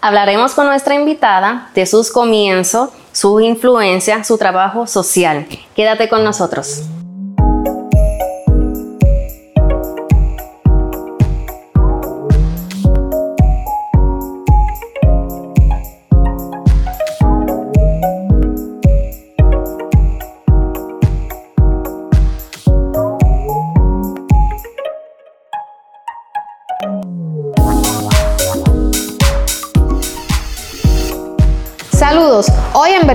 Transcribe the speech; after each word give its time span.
Hablaremos 0.00 0.54
con 0.54 0.66
nuestra 0.66 0.94
invitada 0.94 1.70
de 1.74 1.86
sus 1.86 2.10
comienzos, 2.10 2.90
su 3.12 3.40
influencia, 3.40 4.24
su 4.24 4.38
trabajo 4.38 4.86
social. 4.86 5.46
Quédate 5.74 6.08
con 6.08 6.22
nosotros. 6.22 6.82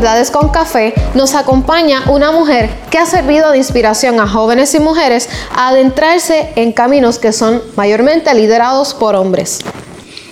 Verdades 0.02 0.32
con 0.32 0.50
Café 0.50 0.96
nos 1.14 1.36
acompaña 1.36 2.05
una 2.08 2.32
mujer 2.32 2.72
que 2.90 2.98
ha 2.98 3.05
servido 3.05 3.52
de 3.52 3.60
inspiración 3.60 4.20
a 4.20 4.27
jóvenes 4.27 4.74
y 4.74 4.80
mujeres 4.80 5.30
a 5.55 5.68
adentrarse 5.68 6.52
en 6.55 6.72
caminos 6.72 7.20
que 7.20 7.32
son 7.32 7.62
mayormente 7.76 8.34
liderados 8.34 8.96
por 8.96 9.16
hombres. 9.16 9.60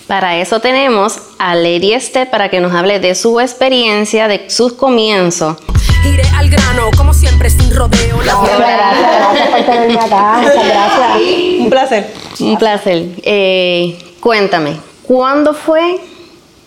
Para 0.08 0.38
eso 0.38 0.59
tenemos 0.59 1.20
a 1.38 1.54
Lady 1.54 1.94
Este 1.94 2.26
para 2.26 2.50
que 2.50 2.59
nos 2.59 2.73
hable 2.73 3.00
de 3.00 3.14
su 3.14 3.40
experiencia, 3.40 4.28
de 4.28 4.50
sus 4.50 4.73
comienzos. 4.73 5.58
Iré 6.04 6.23
al 6.36 6.50
grano, 6.50 6.90
como 6.98 7.14
siempre, 7.14 7.52
sin 7.52 7.72
rodeo. 7.72 8.17
gracias, 8.17 9.50
por 9.52 9.62
tenerme 9.62 10.00
acá. 10.00 10.40
Muchas 10.42 10.66
gracias. 10.66 11.22
Un 11.59 11.70
placer. 11.70 12.14
Un 12.40 12.58
placer. 12.58 13.06
Eh, 13.22 14.16
cuéntame, 14.20 14.78
¿cuándo 15.04 15.54
fue? 15.54 16.00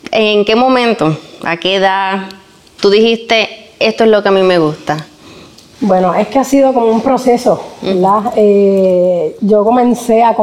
¿En 0.09 0.45
qué 0.45 0.55
momento? 0.55 1.17
¿A 1.43 1.57
qué 1.57 1.75
edad? 1.75 2.29
Tú 2.83 2.89
dijiste, 2.89 3.47
esto 3.79 4.03
es 4.03 4.09
lo 4.09 4.21
que 4.21 4.27
a 4.27 4.31
mí 4.33 4.43
me 4.43 4.59
gusta? 4.59 4.97
Bueno, 5.79 6.13
es 6.13 6.27
que 6.27 6.39
ha 6.39 6.43
sido 6.43 6.73
como 6.73 6.87
un 6.87 6.99
proceso, 6.99 7.57
¿verdad? 7.81 8.33
Eh, 8.35 9.37
yo 9.39 9.63
comencé 9.63 10.21
a, 10.21 10.35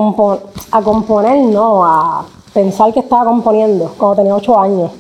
a 0.71 0.83
componer, 0.83 1.37
no, 1.45 1.85
a 1.85 2.25
pensar 2.55 2.95
que 2.95 3.01
estaba 3.01 3.27
componiendo 3.27 3.93
cuando 3.99 4.17
tenía 4.17 4.35
ocho 4.35 4.59
años. 4.59 4.91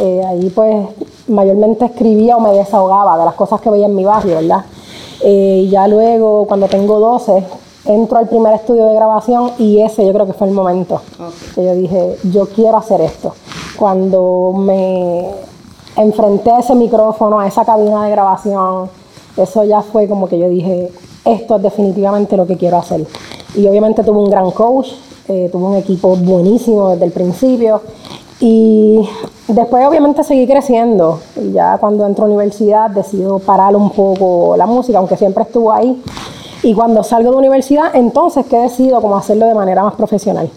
Eh, 0.00 0.22
ahí 0.26 0.50
pues 0.50 0.88
mayormente 1.28 1.84
escribía 1.84 2.36
o 2.36 2.40
me 2.40 2.50
desahogaba 2.50 3.16
de 3.16 3.26
las 3.26 3.34
cosas 3.34 3.60
que 3.60 3.70
veía 3.70 3.86
en 3.86 3.94
mi 3.94 4.04
barrio, 4.04 4.34
¿verdad? 4.34 4.64
Eh, 5.22 5.68
ya 5.70 5.86
luego, 5.86 6.46
cuando 6.48 6.66
tengo 6.66 6.98
12, 6.98 7.44
entro 7.84 8.18
al 8.18 8.28
primer 8.28 8.54
estudio 8.54 8.88
de 8.88 8.94
grabación 8.96 9.52
y 9.60 9.82
ese 9.82 10.04
yo 10.04 10.12
creo 10.12 10.26
que 10.26 10.32
fue 10.32 10.48
el 10.48 10.52
momento 10.52 11.00
que 11.54 11.64
yo 11.64 11.76
dije, 11.76 12.16
yo 12.24 12.48
quiero 12.48 12.76
hacer 12.76 13.02
esto. 13.02 13.36
Cuando 13.76 14.52
me 14.56 15.46
enfrenté 15.96 16.50
ese 16.58 16.74
micrófono, 16.74 17.40
a 17.40 17.46
esa 17.46 17.64
cabina 17.64 18.04
de 18.04 18.10
grabación, 18.10 18.88
eso 19.36 19.64
ya 19.64 19.82
fue 19.82 20.08
como 20.08 20.28
que 20.28 20.38
yo 20.38 20.48
dije, 20.48 20.90
esto 21.24 21.56
es 21.56 21.62
definitivamente 21.62 22.36
lo 22.36 22.46
que 22.46 22.56
quiero 22.56 22.78
hacer. 22.78 23.06
Y 23.54 23.66
obviamente 23.66 24.02
tuve 24.02 24.18
un 24.18 24.30
gran 24.30 24.50
coach, 24.50 24.88
eh, 25.28 25.48
tuve 25.50 25.64
un 25.64 25.76
equipo 25.76 26.16
buenísimo 26.16 26.90
desde 26.90 27.06
el 27.06 27.12
principio 27.12 27.82
y 28.40 29.08
después 29.48 29.86
obviamente 29.86 30.22
seguí 30.22 30.46
creciendo. 30.46 31.20
Y 31.36 31.52
ya 31.52 31.78
cuando 31.78 32.06
entro 32.06 32.24
a 32.24 32.28
universidad 32.28 32.90
decido 32.90 33.38
parar 33.38 33.74
un 33.76 33.90
poco 33.90 34.56
la 34.56 34.66
música, 34.66 34.98
aunque 34.98 35.16
siempre 35.16 35.44
estuvo 35.44 35.72
ahí. 35.72 36.02
Y 36.62 36.74
cuando 36.74 37.02
salgo 37.02 37.30
de 37.32 37.36
universidad, 37.36 37.94
entonces 37.94 38.46
que 38.46 38.56
decido 38.56 39.00
cómo 39.00 39.16
hacerlo 39.16 39.46
de 39.46 39.54
manera 39.54 39.82
más 39.82 39.94
profesional 39.94 40.50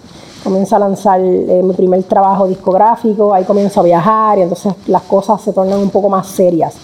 comienzo 0.44 0.76
a 0.76 0.80
lanzar 0.80 1.20
eh, 1.22 1.62
mi 1.64 1.74
primer 1.74 2.04
trabajo 2.04 2.48
discográfico, 2.48 3.34
ahí 3.34 3.44
comienzo 3.44 3.82
a 3.82 3.84
viajar 3.84 4.38
y 4.40 4.42
entonces 4.42 4.74
las 4.88 5.04
cosas 5.04 5.42
se 5.42 5.54
tornan 5.54 5.80
un 5.80 5.90
poco 5.90 6.10
más 6.10 6.28
serias. 6.28 6.76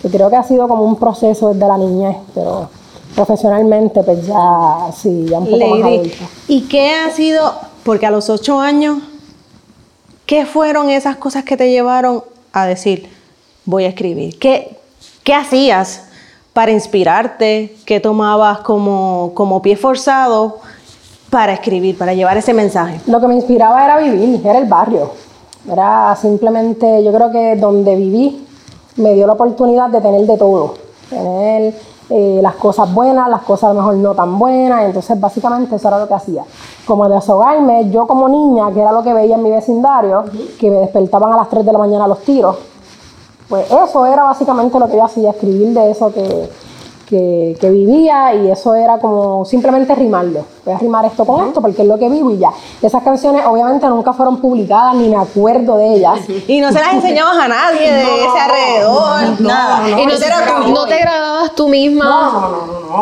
Que 0.00 0.08
creo 0.08 0.28
que 0.28 0.36
ha 0.36 0.42
sido 0.42 0.68
como 0.68 0.82
un 0.84 0.96
proceso 0.96 1.52
desde 1.52 1.66
la 1.66 1.78
niñez, 1.78 2.16
pero 2.34 2.68
profesionalmente 3.14 4.02
pues 4.02 4.26
ya 4.26 4.90
sí, 4.94 5.26
ya 5.28 5.38
un 5.38 5.50
poco 5.50 5.76
más 5.76 5.84
adulta. 5.84 6.24
¿Y 6.48 6.62
qué 6.62 6.90
ha 6.90 7.10
sido, 7.10 7.54
porque 7.84 8.06
a 8.06 8.10
los 8.10 8.28
ocho 8.28 8.60
años, 8.60 8.98
qué 10.26 10.46
fueron 10.46 10.90
esas 10.90 11.16
cosas 11.16 11.44
que 11.44 11.56
te 11.56 11.70
llevaron 11.70 12.22
a 12.52 12.66
decir, 12.66 13.08
voy 13.64 13.84
a 13.84 13.88
escribir? 13.88 14.38
¿Qué, 14.38 14.78
qué 15.22 15.34
hacías 15.34 16.04
para 16.52 16.72
inspirarte? 16.72 17.76
¿Qué 17.86 18.00
tomabas 18.00 18.58
como, 18.58 19.32
como 19.34 19.62
pie 19.62 19.76
forzado? 19.76 20.58
Para 21.34 21.52
escribir, 21.52 21.98
para 21.98 22.14
llevar 22.14 22.36
ese 22.36 22.54
mensaje? 22.54 23.00
Lo 23.08 23.20
que 23.20 23.26
me 23.26 23.34
inspiraba 23.34 23.84
era 23.84 23.98
vivir, 23.98 24.40
era 24.46 24.56
el 24.56 24.68
barrio. 24.68 25.10
Era 25.68 26.14
simplemente, 26.14 27.02
yo 27.02 27.12
creo 27.12 27.32
que 27.32 27.56
donde 27.56 27.96
viví 27.96 28.46
me 28.98 29.14
dio 29.14 29.26
la 29.26 29.32
oportunidad 29.32 29.88
de 29.90 30.00
tener 30.00 30.26
de 30.26 30.36
todo. 30.38 30.74
Tener 31.10 31.74
eh, 32.08 32.38
las 32.40 32.54
cosas 32.54 32.94
buenas, 32.94 33.28
las 33.28 33.42
cosas 33.42 33.70
a 33.70 33.72
lo 33.72 33.80
mejor 33.80 33.96
no 33.96 34.14
tan 34.14 34.38
buenas. 34.38 34.84
Entonces, 34.84 35.18
básicamente, 35.18 35.74
eso 35.74 35.88
era 35.88 35.98
lo 35.98 36.06
que 36.06 36.14
hacía. 36.14 36.44
Como 36.86 37.08
desahogarme, 37.08 37.90
yo 37.90 38.06
como 38.06 38.28
niña, 38.28 38.70
que 38.72 38.78
era 38.78 38.92
lo 38.92 39.02
que 39.02 39.12
veía 39.12 39.34
en 39.34 39.42
mi 39.42 39.50
vecindario, 39.50 40.26
que 40.60 40.70
me 40.70 40.76
despertaban 40.76 41.32
a 41.32 41.36
las 41.36 41.50
3 41.50 41.66
de 41.66 41.72
la 41.72 41.78
mañana 41.78 42.06
los 42.06 42.20
tiros. 42.20 42.58
Pues 43.48 43.66
eso 43.72 44.06
era 44.06 44.22
básicamente 44.22 44.78
lo 44.78 44.86
que 44.86 44.98
yo 44.98 45.04
hacía, 45.04 45.30
escribir 45.30 45.74
de 45.74 45.90
eso 45.90 46.12
que, 46.14 46.48
que, 47.08 47.56
vivía 47.62 48.34
y 48.34 48.50
eso 48.50 48.74
era 48.74 48.98
como 48.98 49.44
simplemente 49.44 49.94
rimarlo. 49.94 50.44
Voy 50.64 50.74
a 50.74 50.78
rimar 50.78 51.04
esto 51.04 51.24
con 51.24 51.48
esto 51.48 51.60
porque 51.60 51.82
es 51.82 51.88
lo 51.88 51.98
que 51.98 52.08
vivo 52.08 52.30
y 52.30 52.38
ya. 52.38 52.50
Esas 52.82 53.02
canciones 53.02 53.44
obviamente 53.46 53.86
nunca 53.88 54.12
fueron 54.12 54.40
publicadas 54.40 54.94
ni 54.96 55.08
me 55.08 55.16
acuerdo 55.16 55.76
de 55.76 55.94
ellas. 55.94 56.20
Y 56.46 56.60
no 56.60 56.68
se 56.68 56.78
las 56.78 56.94
enseñabas 56.94 57.38
a 57.38 57.48
nadie 57.48 57.90
de 57.90 58.02
ese 58.02 58.38
alrededor, 58.38 59.40
nada. 59.40 59.88
y 59.88 60.06
no, 60.06 60.18
te, 60.18 60.70
no 60.70 60.86
te 60.86 60.98
grababas 60.98 61.54
tú 61.54 61.68
misma. 61.68 62.50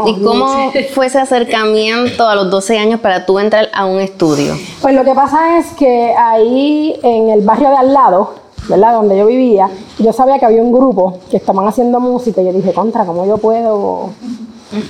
¿Y 0.06 0.22
cómo 0.22 0.72
fue 0.94 1.06
ese 1.06 1.18
acercamiento 1.18 2.26
a 2.26 2.34
los 2.34 2.50
12 2.50 2.78
años 2.78 3.00
para 3.00 3.26
tú 3.26 3.38
entrar 3.38 3.68
a 3.74 3.84
un 3.84 4.00
estudio? 4.00 4.54
Pues 4.80 4.94
lo 4.94 5.04
que 5.04 5.14
pasa 5.14 5.58
es 5.58 5.66
que 5.72 6.14
ahí 6.16 6.98
en 7.02 7.30
el 7.30 7.42
barrio 7.42 7.68
de 7.70 7.76
al 7.76 7.92
lado, 7.92 8.41
¿verdad? 8.68 8.94
Donde 8.94 9.18
yo 9.18 9.26
vivía, 9.26 9.68
yo 9.98 10.12
sabía 10.12 10.38
que 10.38 10.46
había 10.46 10.62
un 10.62 10.72
grupo 10.72 11.18
que 11.30 11.36
estaban 11.36 11.66
haciendo 11.66 12.00
música 12.00 12.40
y 12.42 12.46
yo 12.46 12.52
dije, 12.52 12.72
contra, 12.72 13.04
¿cómo 13.04 13.26
yo 13.26 13.38
puedo? 13.38 14.10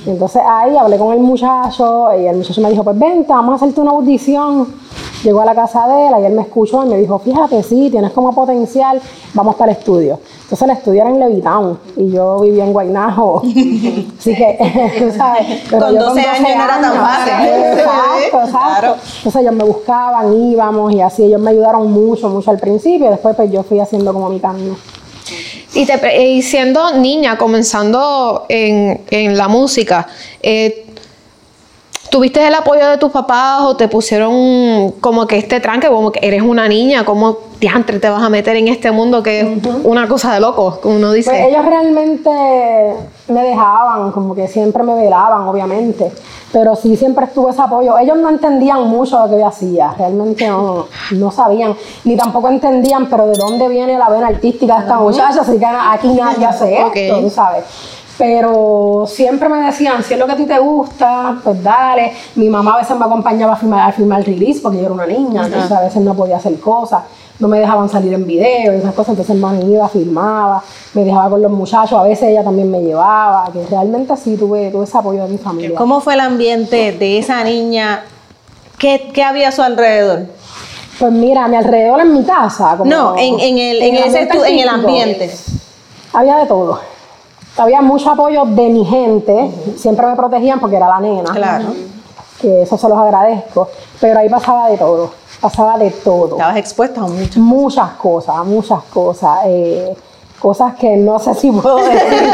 entonces 0.07 0.41
ahí 0.47 0.77
hablé 0.77 0.97
con 0.97 1.13
el 1.13 1.21
muchacho 1.21 2.09
y 2.17 2.27
el 2.27 2.37
muchacho 2.37 2.61
me 2.61 2.71
dijo, 2.71 2.85
pues 2.85 2.99
vente, 2.99 3.33
vamos 3.33 3.53
a 3.53 3.57
hacerte 3.57 3.81
una 3.81 3.91
audición. 3.91 4.69
Llegó 5.23 5.41
a 5.41 5.45
la 5.45 5.55
casa 5.55 5.87
de 5.87 6.09
él 6.09 6.15
y 6.21 6.25
él 6.27 6.33
me 6.33 6.43
escuchó 6.43 6.85
y 6.85 6.89
me 6.89 6.97
dijo, 6.97 7.19
fíjate, 7.19 7.63
sí, 7.63 7.89
tienes 7.91 8.11
como 8.13 8.35
potencial, 8.35 9.01
vamos 9.35 9.55
para 9.55 9.73
el 9.73 9.79
estudio. 9.79 10.19
Entonces 10.43 10.63
el 10.63 10.77
estudio 10.77 11.01
era 11.03 11.11
en 11.11 11.21
Levitown 11.21 11.79
y 11.97 12.11
yo 12.11 12.41
vivía 12.41 12.65
en 12.65 12.73
Guaynabo. 12.73 13.43
Así 14.19 14.35
que, 14.35 14.97
tú 14.99 15.11
sabes. 15.17 15.63
Pero 15.71 15.87
con, 15.87 15.95
12 15.99 16.21
años, 16.21 16.41
no 16.41 16.65
era 16.65 16.81
tan 16.81 16.95
fácil. 16.95 17.49
Exacto, 17.79 18.41
exacto. 18.45 18.97
Entonces 19.17 19.43
ellos 19.43 19.55
me 19.55 19.65
buscaban, 19.65 20.51
íbamos 20.51 20.93
y 20.93 21.01
así. 21.01 21.25
Ellos 21.25 21.41
me 21.41 21.51
ayudaron 21.51 21.91
mucho, 21.91 22.29
mucho 22.29 22.51
al 22.51 22.59
principio. 22.59 23.11
Después 23.11 23.37
pues 23.37 23.51
yo 23.51 23.63
fui 23.63 23.81
haciendo 23.81 24.13
como 24.13 24.29
mi 24.29 24.41
camino. 24.41 24.77
Y, 25.75 25.87
te, 25.87 26.23
y 26.23 26.43
siendo 26.43 26.99
niña, 26.99 27.39
comenzando 27.39 28.45
en, 28.49 29.01
en 29.11 29.39
la 29.39 29.49
música, 29.49 30.07
eh, 30.43 30.82
¿Tuviste 32.13 32.47
el 32.47 32.55
apoyo 32.55 32.87
de 32.89 32.99
tus 32.99 33.11
papás 33.11 33.63
o 33.63 33.75
te 33.75 33.89
pusieron 33.89 34.91
como 35.01 35.27
que 35.27 35.39
este 35.39 35.61
tranque, 35.61 35.89
como 35.89 36.13
que 36.13 36.21
eres 36.23 36.43
una 36.43 36.69
niña, 36.69 37.07
cómo 37.07 37.39
diantre 37.59 38.01
te 38.01 38.11
vas 38.11 38.23
a 38.23 38.29
meter 38.29 38.55
en 38.55 38.69
este 38.69 38.91
mundo 38.91 39.23
que 39.23 39.41
es 39.41 39.49
una 39.83 40.07
cosa 40.07 40.35
de 40.35 40.41
loco, 40.41 40.79
como 40.83 40.97
uno 40.97 41.11
dice? 41.13 41.31
Pues 41.31 41.47
ellos 41.47 41.65
realmente 41.65 42.29
me 43.29 43.43
dejaban, 43.43 44.13
como 44.13 44.35
que 44.35 44.47
siempre 44.47 44.83
me 44.83 44.95
velaban, 44.95 45.49
obviamente, 45.49 46.13
pero 46.53 46.77
sí 46.77 46.97
siempre 46.97 47.25
estuvo 47.25 47.49
ese 47.49 47.63
apoyo. 47.63 47.97
Ellos 47.97 48.19
no 48.19 48.29
entendían 48.29 48.87
mucho 48.89 49.19
lo 49.19 49.31
que 49.31 49.41
yo 49.41 49.47
hacía, 49.47 49.95
realmente 49.97 50.47
no, 50.47 50.89
no 51.13 51.31
sabían, 51.31 51.75
ni 52.05 52.15
tampoco 52.15 52.51
entendían, 52.51 53.09
pero 53.09 53.27
de 53.27 53.39
dónde 53.39 53.69
viene 53.69 53.97
la 53.97 54.11
vena 54.11 54.27
artística 54.27 54.75
de 54.75 54.81
esta 54.83 54.99
muchacha, 54.99 55.41
así 55.41 55.59
que 55.59 55.65
aquí 55.65 56.09
nadie 56.09 56.45
hace 56.45 56.79
esto, 56.79 57.21
tú 57.23 57.31
sabes 57.31 57.65
pero 58.19 59.05
siempre 59.07 59.49
me 59.49 59.65
decían, 59.65 60.03
si 60.03 60.15
es 60.15 60.21
lo 60.21 60.27
que 60.27 60.33
a 60.33 60.37
ti 60.37 60.45
te 60.45 60.59
gusta, 60.59 61.39
pues 61.43 61.63
dale. 61.63 62.13
Mi 62.35 62.49
mamá 62.49 62.75
a 62.75 62.79
veces 62.79 62.97
me 62.97 63.05
acompañaba 63.05 63.55
a 63.55 63.57
filmar, 63.57 63.89
a 63.89 63.93
filmar 63.93 64.25
release 64.25 64.61
porque 64.61 64.79
yo 64.79 64.85
era 64.85 64.93
una 64.93 65.07
niña, 65.07 65.47
entonces 65.47 65.73
a 65.73 65.81
veces 65.81 66.03
no 66.03 66.15
podía 66.15 66.37
hacer 66.37 66.59
cosas, 66.61 67.03
no 67.39 67.49
me 67.49 67.59
dejaban 67.59 67.89
salir 67.89 68.13
en 68.13 68.27
video 68.27 68.75
y 68.75 68.77
esas 68.77 68.95
cosas, 68.95 69.11
entonces 69.11 69.37
mami 69.37 69.73
iba, 69.73 69.89
filmaba, 69.89 70.63
me 70.95 71.05
dejaba 71.05 71.31
con 71.31 71.43
los 71.43 71.51
muchachos, 71.51 71.99
a 71.99 72.03
veces 72.03 72.29
ella 72.29 72.45
también 72.45 72.71
me 72.71 72.83
llevaba, 72.83 73.51
que 73.53 73.65
realmente 73.67 74.17
sí 74.17 74.37
tuve, 74.37 74.71
tuve 74.71 74.85
ese 74.85 74.99
apoyo 74.99 75.25
de 75.25 75.31
mi 75.31 75.39
familia. 75.39 75.77
¿Cómo 75.77 76.01
fue 76.01 76.15
el 76.15 76.21
ambiente 76.21 76.93
de 76.93 77.19
esa 77.19 77.43
niña? 77.45 78.05
¿Qué, 78.79 79.11
qué 79.15 79.23
había 79.23 79.49
a 79.49 79.53
su 79.53 79.63
alrededor? 79.63 80.27
Pues 80.99 81.13
mira, 81.13 81.47
a 81.47 81.49
mi 81.49 81.57
alrededor 81.57 82.01
en 82.03 82.13
mi 82.13 82.25
casa. 82.25 82.79
no, 82.85 83.17
en, 83.17 83.41
en, 83.41 83.59
el, 83.59 83.83
en, 83.83 83.97
ese, 83.97 84.29
en 84.47 84.59
el 84.59 84.69
ambiente. 84.69 85.31
Había 86.13 86.37
de 86.37 86.47
todo 86.47 86.92
había 87.57 87.81
mucho 87.83 88.11
apoyo 88.11 88.45
de 88.45 88.69
mi 88.69 88.85
gente, 88.85 89.51
siempre 89.77 90.07
me 90.07 90.17
protegían 90.17 90.59
porque 90.61 90.77
era 90.77 90.89
la 90.89 91.01
nena. 91.01 91.31
Claro. 91.33 91.75
Que 92.41 92.63
eso 92.63 92.77
se 92.77 92.89
los 92.89 92.99
agradezco, 92.99 93.69
pero 94.01 94.19
ahí 94.19 94.29
pasaba 94.29 94.69
de 94.69 94.77
todo. 94.79 95.13
pasaba 95.41 95.79
de 95.79 95.91
todo. 95.91 96.37
Estabas 96.37 96.57
expuesta 96.57 97.01
a 97.01 97.07
muchas 97.07 97.37
Muchas 97.37 97.91
cosas, 97.93 98.45
muchas 98.45 98.83
cosas. 98.85 99.39
eh, 99.47 99.95
cosas 100.41 100.75
que 100.75 100.97
no 100.97 101.21
sé 101.21 101.35
si 101.37 101.53
puedo 101.53 101.77
decir. 101.77 102.01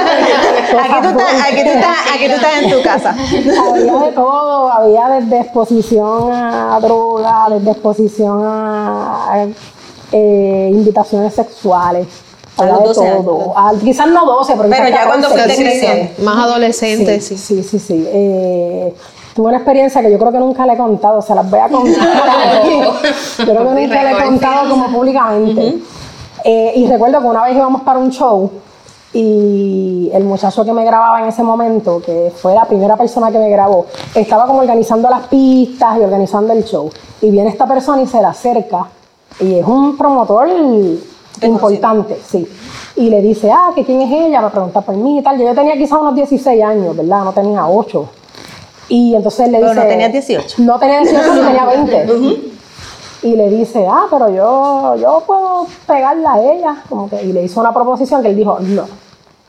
Cosas 0.71 0.91
Aquí 0.91 1.03
tú, 1.03 1.09
estás, 1.09 1.47
aquí, 1.47 1.63
tú 1.63 1.71
estás, 1.71 1.97
aquí 2.15 2.27
tú 2.27 2.35
estás 2.35 2.63
en 2.63 2.71
tu 2.71 2.83
casa. 2.83 3.11
Había 3.71 3.95
de 4.07 4.13
todo, 4.13 4.71
había 4.73 5.09
desde 5.09 5.41
exposición 5.41 6.33
a 6.33 6.79
droga, 6.81 7.47
desde 7.51 7.71
exposición 7.71 8.43
a, 8.45 9.33
a, 9.33 9.47
eh, 10.13 10.71
invitaciones 10.73 11.35
sexuales. 11.35 12.07
A 12.59 12.67
los 12.67 12.79
de 12.79 12.85
12 12.85 13.07
años. 13.07 13.25
todo. 13.25 13.53
Ah, 13.57 13.73
quizás 13.81 14.07
no 14.09 14.25
12, 14.27 14.55
pero, 14.57 14.69
Pero 14.69 14.89
ya 14.89 15.07
cuando 15.07 15.29
14, 15.29 15.55
fuiste 15.55 15.71
15. 15.71 15.81
creciendo. 15.81 16.25
Más 16.25 16.45
adolescente, 16.45 17.21
sí. 17.21 17.37
Sí, 17.39 17.63
sí, 17.63 17.79
sí. 17.79 18.05
Eh, 18.09 18.95
tuve 19.35 19.49
una 19.49 19.57
experiencia 19.59 20.03
que 20.03 20.11
yo 20.11 20.19
creo 20.19 20.33
que 20.33 20.39
nunca 20.39 20.67
le 20.67 20.73
he 20.73 20.77
contado, 20.77 21.23
se 21.23 21.35
las 21.35 21.49
voy 21.49 21.61
a 21.61 21.69
contar. 21.69 22.63
yo 23.39 23.45
creo 23.45 23.75
que 23.75 23.83
nunca 23.83 24.05
le 24.05 24.11
he 24.11 24.25
contado 24.25 24.71
como 24.71 24.89
públicamente. 24.89 25.79
Eh, 26.45 26.73
y 26.77 26.87
recuerdo 26.87 27.21
que 27.21 27.27
una 27.27 27.45
vez 27.45 27.57
íbamos 27.57 27.83
para 27.83 27.99
un 27.99 28.11
show 28.11 28.51
y 29.13 30.11
el 30.13 30.25
muchacho 30.25 30.65
que 30.65 30.73
me 30.73 30.85
grababa 30.85 31.21
en 31.23 31.29
ese 31.29 31.43
momento, 31.43 32.01
que 32.05 32.33
fue 32.35 32.55
la 32.55 32.65
primera 32.65 32.97
persona 32.97 33.31
que 33.31 33.39
me 33.39 33.49
grabó, 33.49 33.87
estaba 34.15 34.47
como 34.47 34.61
organizando 34.61 35.09
las 35.09 35.27
pistas 35.29 35.99
y 35.99 36.01
organizando 36.03 36.53
el 36.53 36.65
show. 36.65 36.91
Y 37.21 37.31
viene 37.31 37.51
esta 37.51 37.67
persona 37.67 38.03
y 38.03 38.07
se 38.07 38.19
le 38.19 38.27
acerca 38.27 38.87
y 39.41 39.55
es 39.55 39.67
un 39.67 39.97
promotor 39.97 40.49
importante, 41.47 42.19
sí. 42.27 42.47
Y 42.97 43.11
le 43.11 43.23
dice, 43.23 43.51
ah, 43.51 43.71
que 43.75 43.85
quién 43.85 44.01
es 44.03 44.11
ella, 44.11 44.41
me 44.41 44.51
pregunta 44.51 44.81
por 44.81 44.97
mí 44.97 45.19
y 45.19 45.23
tal. 45.23 45.39
Yo 45.39 45.55
tenía 45.55 45.75
quizás 45.77 46.01
unos 46.01 46.15
16 46.15 46.63
años, 46.63 46.97
¿verdad? 46.97 47.25
No 47.25 47.33
tenía 47.33 47.67
8. 47.69 48.09
Y 48.89 49.15
entonces 49.15 49.49
le 49.51 49.59
Pero 49.59 49.71
dice... 49.71 49.83
no 49.83 49.89
tenías 49.89 50.13
18. 50.13 50.55
No 50.63 50.79
tenía 50.79 51.01
18, 51.01 51.35
ni 51.35 51.41
tenía 51.41 51.65
20. 52.07 52.41
Y 53.23 53.35
le 53.37 53.51
dice, 53.51 53.87
ah, 53.89 54.07
pero 54.11 54.29
yo, 54.31 54.95
yo 54.97 55.23
puedo 55.27 55.67
pegarla 55.87 56.35
a 56.35 56.41
ella. 56.43 56.83
Como 56.89 57.09
que, 57.11 57.23
y 57.23 57.33
le 57.33 57.43
hizo 57.45 57.61
una 57.61 57.73
proposición 57.73 58.23
que 58.23 58.29
él 58.29 58.37
dijo, 58.37 58.59
no. 58.61 58.85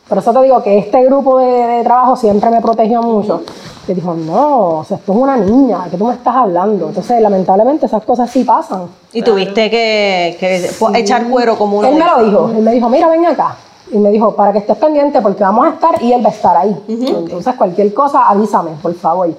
Por 0.10 0.18
eso 0.18 0.34
te 0.34 0.42
digo 0.42 0.62
que 0.64 0.80
este 0.80 1.06
grupo 1.06 1.38
de, 1.40 1.46
de 1.46 1.84
trabajo 1.84 2.16
siempre 2.16 2.50
me 2.50 2.60
protegió 2.62 3.02
mucho. 3.04 3.42
Le 3.88 3.94
dijo, 3.96 4.14
no, 4.14 4.80
o 4.80 4.84
sea, 4.84 4.98
esto 4.98 5.14
es 5.14 5.18
una 5.18 5.38
niña, 5.38 5.84
¿de 5.86 5.92
qué 5.92 5.98
tú 5.98 6.06
me 6.08 6.14
estás 6.14 6.36
hablando? 6.36 6.90
Entonces, 6.90 7.22
lamentablemente, 7.22 7.86
esas 7.86 8.04
cosas 8.04 8.30
sí 8.30 8.44
pasan. 8.44 8.84
Y 9.14 9.22
tuviste 9.22 9.70
que, 9.70 10.36
que 10.40 10.70
po- 10.80 10.94
echar 10.94 11.28
cuero 11.30 11.58
como 11.58 11.80
uno. 11.80 11.88
Él 11.88 11.96
me 11.96 12.06
lo 12.06 12.24
dijo, 12.26 12.50
él 12.56 12.62
me 12.64 12.72
dijo, 12.74 12.90
mira, 12.90 13.08
ven 13.08 13.26
acá. 13.26 13.56
Y 13.92 13.98
me 13.98 14.10
dijo, 14.12 14.36
para 14.36 14.52
que 14.52 14.60
estés 14.60 14.78
pendiente 14.78 15.20
porque 15.22 15.44
vamos 15.44 15.66
a 15.66 15.70
estar 15.70 16.02
y 16.04 16.12
él 16.14 16.24
va 16.24 16.30
a 16.30 16.34
estar 16.34 16.56
ahí. 16.58 16.76
Entonces, 16.88 17.56
cualquier 17.56 17.92
cosa, 17.94 18.28
avísame, 18.30 18.72
por 18.82 18.94
favor. 18.96 19.30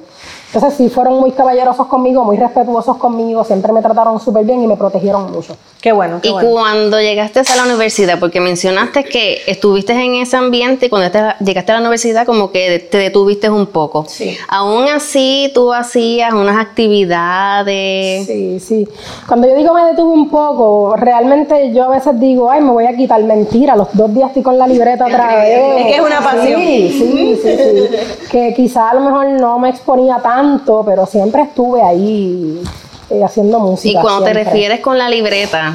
Entonces, 0.53 0.75
sí, 0.77 0.89
fueron 0.89 1.21
muy 1.21 1.31
caballerosos 1.31 1.87
conmigo, 1.87 2.25
muy 2.25 2.37
respetuosos 2.37 2.97
conmigo, 2.97 3.45
siempre 3.45 3.73
me 3.73 3.81
trataron 3.83 4.19
súper 4.19 4.45
bien 4.45 4.63
y 4.63 4.67
me 4.67 4.77
protegieron 4.77 5.31
mucho. 5.31 5.57
Qué 5.81 5.93
bueno, 5.93 6.19
qué 6.21 6.29
Y 6.29 6.33
bueno. 6.33 6.51
cuando 6.51 7.01
llegaste 7.01 7.41
a 7.41 7.57
la 7.57 7.65
universidad, 7.65 8.19
porque 8.19 8.41
mencionaste 8.41 9.05
que 9.05 9.39
estuviste 9.47 9.93
en 9.93 10.17
ese 10.17 10.37
ambiente 10.37 10.87
y 10.87 10.89
cuando 10.91 11.11
te- 11.11 11.43
llegaste 11.45 11.71
a 11.73 11.77
la 11.77 11.81
universidad 11.81 12.27
como 12.27 12.51
que 12.51 12.81
te 12.81 12.99
detuviste 12.99 13.49
un 13.49 13.67
poco. 13.67 14.05
Sí. 14.09 14.37
Aún 14.49 14.89
así, 14.89 15.51
tú 15.55 15.73
hacías 15.73 16.33
unas 16.35 16.59
actividades. 16.59 18.27
Sí, 18.27 18.61
sí. 18.61 18.89
Cuando 19.27 19.49
yo 19.49 19.55
digo 19.57 19.73
me 19.75 19.85
detuve 19.85 20.13
un 20.15 20.29
poco, 20.31 20.97
realmente 20.97 21.73
yo 21.73 21.85
a 21.85 21.89
veces 21.89 22.19
digo, 22.21 22.51
ay, 22.51 22.61
me 22.61 22.71
voy 22.73 22.87
a 22.87 22.97
quitar 22.97 23.23
mentira, 23.23 23.77
los 23.77 23.89
dos 23.93 24.13
días 24.15 24.29
estoy 24.29 24.43
con 24.43 24.59
la 24.59 24.67
libreta 24.67 25.07
otra 25.07 25.37
vez. 25.37 25.59
Es 25.79 25.87
que 25.87 25.95
es 25.95 26.01
una 26.01 26.21
pasión. 26.21 26.61
Sí, 26.61 26.89
sí, 26.99 27.39
sí, 27.43 27.57
sí. 27.57 27.97
Que 28.31 28.55
quizá 28.55 28.91
a 28.91 28.95
lo 28.95 29.01
mejor 29.01 29.27
no 29.41 29.59
me 29.59 29.71
exponía 29.71 30.19
tanto, 30.23 30.40
pero 30.85 31.07
siempre 31.07 31.43
estuve 31.43 31.83
ahí 31.83 32.63
eh, 33.11 33.25
haciendo 33.25 33.59
Y 33.59 33.63
música. 33.63 34.01
cuando 34.01 34.25
te 34.25 34.33
refieres 34.33 34.81
con 34.81 34.99
la 34.99 35.09
libreta, 35.09 35.75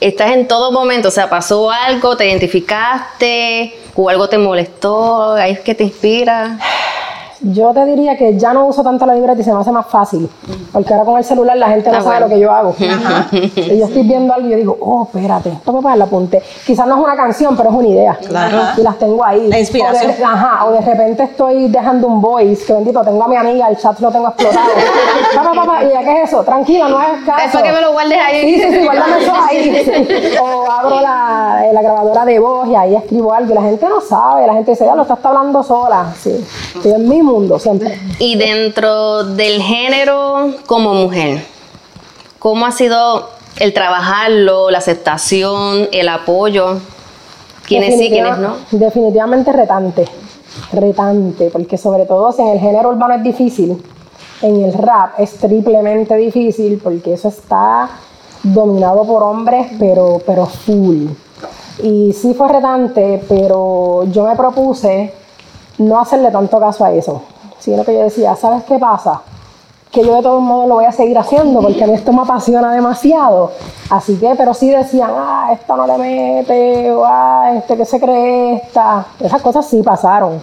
estás 0.00 0.32
en 0.32 0.48
todo 0.48 0.72
momento, 0.72 1.08
o 1.08 1.10
sea, 1.10 1.28
pasó 1.28 1.70
algo, 1.70 2.16
te 2.16 2.28
identificaste, 2.28 3.74
o 3.94 4.08
algo 4.08 4.28
te 4.28 4.38
molestó, 4.38 5.32
ahí 5.32 5.52
es 5.52 5.60
que 5.60 5.74
te 5.74 5.84
inspira. 5.84 6.58
Yo 7.40 7.72
te 7.72 7.84
diría 7.84 8.16
que 8.16 8.36
ya 8.38 8.52
no 8.52 8.66
uso 8.66 8.82
tanto 8.82 9.04
la 9.06 9.14
libreta 9.14 9.40
y 9.40 9.44
se 9.44 9.52
me 9.52 9.60
hace 9.60 9.70
más 9.70 9.86
fácil. 9.86 10.28
Porque 10.72 10.92
ahora 10.92 11.04
con 11.04 11.18
el 11.18 11.24
celular 11.24 11.56
la 11.56 11.68
gente 11.68 11.90
no 11.90 11.98
Ah, 11.98 12.00
sabe 12.02 12.16
bueno. 12.20 12.26
lo 12.28 12.34
que 12.34 12.40
yo 12.40 12.52
hago. 12.52 12.74
Y 13.56 13.78
yo 13.78 13.86
estoy 13.86 14.02
viendo 14.02 14.32
algo 14.32 14.46
y 14.48 14.50
yo 14.52 14.56
digo, 14.56 14.76
oh, 14.80 15.04
espérate, 15.04 15.52
papá, 15.64 15.96
la 15.96 16.04
apunté. 16.04 16.42
Quizás 16.66 16.86
no 16.86 16.96
es 16.96 17.04
una 17.04 17.16
canción, 17.16 17.56
pero 17.56 17.70
es 17.70 17.74
una 17.76 17.88
idea. 17.88 18.18
Claro. 18.26 18.58
Y 18.76 18.82
las 18.82 18.98
tengo 18.98 19.24
ahí. 19.24 19.48
La 19.48 19.58
inspiración. 19.58 20.10
O 20.12 20.16
de, 20.16 20.24
ajá, 20.24 20.64
o 20.66 20.72
de 20.72 20.80
repente 20.80 21.22
estoy 21.24 21.68
dejando 21.68 22.06
un 22.06 22.20
voice, 22.20 22.64
que 22.64 22.72
bendito, 22.72 23.02
tengo 23.02 23.22
a 23.24 23.28
mi 23.28 23.36
amiga, 23.36 23.68
el 23.68 23.76
chat 23.76 23.98
lo 24.00 24.10
tengo 24.10 24.28
explotado. 24.28 24.66
papá, 25.34 25.52
papá, 25.54 25.84
¿y 25.84 25.90
ya 25.90 26.00
qué 26.00 26.22
es 26.22 26.28
eso? 26.28 26.42
Tranquila, 26.44 26.88
no 26.88 27.00
es 27.02 27.24
caso. 27.24 27.44
Es 27.46 27.52
para 27.52 27.66
que 27.66 27.72
me 27.72 27.80
lo 27.80 27.92
guardes 27.92 28.18
ahí. 28.24 28.54
Sí, 28.54 28.62
sí, 28.62 28.72
sí, 28.78 28.84
guárdame 28.84 29.18
eso 29.22 29.32
ahí. 29.34 30.34
O 30.40 30.70
abro 30.70 31.00
la, 31.00 31.66
la 31.72 31.82
grabadora 31.82 32.24
de 32.24 32.38
voz 32.38 32.68
y 32.68 32.74
ahí 32.74 32.94
escribo 32.94 33.32
algo 33.32 33.52
y 33.52 33.54
la 33.54 33.62
gente 33.62 33.86
no 33.88 34.00
sabe, 34.00 34.46
la 34.46 34.54
gente 34.54 34.70
dice, 34.72 34.84
ya 34.86 34.94
lo 34.94 35.02
está 35.02 35.18
hablando 35.22 35.62
sola. 35.62 36.06
Sí, 36.18 36.44
estoy 36.74 36.92
en 36.92 37.08
mundo 37.26 37.58
siempre. 37.58 37.98
Y 38.18 38.36
dentro 38.36 39.24
del 39.24 39.60
género 39.60 40.54
como 40.66 40.94
mujer, 40.94 41.44
¿cómo 42.38 42.66
ha 42.66 42.72
sido 42.72 43.30
el 43.58 43.72
trabajarlo, 43.72 44.70
la 44.70 44.78
aceptación, 44.78 45.88
el 45.92 46.08
apoyo? 46.08 46.78
¿Quiénes 47.66 47.98
sí, 47.98 48.08
quiénes 48.08 48.38
no? 48.38 48.56
Definitivamente 48.70 49.52
retante, 49.52 50.04
retante, 50.72 51.50
porque 51.50 51.76
sobre 51.76 52.06
todo 52.06 52.32
si 52.32 52.42
en 52.42 52.48
el 52.48 52.60
género 52.60 52.90
urbano 52.90 53.14
es 53.14 53.22
difícil, 53.22 53.82
en 54.42 54.64
el 54.64 54.72
rap 54.72 55.18
es 55.18 55.32
triplemente 55.38 56.16
difícil 56.16 56.80
porque 56.82 57.14
eso 57.14 57.28
está 57.28 57.88
dominado 58.42 59.04
por 59.04 59.22
hombres, 59.22 59.68
pero, 59.78 60.20
pero 60.24 60.46
full. 60.46 61.06
Y 61.82 62.12
sí 62.12 62.34
fue 62.34 62.48
retante, 62.48 63.22
pero 63.28 64.04
yo 64.10 64.26
me 64.26 64.36
propuse 64.36 65.12
no 65.78 65.98
hacerle 66.00 66.30
tanto 66.30 66.58
caso 66.58 66.84
a 66.84 66.92
eso, 66.92 67.22
sino 67.58 67.84
que 67.84 67.92
yo 67.94 68.00
decía, 68.00 68.34
¿sabes 68.36 68.64
qué 68.64 68.78
pasa? 68.78 69.22
que 69.90 70.04
yo 70.04 70.14
de 70.16 70.22
todos 70.22 70.42
modos 70.42 70.68
lo 70.68 70.74
voy 70.74 70.84
a 70.84 70.92
seguir 70.92 71.16
haciendo 71.16 71.62
porque 71.62 71.82
a 71.82 71.86
mí 71.86 71.94
esto 71.94 72.12
me 72.12 72.20
apasiona 72.20 72.70
demasiado. 72.74 73.52
Así 73.88 74.16
que, 74.18 74.34
pero 74.36 74.52
sí 74.52 74.68
decían, 74.68 75.10
ah, 75.14 75.48
esta 75.52 75.74
no 75.74 75.86
le 75.86 75.96
mete, 75.96 76.90
o 76.92 77.02
ah, 77.06 77.52
este 77.56 77.78
que 77.78 77.86
se 77.86 77.98
cree 77.98 78.56
esta. 78.56 79.06
Esas 79.18 79.40
cosas 79.40 79.64
sí 79.64 79.82
pasaron. 79.82 80.38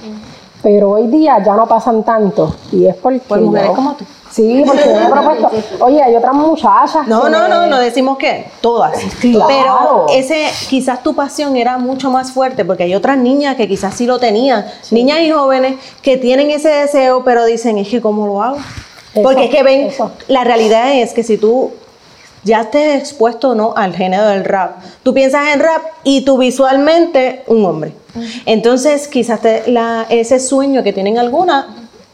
Pero 0.63 0.91
hoy 0.91 1.05
día 1.05 1.37
ya 1.43 1.55
no 1.55 1.67
pasan 1.67 2.01
tanto. 2.01 2.55
Y 2.71 2.87
es 2.87 2.95
porque. 2.95 3.19
Por 3.19 3.41
mujeres 3.41 3.67
yo- 3.69 3.75
como 3.75 3.93
tú. 3.93 4.05
Sí, 4.33 4.63
porque 4.65 4.83
yo 4.85 4.93
me 4.95 5.03
he 5.05 5.09
propuesto. 5.11 5.51
Oye, 5.85 6.01
hay 6.01 6.15
otras 6.15 6.33
muchachas. 6.33 7.07
No, 7.07 7.23
que- 7.25 7.29
no, 7.29 7.47
no, 7.47 7.67
no 7.67 7.77
decimos 7.79 8.17
que 8.17 8.47
todas. 8.61 8.97
Claro. 9.21 9.45
Pero 9.47 10.05
ese, 10.09 10.47
quizás 10.69 11.03
tu 11.03 11.13
pasión 11.13 11.55
era 11.55 11.77
mucho 11.77 12.09
más 12.09 12.31
fuerte 12.31 12.65
porque 12.65 12.83
hay 12.83 12.95
otras 12.95 13.17
niñas 13.17 13.55
que 13.55 13.67
quizás 13.67 13.93
sí 13.93 14.05
lo 14.07 14.17
tenían. 14.19 14.65
Niñas 14.91 15.19
y 15.21 15.29
jóvenes 15.31 15.75
que 16.01 16.17
tienen 16.17 16.49
ese 16.49 16.69
deseo, 16.69 17.23
pero 17.23 17.45
dicen, 17.45 17.77
es 17.77 17.87
que 17.89 18.01
¿cómo 18.01 18.25
lo 18.25 18.41
hago? 18.41 18.57
Eso, 19.13 19.21
porque 19.21 19.45
es 19.45 19.49
que 19.51 19.61
ven, 19.61 19.81
eso. 19.87 20.11
la 20.27 20.43
realidad 20.43 20.93
es 20.93 21.13
que 21.13 21.21
si 21.23 21.37
tú 21.37 21.71
ya 22.43 22.61
estés 22.61 22.99
expuesto 22.99 23.53
no 23.53 23.73
al 23.77 23.95
género 23.95 24.25
del 24.27 24.43
rap, 24.43 24.77
tú 25.03 25.13
piensas 25.13 25.53
en 25.53 25.59
rap 25.59 25.81
y 26.03 26.21
tú 26.25 26.39
visualmente 26.39 27.43
un 27.47 27.63
hombre. 27.65 27.93
Entonces, 28.47 29.07
quizás 29.07 29.39
te- 29.41 29.63
la- 29.71 30.05
ese 30.09 30.39
sueño 30.39 30.81
que 30.83 30.91
tienen 30.93 31.17
algunas 31.19 31.65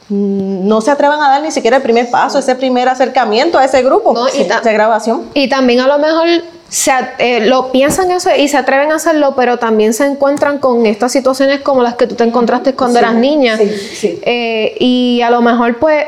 no 0.09 0.81
se 0.81 0.91
atrevan 0.91 1.21
a 1.21 1.29
dar 1.29 1.41
ni 1.41 1.51
siquiera 1.51 1.77
el 1.77 1.83
primer 1.83 2.09
paso, 2.09 2.39
ese 2.39 2.55
primer 2.55 2.89
acercamiento 2.89 3.57
a 3.57 3.65
ese 3.65 3.83
grupo 3.83 4.13
No, 4.13 4.27
y 4.29 4.43
de 4.43 4.73
grabación. 4.73 5.29
Y 5.33 5.47
también 5.49 5.79
a 5.81 5.87
lo 5.87 5.99
mejor 5.99 6.27
se, 6.67 6.91
eh, 7.19 7.45
lo 7.45 7.71
piensan 7.71 8.09
eso 8.11 8.29
y 8.35 8.47
se 8.47 8.57
atreven 8.57 8.91
a 8.91 8.95
hacerlo, 8.95 9.33
pero 9.35 9.57
también 9.57 9.93
se 9.93 10.05
encuentran 10.05 10.57
con 10.59 10.85
estas 10.85 11.11
situaciones 11.11 11.61
como 11.61 11.81
las 11.83 11.95
que 11.95 12.07
tú 12.07 12.15
te 12.15 12.23
encontraste 12.23 12.73
cuando 12.73 12.99
eras 12.99 13.13
niña. 13.15 13.57
sí, 13.57 13.69
sí. 13.69 14.19
Eh, 14.23 14.75
y 14.79 15.21
a 15.21 15.29
lo 15.29 15.41
mejor 15.41 15.77
pues 15.77 16.05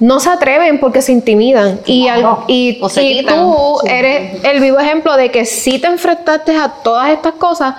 no 0.00 0.18
se 0.18 0.30
atreven 0.30 0.80
porque 0.80 1.02
se 1.02 1.12
intimidan. 1.12 1.80
Y, 1.86 2.08
al- 2.08 2.38
y, 2.48 2.78
O 2.82 2.88
se 2.88 3.02
y 3.04 3.18
quitan. 3.18 3.34
tú 3.36 3.76
eres 3.86 4.42
el 4.44 4.60
vivo 4.60 4.78
ejemplo 4.78 5.16
de 5.16 5.30
que 5.30 5.44
sí 5.44 5.78
te 5.78 5.88
enfrentaste 5.88 6.56
a 6.56 6.68
todas 6.82 7.10
estas 7.10 7.34
cosas, 7.34 7.74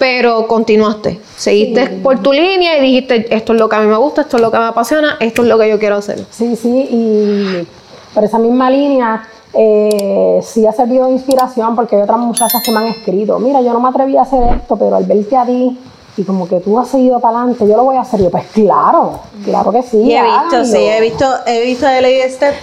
pero 0.00 0.48
continuaste. 0.48 1.20
Seguiste 1.36 1.86
por 2.02 2.20
tu 2.20 2.32
línea 2.32 2.78
y 2.78 2.80
dijiste, 2.80 3.36
esto 3.36 3.52
es 3.52 3.60
lo 3.60 3.68
que 3.68 3.76
a 3.76 3.80
mí 3.80 3.86
me 3.86 3.98
gusta, 3.98 4.22
esto 4.22 4.38
es 4.38 4.42
lo 4.42 4.50
que 4.50 4.56
me 4.56 4.64
apasiona, 4.64 5.18
esto 5.20 5.42
es 5.42 5.48
lo 5.48 5.58
que 5.58 5.68
yo 5.68 5.78
quiero 5.78 5.96
hacer. 5.96 6.24
Sí, 6.30 6.56
sí, 6.56 6.88
y 6.90 7.68
por 8.14 8.24
esa 8.24 8.38
misma 8.38 8.70
línea 8.70 9.28
eh, 9.52 10.40
sí 10.42 10.66
ha 10.66 10.72
servido 10.72 11.04
de 11.08 11.12
inspiración 11.12 11.76
porque 11.76 11.96
hay 11.96 12.02
otras 12.02 12.18
muchachas 12.18 12.62
que 12.64 12.72
me 12.72 12.78
han 12.78 12.86
escrito, 12.86 13.38
mira, 13.38 13.60
yo 13.60 13.74
no 13.74 13.80
me 13.80 13.90
atreví 13.90 14.16
a 14.16 14.22
hacer 14.22 14.42
esto, 14.54 14.74
pero 14.76 14.96
al 14.96 15.04
verte 15.04 15.36
a 15.36 15.44
ti 15.44 15.78
y 16.16 16.22
como 16.24 16.48
que 16.48 16.60
tú 16.60 16.78
has 16.78 16.88
seguido 16.88 17.20
para 17.20 17.40
adelante, 17.40 17.68
yo 17.68 17.76
lo 17.76 17.84
voy 17.84 17.96
a 17.96 18.00
hacer. 18.00 18.20
Y 18.20 18.22
yo, 18.22 18.30
pues 18.30 18.46
claro, 18.54 19.20
claro 19.44 19.70
que 19.70 19.82
sí. 19.82 19.98
Y 19.98 20.14
he 20.16 20.22
visto, 20.22 20.38
háganlo. 20.38 20.64
sí, 20.64 20.78
he 20.78 21.00
visto, 21.02 21.26
he 21.44 21.64
visto 21.66 21.86
de 21.86 22.00
Lady 22.00 22.30
Step 22.30 22.54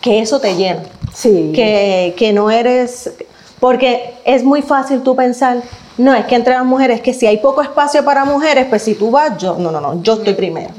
que 0.00 0.20
eso 0.20 0.40
te 0.40 0.56
llena. 0.56 0.82
Sí. 1.12 1.52
Que, 1.54 2.14
que 2.16 2.32
no 2.32 2.50
eres. 2.50 3.12
Porque 3.60 4.14
es 4.24 4.42
muy 4.42 4.62
fácil 4.62 5.02
tú 5.02 5.14
pensar, 5.14 5.58
no, 5.98 6.14
es 6.14 6.24
que 6.24 6.34
entre 6.34 6.54
las 6.54 6.64
mujeres, 6.64 7.02
que 7.02 7.12
si 7.12 7.26
hay 7.26 7.36
poco 7.36 7.60
espacio 7.62 8.04
para 8.04 8.24
mujeres, 8.24 8.66
pues 8.68 8.82
si 8.82 8.94
tú 8.94 9.10
vas, 9.10 9.36
yo, 9.38 9.56
no, 9.58 9.70
no, 9.70 9.80
no, 9.80 10.02
yo 10.02 10.14
estoy 10.14 10.34
primero. 10.34 10.70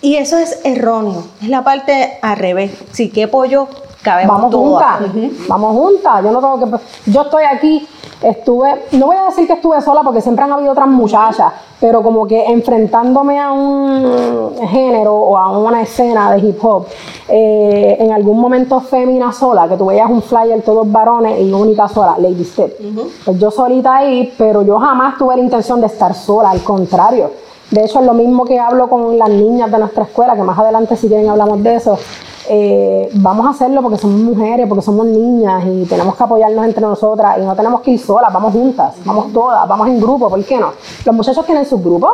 Y 0.00 0.16
eso 0.16 0.38
es 0.38 0.60
erróneo, 0.62 1.24
es 1.42 1.48
la 1.48 1.64
parte 1.64 2.18
al 2.22 2.36
revés. 2.36 2.70
Si 2.92 3.10
quepo 3.10 3.44
yo, 3.44 3.68
Cabemos 4.02 4.36
vamos 4.36 4.50
todas. 4.52 5.00
juntas, 5.00 5.48
vamos 5.48 5.72
juntas. 5.76 6.22
Yo 6.22 6.30
no 6.30 6.38
tengo 6.38 6.78
que, 6.78 7.10
yo 7.10 7.22
estoy 7.22 7.42
aquí, 7.44 7.88
estuve, 8.22 8.86
no 8.92 9.06
voy 9.06 9.16
a 9.16 9.24
decir 9.24 9.46
que 9.46 9.54
estuve 9.54 9.80
sola 9.80 10.02
porque 10.02 10.20
siempre 10.20 10.44
han 10.44 10.52
habido 10.52 10.72
otras 10.72 10.88
muchachas, 10.88 11.52
pero 11.80 12.02
como 12.02 12.26
que 12.26 12.46
enfrentándome 12.46 13.38
a 13.38 13.52
un 13.52 14.56
género 14.68 15.14
o 15.14 15.36
a 15.36 15.56
una 15.58 15.82
escena 15.82 16.32
de 16.32 16.38
hip 16.40 16.64
hop, 16.64 16.86
eh, 17.28 17.96
en 18.00 18.12
algún 18.12 18.40
momento 18.40 18.80
fémina 18.80 19.32
sola, 19.32 19.68
que 19.68 19.76
tú 19.76 19.86
veías 19.86 20.10
un 20.10 20.22
flyer 20.22 20.62
todos 20.62 20.90
varones 20.90 21.40
y 21.40 21.52
única 21.52 21.88
sola, 21.88 22.16
Lady 22.18 22.44
Step. 22.44 22.78
Pues 23.24 23.38
yo 23.38 23.50
solita 23.50 23.96
ahí, 23.96 24.32
pero 24.38 24.62
yo 24.62 24.78
jamás 24.78 25.18
tuve 25.18 25.36
la 25.36 25.42
intención 25.42 25.80
de 25.80 25.86
estar 25.86 26.14
sola, 26.14 26.50
al 26.50 26.62
contrario. 26.62 27.30
De 27.70 27.84
hecho, 27.84 27.98
es 27.98 28.06
lo 28.06 28.14
mismo 28.14 28.44
que 28.44 28.58
hablo 28.60 28.88
con 28.88 29.18
las 29.18 29.28
niñas 29.28 29.70
de 29.70 29.78
nuestra 29.78 30.04
escuela, 30.04 30.36
que 30.36 30.42
más 30.42 30.58
adelante 30.58 30.96
si 30.96 31.08
quieren 31.08 31.28
hablamos 31.28 31.62
de 31.62 31.74
eso. 31.74 31.98
Eh, 32.48 33.10
vamos 33.14 33.46
a 33.46 33.50
hacerlo 33.50 33.82
porque 33.82 33.98
somos 33.98 34.20
mujeres, 34.20 34.66
porque 34.68 34.82
somos 34.82 35.06
niñas 35.06 35.64
y 35.66 35.84
tenemos 35.84 36.14
que 36.14 36.22
apoyarnos 36.22 36.64
entre 36.64 36.82
nosotras 36.82 37.38
y 37.38 37.42
no 37.42 37.54
tenemos 37.54 37.80
que 37.80 37.92
ir 37.92 37.98
solas, 38.00 38.32
vamos 38.32 38.52
juntas, 38.52 38.94
vamos 39.04 39.32
todas, 39.32 39.66
vamos 39.66 39.88
en 39.88 40.00
grupo, 40.00 40.28
¿por 40.28 40.44
qué 40.44 40.58
no? 40.58 40.72
Los 41.04 41.14
muchachos 41.14 41.44
tienen 41.44 41.64
sus 41.64 41.82
grupos 41.82 42.12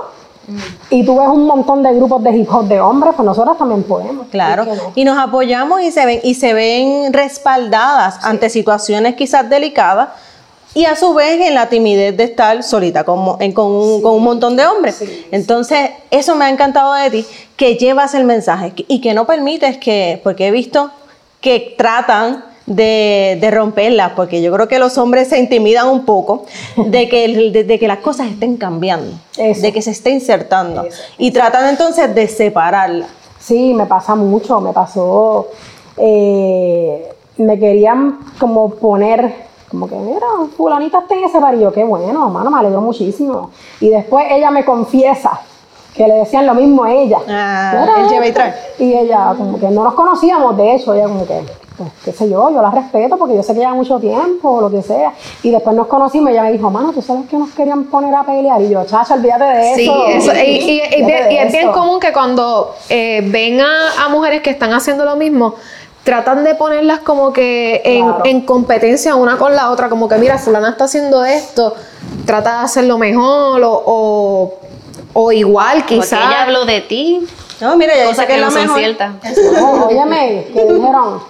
y 0.91 1.05
tú 1.05 1.19
ves 1.19 1.29
un 1.29 1.47
montón 1.47 1.83
de 1.83 1.95
grupos 1.95 2.23
de 2.23 2.37
hip 2.37 2.53
hop 2.53 2.67
de 2.67 2.81
hombres, 2.81 3.15
pues 3.15 3.25
nosotras 3.25 3.57
también 3.59 3.83
podemos. 3.83 4.27
Claro, 4.29 4.67
y 4.95 5.05
nos 5.05 5.19
apoyamos 5.19 5.83
y 5.83 5.93
se 5.93 6.05
ven 6.05 6.21
y 6.23 6.35
se 6.35 6.53
ven 6.55 7.13
respaldadas 7.13 8.25
ante 8.25 8.49
situaciones 8.51 9.15
quizás 9.15 9.49
delicadas 9.49 10.09
y 10.75 10.85
a 10.87 10.97
su 10.97 11.13
vez 11.15 11.41
en 11.41 11.55
la 11.55 11.69
timidez 11.69 12.17
de 12.17 12.25
estar 12.25 12.63
solita 12.63 13.05
con, 13.05 13.19
mo- 13.19 13.37
en- 13.41 13.53
con, 13.53 13.67
un, 13.67 14.01
con 14.03 14.15
un 14.15 14.23
montón 14.25 14.57
de 14.57 14.65
hombres. 14.67 15.03
Entonces, 15.31 15.91
eso 16.11 16.35
me 16.35 16.47
ha 16.47 16.51
encantado 16.51 16.95
de 16.95 17.11
ti, 17.11 17.27
que 17.57 17.77
llevas 17.77 18.15
el 18.15 18.25
mensaje 18.25 18.73
y 18.89 19.01
que 19.01 19.13
no 19.15 19.27
permites 19.27 19.77
que, 19.79 20.21
porque 20.25 20.47
he 20.49 20.51
visto 20.51 20.91
que 21.41 21.75
tratan 21.77 22.45
de, 22.65 23.37
de 23.41 23.51
romperlas, 23.51 24.13
porque 24.15 24.41
yo 24.41 24.53
creo 24.53 24.69
que 24.69 24.79
los 24.79 24.97
hombres 24.97 25.29
se 25.29 25.39
intimidan 25.41 25.89
un 25.89 26.05
poco 26.05 26.47
de 26.77 27.09
que, 27.09 27.51
de, 27.51 27.65
de 27.65 27.79
que 27.79 27.89
las 27.89 27.99
cosas 27.99 28.29
estén 28.29 28.57
cambiando, 28.57 29.13
Eso. 29.37 29.61
de 29.63 29.73
que 29.73 29.83
se 29.83 29.91
esté 29.91 30.11
insertando 30.11 30.87
y 31.19 31.33
tratan 31.33 31.69
entonces 31.69 32.15
de 32.15 32.29
separarlas. 32.29 33.09
Sí, 33.41 33.75
me 33.75 33.87
pasa 33.87 34.15
mucho, 34.15 34.61
me 34.61 34.73
pasó. 34.73 35.49
eh, 35.97 37.09
me 37.39 37.59
querían 37.59 38.19
como 38.39 38.71
poner, 38.77 39.33
como 39.73 39.89
que, 39.89 39.95
mira, 39.97 40.27
fulanita 40.55 40.99
está 40.99 41.15
en 41.15 41.25
ese 41.25 41.39
yo, 41.59 41.73
qué 41.73 41.83
bueno, 41.83 42.29
mano, 42.29 42.51
me 42.51 42.59
alegro 42.59 42.83
muchísimo. 42.83 43.51
Y 43.81 43.89
después 43.89 44.27
ella 44.31 44.51
me 44.51 44.67
confiesa 44.67 45.41
que 45.95 46.07
le 46.07 46.15
decían 46.15 46.47
lo 46.47 46.55
mismo 46.55 46.85
a 46.85 46.93
ella. 46.93 47.19
Ah, 47.27 47.87
el 48.01 48.09
lleva 48.09 48.27
y 48.27 48.33
trae. 48.33 48.55
Y 48.79 48.93
ella, 48.93 49.35
como 49.37 49.59
que 49.59 49.69
no 49.69 49.83
nos 49.83 49.95
conocíamos, 49.95 50.57
de 50.59 50.75
hecho, 50.75 50.93
ella 50.93 51.05
como 51.05 51.27
que, 51.27 51.41
pues, 51.79 51.91
qué 52.05 52.13
sé 52.13 52.29
yo, 52.29 52.51
yo 52.51 52.61
la 52.61 52.71
respeto 52.71 53.17
porque 53.17 53.35
yo 53.35 53.43
sé 53.43 53.55
que 53.55 53.61
lleva 53.61 53.73
mucho 53.73 53.99
tiempo 53.99 54.51
o 54.51 54.61
lo 54.61 54.71
que 54.71 54.83
sea. 54.83 55.15
Y 55.43 55.51
después 55.51 55.75
nos 55.75 55.87
conocimos 55.87 56.29
y 56.29 56.33
ella 56.35 56.43
me 56.43 56.53
dijo, 56.53 56.71
mano, 56.71 56.93
¿tú 56.93 57.01
sabes 57.01 57.27
que 57.31 57.39
nos 57.39 57.51
querían 57.53 57.85
poner 57.85 58.15
a 58.15 58.25
pelear? 58.25 58.61
Y 58.61 58.69
yo, 58.69 58.85
chacha, 58.85 59.15
olvídate 59.15 59.45
de 59.45 59.75
Sí, 59.75 59.85
eso. 59.85 60.05
eso, 60.07 60.33
y, 60.35 60.81
es 60.81 61.07
bien 61.07 61.49
eso". 61.49 61.73
común 61.73 61.99
que 61.99 62.13
cuando 62.13 62.75
eh, 62.91 63.23
ven 63.27 63.59
a, 63.63 64.05
a 64.05 64.09
mujeres 64.11 64.43
que 64.43 64.51
están 64.51 64.75
haciendo 64.75 65.07
lo 65.07 65.17
mismo, 65.17 65.55
tratan 66.05 66.43
de 66.45 66.55
ponerlas 66.55 67.01
como 67.01 67.33
que 67.33 67.81
en, 67.85 68.05
Claro. 68.05 68.23
en 68.25 68.41
competencia 68.43 69.15
una 69.15 69.37
con 69.39 69.55
la 69.55 69.71
otra, 69.71 69.89
como 69.89 70.09
que 70.09 70.17
mira, 70.17 70.39
fulana 70.39 70.71
está 70.71 70.85
haciendo 70.85 71.25
esto, 71.25 71.75
trata 72.27 72.59
de 72.59 72.65
hacerlo 72.65 72.99
mejor 72.99 73.63
o, 73.63 73.83
o, 73.87 74.55
o 75.13 75.33
igual 75.33 75.79
Porque 75.81 75.97
quizás. 75.97 76.21
ella 76.21 76.43
habló 76.43 76.65
de 76.65 76.81
ti, 76.81 77.27
No, 77.61 77.77
mira, 77.77 77.95
ya 77.97 78.09
dice 78.09 78.23
que 78.23 78.27
que 78.27 78.35
es 78.35 78.41
la 78.41 78.47
no 78.47 78.53
son 78.53 78.63
mejor. 78.63 78.79
ciertas. 78.79 79.13
No, 79.61 79.87
óyeme, 79.87 80.47
que 80.53 80.65
dijeron, 80.65 81.23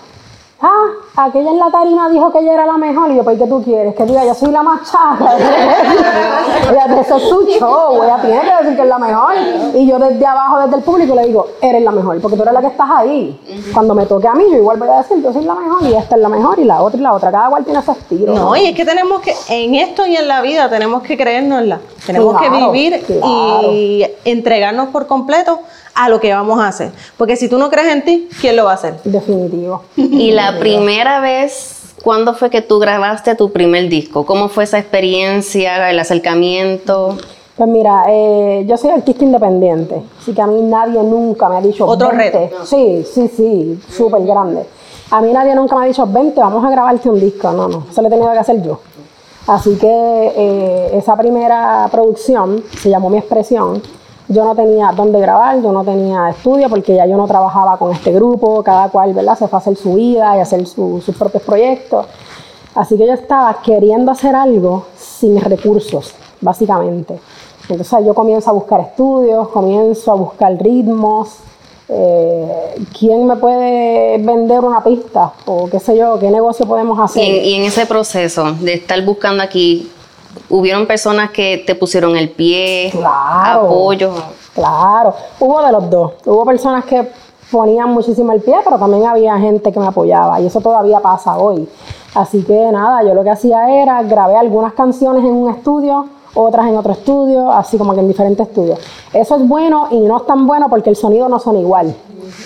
ah, 0.62 0.84
aquella 1.16 1.50
en 1.50 1.58
la 1.58 1.70
tarima 1.70 2.08
dijo 2.08 2.32
que 2.32 2.38
ella 2.38 2.54
era 2.54 2.66
la 2.66 2.78
mejor. 2.78 3.10
Y 3.10 3.16
yo, 3.16 3.24
pues, 3.24 3.38
¿qué 3.38 3.46
tú 3.46 3.62
quieres? 3.62 3.94
Que 3.94 4.04
diga, 4.04 4.24
yo 4.24 4.34
soy 4.34 4.50
la 4.50 4.62
más 4.62 4.90
chata. 4.90 5.36
ella, 6.70 7.00
eso 7.00 7.16
es 7.16 7.22
su 7.28 7.42
show, 7.58 8.02
ella 8.02 8.18
tiene 8.20 8.40
que 8.40 8.56
decir 8.62 8.76
que 8.76 8.82
es 8.82 8.88
la 8.88 8.98
mejor. 8.98 9.34
Y 9.74 9.86
yo 9.86 9.98
desde 9.98 10.24
abajo, 10.26 10.60
desde 10.60 10.76
el 10.76 10.82
público, 10.82 11.14
le 11.14 11.26
digo, 11.26 11.46
eres 11.60 11.82
la 11.82 11.90
mejor, 11.90 12.20
porque 12.20 12.36
tú 12.36 12.42
eres 12.42 12.54
la 12.54 12.60
que 12.60 12.66
estás 12.68 12.88
ahí. 12.90 13.40
Cuando 13.74 13.94
me 13.94 14.06
toque 14.06 14.28
a 14.28 14.34
mí, 14.34 14.44
yo 14.50 14.56
igual 14.56 14.78
voy 14.78 14.88
a 14.88 14.98
decir, 14.98 15.22
yo 15.22 15.32
soy 15.32 15.44
la 15.44 15.54
mejor, 15.54 15.82
y 15.82 15.94
esta 15.94 16.16
es 16.16 16.22
la 16.22 16.28
mejor, 16.28 16.58
y 16.58 16.64
la 16.64 16.82
otra 16.82 16.98
y 16.98 17.02
la 17.02 17.12
otra. 17.12 17.30
Cada 17.30 17.48
cual 17.50 17.64
tiene 17.64 17.82
su 17.82 17.92
estilo. 17.92 18.34
No, 18.34 18.56
y 18.56 18.66
es 18.66 18.74
que 18.76 18.84
tenemos 18.84 19.20
que, 19.20 19.34
en 19.48 19.74
esto 19.74 20.06
y 20.06 20.16
en 20.16 20.28
la 20.28 20.40
vida, 20.40 20.68
tenemos 20.68 21.02
que 21.02 21.16
creérnosla. 21.16 21.80
Tenemos 22.06 22.36
Claro, 22.36 22.52
que 22.52 22.64
vivir 22.72 23.04
claro. 23.04 23.72
y 23.72 24.04
entregarnos 24.24 24.88
por 24.88 25.06
completo 25.06 25.60
a 25.94 26.08
lo 26.08 26.20
que 26.20 26.32
vamos 26.32 26.60
a 26.60 26.68
hacer. 26.68 26.90
Porque 27.16 27.36
si 27.36 27.48
tú 27.48 27.58
no 27.58 27.70
crees 27.70 27.88
en 27.92 28.04
ti, 28.04 28.28
¿quién 28.40 28.56
lo 28.56 28.64
va 28.64 28.72
a 28.72 28.74
hacer? 28.74 28.94
Definitivo. 29.04 29.82
Y 29.96 30.30
la 30.32 30.58
primera 30.58 31.20
vez, 31.20 31.94
¿cuándo 32.02 32.34
fue 32.34 32.50
que 32.50 32.62
tú 32.62 32.78
grabaste 32.78 33.34
tu 33.34 33.52
primer 33.52 33.88
disco? 33.88 34.24
¿Cómo 34.26 34.48
fue 34.48 34.64
esa 34.64 34.78
experiencia, 34.78 35.90
el 35.90 35.98
acercamiento? 35.98 37.16
Pues 37.56 37.68
mira, 37.68 38.04
eh, 38.08 38.64
yo 38.66 38.76
soy 38.78 38.90
artista 38.90 39.24
independiente, 39.24 40.02
así 40.20 40.32
que 40.32 40.40
a 40.40 40.46
mí 40.46 40.60
nadie 40.62 41.02
nunca 41.02 41.48
me 41.50 41.56
ha 41.56 41.60
dicho 41.60 41.84
Otro 41.86 42.08
"Vente". 42.08 42.30
reto. 42.48 42.64
Sí, 42.66 43.04
sí, 43.12 43.28
sí, 43.28 43.80
súper 43.90 44.22
grande. 44.24 44.64
A 45.10 45.20
mí 45.20 45.30
nadie 45.32 45.54
nunca 45.54 45.76
me 45.76 45.84
ha 45.84 45.88
dicho, 45.88 46.06
vente, 46.06 46.40
vamos 46.40 46.64
a 46.64 46.70
grabarte 46.70 47.10
un 47.10 47.20
disco. 47.20 47.52
No, 47.52 47.68
no, 47.68 47.86
eso 47.90 48.00
lo 48.00 48.08
he 48.08 48.10
tenido 48.10 48.32
que 48.32 48.38
hacer 48.38 48.62
yo. 48.62 48.80
Así 49.46 49.76
que 49.76 49.86
eh, 50.34 50.90
esa 50.94 51.14
primera 51.16 51.86
producción 51.92 52.64
se 52.80 52.88
llamó 52.88 53.10
Mi 53.10 53.18
Expresión. 53.18 53.82
Yo 54.32 54.44
no 54.44 54.54
tenía 54.54 54.92
dónde 54.96 55.20
grabar, 55.20 55.60
yo 55.62 55.72
no 55.72 55.84
tenía 55.84 56.30
estudio 56.30 56.68
porque 56.68 56.94
ya 56.94 57.06
yo 57.06 57.16
no 57.16 57.26
trabajaba 57.26 57.76
con 57.76 57.92
este 57.92 58.12
grupo, 58.12 58.62
cada 58.62 58.88
cual 58.88 59.12
¿verdad? 59.14 59.36
se 59.38 59.48
fue 59.48 59.56
a 59.56 59.60
hacer 59.60 59.76
su 59.76 59.94
vida 59.94 60.36
y 60.36 60.40
hacer 60.40 60.66
su- 60.66 61.00
sus 61.04 61.16
propios 61.16 61.42
proyectos. 61.42 62.06
Así 62.74 62.96
que 62.96 63.06
yo 63.06 63.12
estaba 63.12 63.58
queriendo 63.62 64.10
hacer 64.12 64.34
algo 64.34 64.86
sin 64.96 65.40
recursos, 65.40 66.14
básicamente. 66.40 67.18
Entonces 67.68 67.98
yo 68.06 68.14
comienzo 68.14 68.50
a 68.50 68.52
buscar 68.54 68.80
estudios, 68.80 69.48
comienzo 69.48 70.12
a 70.12 70.14
buscar 70.14 70.52
ritmos. 70.60 71.28
eh, 71.88 72.74
¿Quién 72.98 73.26
me 73.26 73.36
puede 73.36 74.16
vender 74.18 74.60
una 74.60 74.82
pista? 74.82 75.32
O 75.44 75.68
qué 75.68 75.78
sé 75.78 75.96
yo, 75.96 76.18
qué 76.18 76.30
negocio 76.30 76.64
podemos 76.66 76.98
hacer. 76.98 77.22
y 77.22 77.54
en 77.54 77.64
ese 77.64 77.84
proceso 77.86 78.52
de 78.60 78.74
estar 78.74 79.04
buscando 79.04 79.42
aquí, 79.42 79.90
¿hubieron 80.48 80.86
personas 80.86 81.30
que 81.30 81.62
te 81.66 81.74
pusieron 81.74 82.16
el 82.16 82.30
pie, 82.30 82.90
Claro. 82.92 83.66
apoyo? 83.66 84.12
Claro, 84.54 85.14
hubo 85.40 85.62
de 85.62 85.72
los 85.72 85.90
dos. 85.90 86.12
Hubo 86.26 86.44
personas 86.44 86.84
que 86.84 87.08
ponían 87.50 87.90
muchísimo 87.90 88.32
el 88.32 88.40
pie, 88.42 88.56
pero 88.64 88.78
también 88.78 89.06
había 89.06 89.38
gente 89.38 89.72
que 89.72 89.78
me 89.80 89.86
apoyaba 89.86 90.40
y 90.40 90.46
eso 90.46 90.60
todavía 90.60 91.00
pasa 91.00 91.36
hoy. 91.38 91.68
Así 92.14 92.42
que 92.44 92.70
nada, 92.72 93.02
yo 93.02 93.14
lo 93.14 93.24
que 93.24 93.30
hacía 93.30 93.82
era 93.82 94.02
grabé 94.02 94.36
algunas 94.36 94.74
canciones 94.74 95.24
en 95.24 95.30
un 95.32 95.50
estudio, 95.50 96.06
otras 96.34 96.66
en 96.66 96.76
otro 96.76 96.92
estudio, 96.92 97.50
así 97.52 97.76
como 97.78 97.94
que 97.94 98.00
en 98.00 98.08
diferentes 98.08 98.46
estudios. 98.48 98.78
Eso 99.12 99.36
es 99.36 99.46
bueno 99.48 99.88
y 99.90 99.98
no 100.00 100.18
es 100.18 100.26
tan 100.26 100.46
bueno 100.46 100.68
porque 100.68 100.90
el 100.90 100.96
sonido 100.96 101.28
no 101.28 101.38
son 101.38 101.56
igual, 101.56 101.94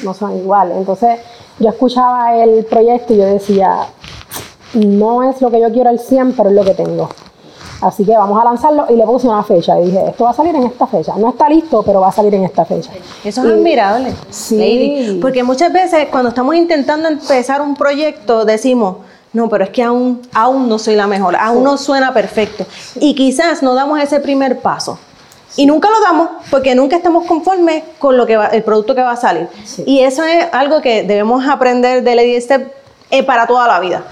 no 0.04 0.14
son 0.14 0.36
igual. 0.38 0.72
Entonces 0.72 1.20
yo 1.58 1.68
escuchaba 1.70 2.36
el 2.36 2.64
proyecto 2.64 3.14
y 3.14 3.18
yo 3.18 3.24
decía, 3.24 3.86
no 4.74 5.22
es 5.22 5.40
lo 5.40 5.50
que 5.50 5.60
yo 5.60 5.70
quiero 5.72 5.90
al 5.90 5.98
100, 5.98 6.32
pero 6.36 6.48
es 6.50 6.54
lo 6.54 6.64
que 6.64 6.74
tengo. 6.74 7.08
Así 7.80 8.04
que 8.04 8.12
vamos 8.16 8.40
a 8.40 8.44
lanzarlo 8.44 8.86
y 8.88 8.94
le 8.94 9.04
puse 9.04 9.26
una 9.28 9.42
fecha. 9.42 9.78
Y 9.80 9.86
dije, 9.86 10.08
esto 10.08 10.24
va 10.24 10.30
a 10.30 10.34
salir 10.34 10.54
en 10.54 10.64
esta 10.64 10.86
fecha. 10.86 11.14
No 11.16 11.30
está 11.30 11.48
listo, 11.48 11.82
pero 11.82 12.00
va 12.00 12.08
a 12.08 12.12
salir 12.12 12.34
en 12.34 12.44
esta 12.44 12.64
fecha. 12.64 12.90
Eso 13.24 13.42
es 13.46 13.52
admirable, 13.52 14.12
Sí. 14.30 14.56
Lady. 14.56 15.18
Porque 15.20 15.42
muchas 15.42 15.72
veces 15.72 16.08
cuando 16.10 16.30
estamos 16.30 16.54
intentando 16.54 17.08
empezar 17.08 17.60
un 17.60 17.74
proyecto 17.74 18.44
decimos, 18.44 18.96
no, 19.32 19.48
pero 19.50 19.64
es 19.64 19.70
que 19.70 19.82
aún, 19.82 20.22
aún 20.32 20.68
no 20.68 20.78
soy 20.78 20.96
la 20.96 21.06
mejor, 21.06 21.36
aún 21.36 21.62
no 21.64 21.76
suena 21.76 22.14
perfecto. 22.14 22.64
Y 22.98 23.14
quizás 23.14 23.62
no 23.62 23.74
damos 23.74 24.00
ese 24.00 24.20
primer 24.20 24.60
paso. 24.60 24.98
Y 25.58 25.64
nunca 25.66 25.88
lo 25.90 26.00
damos 26.00 26.28
porque 26.50 26.74
nunca 26.74 26.96
estamos 26.96 27.26
conformes 27.26 27.82
con 27.98 28.16
lo 28.16 28.26
que 28.26 28.36
va- 28.36 28.48
el 28.48 28.62
producto 28.62 28.94
que 28.94 29.02
va 29.02 29.12
a 29.12 29.16
salir. 29.16 29.48
Y 29.86 30.00
eso 30.00 30.22
es 30.24 30.46
algo 30.52 30.80
que 30.80 31.02
debemos 31.02 31.46
aprender 31.46 32.02
de 32.02 32.14
Lady 32.14 32.40
Step 32.40 32.72
eh, 33.10 33.22
para 33.22 33.46
toda 33.46 33.66
la 33.68 33.80
vida. 33.80 34.02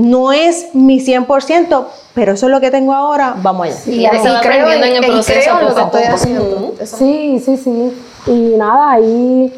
No 0.00 0.32
es 0.32 0.74
mi 0.74 1.00
100%, 1.00 1.84
pero 2.14 2.32
eso 2.32 2.46
es 2.46 2.52
lo 2.52 2.60
que 2.60 2.70
tengo 2.70 2.92
ahora, 2.92 3.34
vamos 3.42 3.66
allá. 3.66 3.76
Y 3.86 4.04
va 4.04 4.38
aprendiendo 4.38 4.86
en 4.86 5.04
el 5.04 5.10
proceso 5.10 5.50
creo 5.56 5.68
lo 5.68 5.74
que 5.74 5.82
estoy 5.82 6.02
haciendo. 6.02 6.74
Sí, 6.84 7.42
sí, 7.44 7.56
sí. 7.56 7.92
Y 8.26 8.56
nada, 8.56 8.92
ahí 8.92 9.52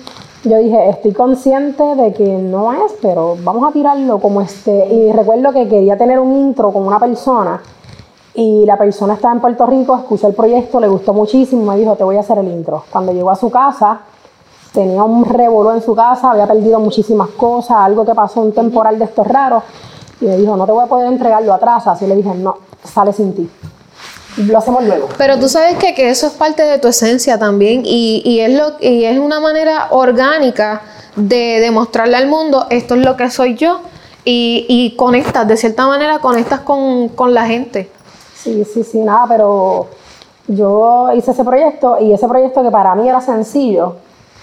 yo 0.44 0.58
dije, 0.58 0.90
estoy 0.90 1.12
consciente 1.12 1.82
de 1.82 2.12
que 2.12 2.24
no 2.24 2.72
es, 2.72 2.92
pero 3.00 3.36
vamos 3.44 3.68
a 3.68 3.72
tirarlo 3.72 4.18
como 4.18 4.40
este. 4.40 4.86
Y 4.92 5.12
recuerdo 5.12 5.52
que 5.52 5.68
quería 5.68 5.96
tener 5.96 6.18
un 6.18 6.32
intro 6.32 6.72
con 6.72 6.84
una 6.86 6.98
persona. 6.98 7.62
Y 8.34 8.64
la 8.64 8.76
persona 8.76 9.14
estaba 9.14 9.34
en 9.34 9.40
Puerto 9.40 9.66
Rico, 9.66 9.94
escuchó 9.96 10.26
el 10.26 10.34
proyecto, 10.34 10.80
le 10.80 10.88
gustó 10.88 11.12
muchísimo, 11.12 11.70
me 11.70 11.78
dijo, 11.78 11.94
te 11.96 12.02
voy 12.02 12.16
a 12.16 12.20
hacer 12.20 12.38
el 12.38 12.48
intro. 12.48 12.84
Cuando 12.90 13.12
llegó 13.12 13.30
a 13.30 13.36
su 13.36 13.50
casa, 13.50 14.00
tenía 14.72 15.04
un 15.04 15.24
revolú 15.24 15.70
en 15.70 15.82
su 15.82 15.94
casa, 15.94 16.30
había 16.30 16.46
perdido 16.46 16.80
muchísimas 16.80 17.28
cosas, 17.30 17.76
algo 17.78 18.04
que 18.04 18.14
pasó, 18.14 18.40
un 18.40 18.52
temporal 18.52 18.98
de 18.98 19.04
estos 19.04 19.26
raros. 19.26 19.62
Y 20.22 20.26
me 20.26 20.36
dijo, 20.36 20.56
no 20.56 20.64
te 20.64 20.72
voy 20.72 20.84
a 20.84 20.86
poder 20.86 21.08
entregarlo 21.08 21.52
atrás. 21.52 21.86
Así 21.86 22.06
le 22.06 22.14
dije, 22.14 22.32
no, 22.34 22.56
sale 22.84 23.12
sin 23.12 23.34
ti. 23.34 23.50
Lo 24.36 24.56
hacemos 24.56 24.84
luego. 24.84 25.08
Pero 25.18 25.38
tú 25.38 25.48
sabes 25.48 25.76
que, 25.76 25.94
que 25.94 26.08
eso 26.08 26.28
es 26.28 26.32
parte 26.32 26.62
de 26.62 26.78
tu 26.78 26.88
esencia 26.88 27.38
también 27.38 27.82
y, 27.84 28.22
y 28.24 28.40
es 28.40 28.56
lo, 28.56 28.72
y 28.80 29.04
es 29.04 29.18
una 29.18 29.40
manera 29.40 29.88
orgánica 29.90 30.82
de 31.16 31.60
demostrarle 31.60 32.16
al 32.16 32.28
mundo 32.28 32.66
esto 32.70 32.94
es 32.94 33.04
lo 33.04 33.16
que 33.18 33.30
soy 33.30 33.56
yo 33.56 33.80
y, 34.24 34.64
y 34.68 34.96
conectas, 34.96 35.46
de 35.46 35.58
cierta 35.58 35.86
manera 35.86 36.20
conectas 36.20 36.60
con, 36.60 37.08
con 37.08 37.34
la 37.34 37.44
gente. 37.46 37.90
Sí, 38.34 38.64
sí, 38.64 38.84
sí, 38.84 39.00
nada, 39.00 39.26
pero 39.28 39.88
yo 40.46 41.12
hice 41.14 41.32
ese 41.32 41.44
proyecto 41.44 41.98
y 42.00 42.12
ese 42.12 42.26
proyecto 42.26 42.62
que 42.62 42.70
para 42.70 42.94
mí 42.94 43.08
era 43.08 43.20
sencillo 43.20 43.96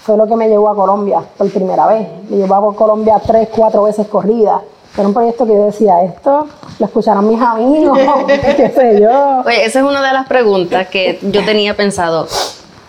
fue 0.04 0.18
lo 0.18 0.28
que 0.28 0.36
me 0.36 0.50
llevó 0.50 0.70
a 0.70 0.76
Colombia 0.76 1.24
por 1.38 1.50
primera 1.50 1.88
vez. 1.88 2.08
Me 2.30 2.38
llevó 2.38 2.56
a 2.56 2.76
Colombia 2.76 3.22
tres, 3.26 3.50
cuatro 3.56 3.84
veces 3.84 4.08
corrida. 4.08 4.62
Era 4.98 5.08
un 5.08 5.14
proyecto 5.14 5.46
que 5.46 5.54
yo 5.54 5.66
decía, 5.68 6.04
esto 6.04 6.48
lo 6.80 6.86
escucharon 6.86 7.28
mis 7.28 7.42
amigos, 7.42 7.98
qué 8.28 8.72
sé 8.76 9.00
yo. 9.02 9.44
Oye, 9.46 9.66
esa 9.66 9.80
es 9.80 9.86
una 9.86 10.06
de 10.06 10.14
las 10.14 10.28
preguntas 10.28 10.88
que 10.88 11.20
yo 11.22 11.46
tenía 11.46 11.76
pensado. 11.76 12.28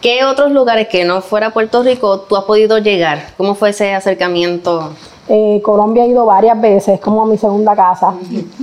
¿Qué 0.01 0.25
otros 0.25 0.51
lugares 0.51 0.89
que 0.89 1.05
no 1.05 1.21
fuera 1.21 1.51
Puerto 1.51 1.83
Rico 1.83 2.21
tú 2.21 2.37
has 2.37 2.45
podido 2.45 2.79
llegar? 2.79 3.35
¿Cómo 3.37 3.55
fue 3.55 3.71
ese 3.71 3.93
acercamiento? 3.93 4.95
Eh, 5.33 5.63
Colombia 5.63 6.05
he 6.05 6.09
ido 6.09 6.27
varias 6.27 6.61
veces, 6.61 6.95
es 6.95 7.01
como 7.01 7.25
mi 7.25 7.39
segunda 7.39 7.77
casa. 7.77 8.15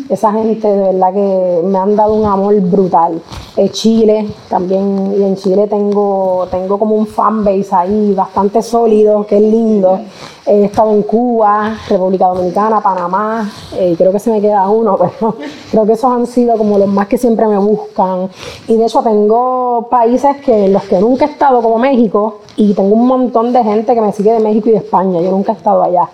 Esa 0.09 0.33
gente 0.33 0.67
de 0.67 0.91
verdad 0.91 1.13
que 1.13 1.61
me 1.63 1.77
han 1.77 1.95
dado 1.95 2.13
un 2.13 2.25
amor 2.25 2.59
brutal. 2.59 3.21
Eh, 3.55 3.69
Chile 3.69 4.27
también, 4.49 5.15
y 5.17 5.23
en 5.23 5.37
Chile 5.37 5.67
tengo, 5.67 6.45
tengo 6.51 6.77
como 6.77 6.95
un 6.95 7.07
fanbase 7.07 7.69
ahí 7.71 8.13
bastante 8.13 8.61
sólido, 8.61 9.25
que 9.25 9.37
es 9.37 9.43
lindo. 9.43 9.97
He 10.45 10.65
estado 10.65 10.91
en 10.91 11.03
Cuba, 11.03 11.73
República 11.87 12.25
Dominicana, 12.25 12.81
Panamá, 12.81 13.49
eh, 13.73 13.95
creo 13.97 14.11
que 14.11 14.19
se 14.19 14.29
me 14.29 14.41
queda 14.41 14.67
uno, 14.67 14.97
pero 15.19 15.35
creo 15.71 15.85
que 15.85 15.93
esos 15.93 16.11
han 16.11 16.27
sido 16.27 16.57
como 16.57 16.77
los 16.77 16.89
más 16.89 17.07
que 17.07 17.17
siempre 17.17 17.47
me 17.47 17.59
buscan. 17.59 18.27
Y 18.67 18.75
de 18.75 18.83
hecho 18.83 19.01
tengo 19.03 19.87
países 19.89 20.35
que 20.43 20.65
en 20.65 20.73
los 20.73 20.83
que 20.83 20.99
nunca 20.99 21.27
he 21.27 21.29
estado, 21.29 21.61
como 21.61 21.77
México, 21.77 22.39
y 22.57 22.73
tengo 22.73 22.93
un 22.93 23.07
montón 23.07 23.53
de 23.53 23.63
gente 23.63 23.95
que 23.95 24.01
me 24.01 24.11
sigue 24.11 24.33
de 24.33 24.41
México 24.41 24.67
y 24.67 24.73
de 24.73 24.79
España, 24.79 25.21
yo 25.21 25.31
nunca 25.31 25.53
he 25.53 25.55
estado 25.55 25.81
allá. 25.81 26.09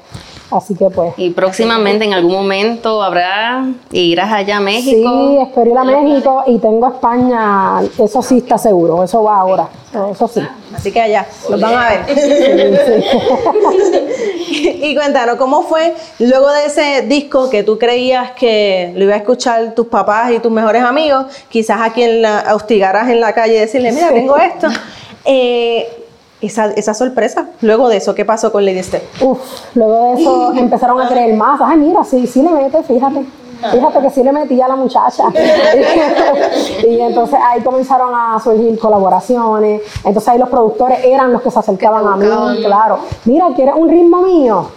Así 0.55 0.75
que 0.75 0.89
pues. 0.89 1.13
Y 1.17 1.31
próximamente, 1.31 2.05
en 2.05 2.13
algún 2.13 2.33
momento, 2.33 3.01
habrá, 3.01 3.65
irás 3.91 4.31
allá 4.31 4.57
a 4.57 4.59
México. 4.59 5.09
Sí, 5.09 5.37
espero 5.41 5.71
ir 5.71 5.77
a 5.77 5.83
México 5.83 6.43
y 6.45 6.59
tengo 6.59 6.87
España, 6.87 7.81
eso 7.97 8.21
sí 8.21 8.37
está 8.37 8.57
seguro, 8.57 9.03
eso 9.03 9.23
va 9.23 9.37
ahora, 9.37 9.67
eso 10.11 10.27
sí. 10.27 10.41
Así 10.75 10.91
que 10.91 11.01
allá, 11.01 11.25
los 11.49 11.59
van 11.59 11.73
a 11.73 11.89
ver. 11.89 12.05
y 14.49 14.95
cuéntanos, 14.95 15.37
¿cómo 15.37 15.63
fue 15.63 15.95
luego 16.19 16.51
de 16.51 16.65
ese 16.65 17.01
disco 17.07 17.49
que 17.49 17.63
tú 17.63 17.79
creías 17.79 18.31
que 18.31 18.93
lo 18.95 19.05
iba 19.05 19.15
a 19.15 19.17
escuchar 19.17 19.73
tus 19.73 19.87
papás 19.87 20.31
y 20.31 20.39
tus 20.39 20.51
mejores 20.51 20.83
amigos? 20.83 21.25
Quizás 21.49 21.81
a 21.81 21.91
quien 21.91 22.21
la 22.21 22.53
hostigaras 22.53 23.09
en 23.09 23.19
la 23.19 23.33
calle 23.33 23.55
y 23.55 23.59
decirle, 23.59 23.91
mira, 23.91 24.09
tengo 24.09 24.37
esto. 24.37 24.67
Eh, 25.25 26.02
esa, 26.47 26.71
esa 26.71 26.93
sorpresa. 26.93 27.47
Luego 27.61 27.89
de 27.89 27.97
eso, 27.97 28.15
¿qué 28.15 28.25
pasó 28.25 28.51
con 28.51 28.65
Lady 28.65 28.83
Step? 28.83 29.03
Uf, 29.21 29.39
luego 29.75 30.05
de 30.15 30.21
eso 30.21 30.53
empezaron 30.57 31.01
a 31.01 31.07
creer 31.07 31.35
más. 31.35 31.59
Ay, 31.63 31.77
mira, 31.77 32.03
sí, 32.03 32.27
sí 32.27 32.41
le 32.41 32.51
mete, 32.51 32.83
fíjate. 32.83 33.25
Fíjate 33.71 34.01
que 34.01 34.09
sí 34.09 34.23
le 34.23 34.33
metía 34.33 34.65
a 34.65 34.69
la 34.69 34.75
muchacha. 34.75 35.23
y 36.87 36.99
entonces 36.99 37.39
ahí 37.41 37.61
comenzaron 37.61 38.13
a 38.13 38.37
surgir 38.43 38.77
colaboraciones. 38.77 39.81
Entonces 40.03 40.27
ahí 40.27 40.37
los 40.37 40.49
productores 40.49 40.99
eran 41.05 41.31
los 41.31 41.41
que 41.41 41.49
se 41.49 41.59
acercaban 41.59 42.05
a 42.05 42.17
mí, 42.17 42.61
claro. 42.63 42.99
Mira, 43.23 43.47
¿quieres 43.55 43.75
un 43.77 43.89
ritmo 43.89 44.21
mío? 44.21 44.67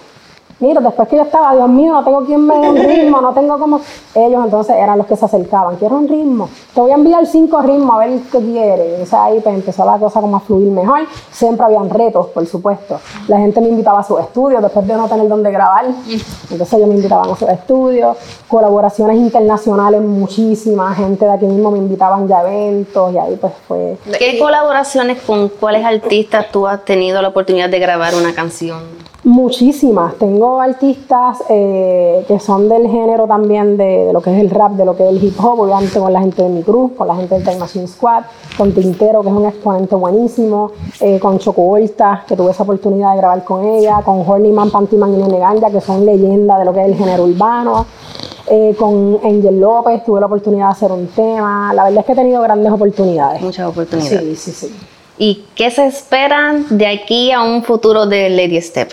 Mira, 0.58 0.80
después 0.80 1.06
que 1.08 1.16
yo 1.16 1.22
estaba, 1.22 1.54
Dios 1.54 1.68
mío, 1.68 1.92
no 1.92 2.02
tengo 2.02 2.24
quien 2.24 2.46
me 2.46 2.58
dé 2.58 2.68
un 2.70 2.76
ritmo, 2.76 3.20
no 3.20 3.34
tengo 3.34 3.58
como. 3.58 3.80
Ellos 4.14 4.42
entonces 4.42 4.74
eran 4.76 4.96
los 4.96 5.06
que 5.06 5.14
se 5.14 5.26
acercaban. 5.26 5.76
Quiero 5.76 5.96
un 5.96 6.08
ritmo. 6.08 6.48
Te 6.74 6.80
voy 6.80 6.90
a 6.92 6.94
enviar 6.94 7.26
cinco 7.26 7.60
ritmos 7.60 7.94
a 7.94 8.06
ver 8.06 8.20
qué 8.32 8.38
quieres. 8.38 9.12
O 9.12 9.20
ahí 9.20 9.38
pues, 9.40 9.54
empezó 9.54 9.84
la 9.84 9.98
cosa 9.98 10.22
como 10.22 10.38
a 10.38 10.40
fluir 10.40 10.70
mejor. 10.70 11.00
Siempre 11.30 11.66
habían 11.66 11.90
retos, 11.90 12.28
por 12.28 12.46
supuesto. 12.46 12.98
La 13.28 13.38
gente 13.38 13.60
me 13.60 13.68
invitaba 13.68 14.00
a 14.00 14.02
sus 14.02 14.18
estudios 14.18 14.62
después 14.62 14.86
de 14.86 14.94
no 14.94 15.06
tener 15.06 15.28
dónde 15.28 15.50
grabar. 15.50 15.84
Entonces 16.50 16.72
ellos 16.72 16.88
me 16.88 16.94
invitaban 16.94 17.30
a 17.30 17.36
sus 17.36 17.50
estudios. 17.50 18.16
Colaboraciones 18.48 19.18
internacionales, 19.18 20.00
muchísimas. 20.00 20.96
Gente 20.96 21.26
de 21.26 21.32
aquí 21.32 21.44
mismo 21.44 21.70
me 21.70 21.78
invitaban 21.78 22.26
ya 22.28 22.38
a 22.38 22.50
eventos 22.50 23.12
y 23.12 23.18
ahí 23.18 23.36
pues 23.38 23.52
fue. 23.68 23.98
¿Qué 24.18 24.38
colaboraciones 24.38 25.20
con 25.20 25.50
cuáles 25.50 25.84
artistas 25.84 26.46
tú 26.50 26.66
has 26.66 26.82
tenido 26.82 27.20
la 27.20 27.28
oportunidad 27.28 27.68
de 27.68 27.78
grabar 27.78 28.14
una 28.14 28.34
canción? 28.34 28.80
Muchísimas. 29.26 30.14
Tengo 30.14 30.60
artistas 30.60 31.42
eh, 31.48 32.24
que 32.28 32.38
son 32.38 32.68
del 32.68 32.86
género 32.86 33.26
también 33.26 33.76
de, 33.76 34.06
de, 34.06 34.12
lo 34.12 34.22
que 34.22 34.32
es 34.32 34.40
el 34.40 34.50
rap, 34.50 34.74
de 34.74 34.84
lo 34.84 34.96
que 34.96 35.02
es 35.02 35.08
el 35.10 35.24
hip 35.24 35.34
hop, 35.42 35.58
obviamente 35.58 35.98
con 35.98 36.12
la 36.12 36.20
gente 36.20 36.44
de 36.44 36.48
Mi 36.48 36.62
Cruz, 36.62 36.92
con 36.96 37.08
la 37.08 37.16
gente 37.16 37.34
del 37.34 37.42
Time 37.42 37.56
Machine 37.56 37.88
Squad, 37.88 38.22
con 38.56 38.72
Tintero, 38.72 39.22
que 39.22 39.28
es 39.28 39.34
un 39.34 39.44
exponente 39.44 39.96
buenísimo, 39.96 40.70
eh, 41.00 41.18
con 41.18 41.40
Choco 41.40 41.62
Volta, 41.62 42.22
que 42.24 42.36
tuve 42.36 42.52
esa 42.52 42.62
oportunidad 42.62 43.14
de 43.14 43.16
grabar 43.16 43.42
con 43.42 43.64
ella, 43.64 44.00
con 44.04 44.22
Hornyman, 44.24 44.70
Pantyman 44.70 45.14
y 45.14 45.16
Nene 45.16 45.40
Ganja, 45.40 45.72
que 45.72 45.80
son 45.80 46.06
leyendas 46.06 46.60
de 46.60 46.64
lo 46.64 46.72
que 46.72 46.82
es 46.82 46.86
el 46.86 46.94
género 46.94 47.24
urbano. 47.24 47.84
Eh, 48.48 48.76
con 48.78 49.18
Angel 49.24 49.58
López 49.58 50.04
tuve 50.04 50.20
la 50.20 50.26
oportunidad 50.26 50.66
de 50.66 50.72
hacer 50.72 50.92
un 50.92 51.08
tema. 51.08 51.74
La 51.74 51.82
verdad 51.82 51.98
es 51.98 52.06
que 52.06 52.12
he 52.12 52.14
tenido 52.14 52.42
grandes 52.42 52.70
oportunidades. 52.70 53.42
Muchas 53.42 53.66
oportunidades. 53.66 54.38
Sí, 54.38 54.52
sí, 54.52 54.68
sí. 54.68 54.95
¿Y 55.18 55.44
qué 55.54 55.70
se 55.70 55.86
esperan 55.86 56.66
de 56.70 56.86
aquí 56.86 57.32
a 57.32 57.42
un 57.42 57.62
futuro 57.62 58.06
de 58.06 58.28
Lady 58.30 58.60
Step? 58.60 58.90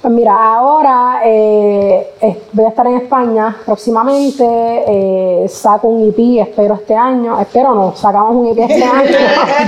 Pues 0.00 0.14
mira, 0.14 0.54
ahora 0.54 1.20
eh, 1.24 2.06
voy 2.52 2.66
a 2.66 2.68
estar 2.68 2.86
en 2.86 2.98
España 2.98 3.56
próximamente, 3.64 4.44
eh, 4.44 5.48
saco 5.48 5.88
un 5.88 6.08
EP, 6.08 6.46
espero 6.46 6.74
este 6.74 6.94
año, 6.94 7.40
espero 7.40 7.74
no, 7.74 7.96
sacamos 7.96 8.36
un 8.36 8.46
EP 8.46 8.70
este 8.70 8.84
año. 8.84 9.10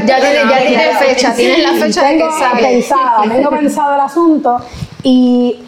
ya 0.06 0.20
tienes 0.20 0.42
ya 0.50 0.58
tiene 0.58 0.94
fecha, 1.00 1.34
tienes 1.34 1.62
la 1.64 1.72
fecha 1.84 2.02
tengo 2.06 2.26
de 2.26 2.30
que 2.30 2.38
sale. 2.38 2.62
pensada, 2.68 3.22
tengo 3.22 3.50
pensado 3.50 3.94
el 3.94 4.00
asunto 4.00 4.56
y 5.02 5.58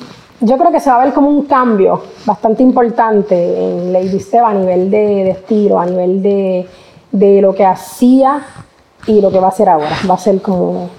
yo 0.40 0.56
creo 0.56 0.70
que 0.70 0.78
se 0.78 0.88
va 0.90 1.02
a 1.02 1.04
ver 1.04 1.14
como 1.14 1.30
un 1.30 1.46
cambio 1.46 2.02
bastante 2.24 2.62
importante 2.62 3.34
en 3.34 3.92
Lady 3.92 4.20
Step 4.20 4.44
a 4.44 4.54
nivel 4.54 4.88
de, 4.88 4.98
de 4.98 5.30
estilo, 5.30 5.80
a 5.80 5.86
nivel 5.86 6.22
de, 6.22 6.66
de 7.10 7.40
lo 7.40 7.52
que 7.54 7.64
hacía 7.64 8.46
y 9.06 9.20
lo 9.20 9.30
que 9.30 9.40
va 9.40 9.46
a 9.46 9.50
hacer 9.50 9.68
ahora. 9.68 9.96
Va 10.08 10.14
a 10.14 10.18
ser 10.18 10.40
como. 10.40 10.90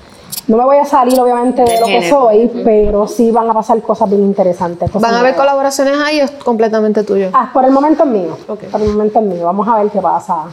No 0.47 0.57
me 0.57 0.65
voy 0.65 0.77
a 0.77 0.85
salir, 0.85 1.19
obviamente, 1.19 1.63
de 1.63 1.79
lo 1.79 1.85
que 1.85 2.09
soy, 2.09 2.51
pero 2.63 3.07
sí 3.07 3.31
van 3.31 3.49
a 3.49 3.53
pasar 3.53 3.79
cosas 3.81 4.09
bien 4.09 4.23
interesantes. 4.23 4.89
cosas 4.89 5.01
¿Van 5.01 5.13
a 5.13 5.19
haber 5.19 5.35
colaboraciones 5.35 5.95
ahí 6.03 6.19
o 6.19 6.25
es 6.25 6.31
completamente 6.31 7.03
tuyo? 7.03 7.29
Ah, 7.33 7.51
por 7.53 7.63
el 7.63 7.71
momento 7.71 8.03
es 8.03 8.09
mío. 8.09 8.37
Por 8.47 8.81
el 8.81 8.89
momento 8.89 9.19
es 9.19 9.25
mío. 9.25 9.45
Vamos 9.45 9.67
a 9.67 9.81
ver 9.81 9.91
qué 9.91 9.99
pasa. 9.99 10.45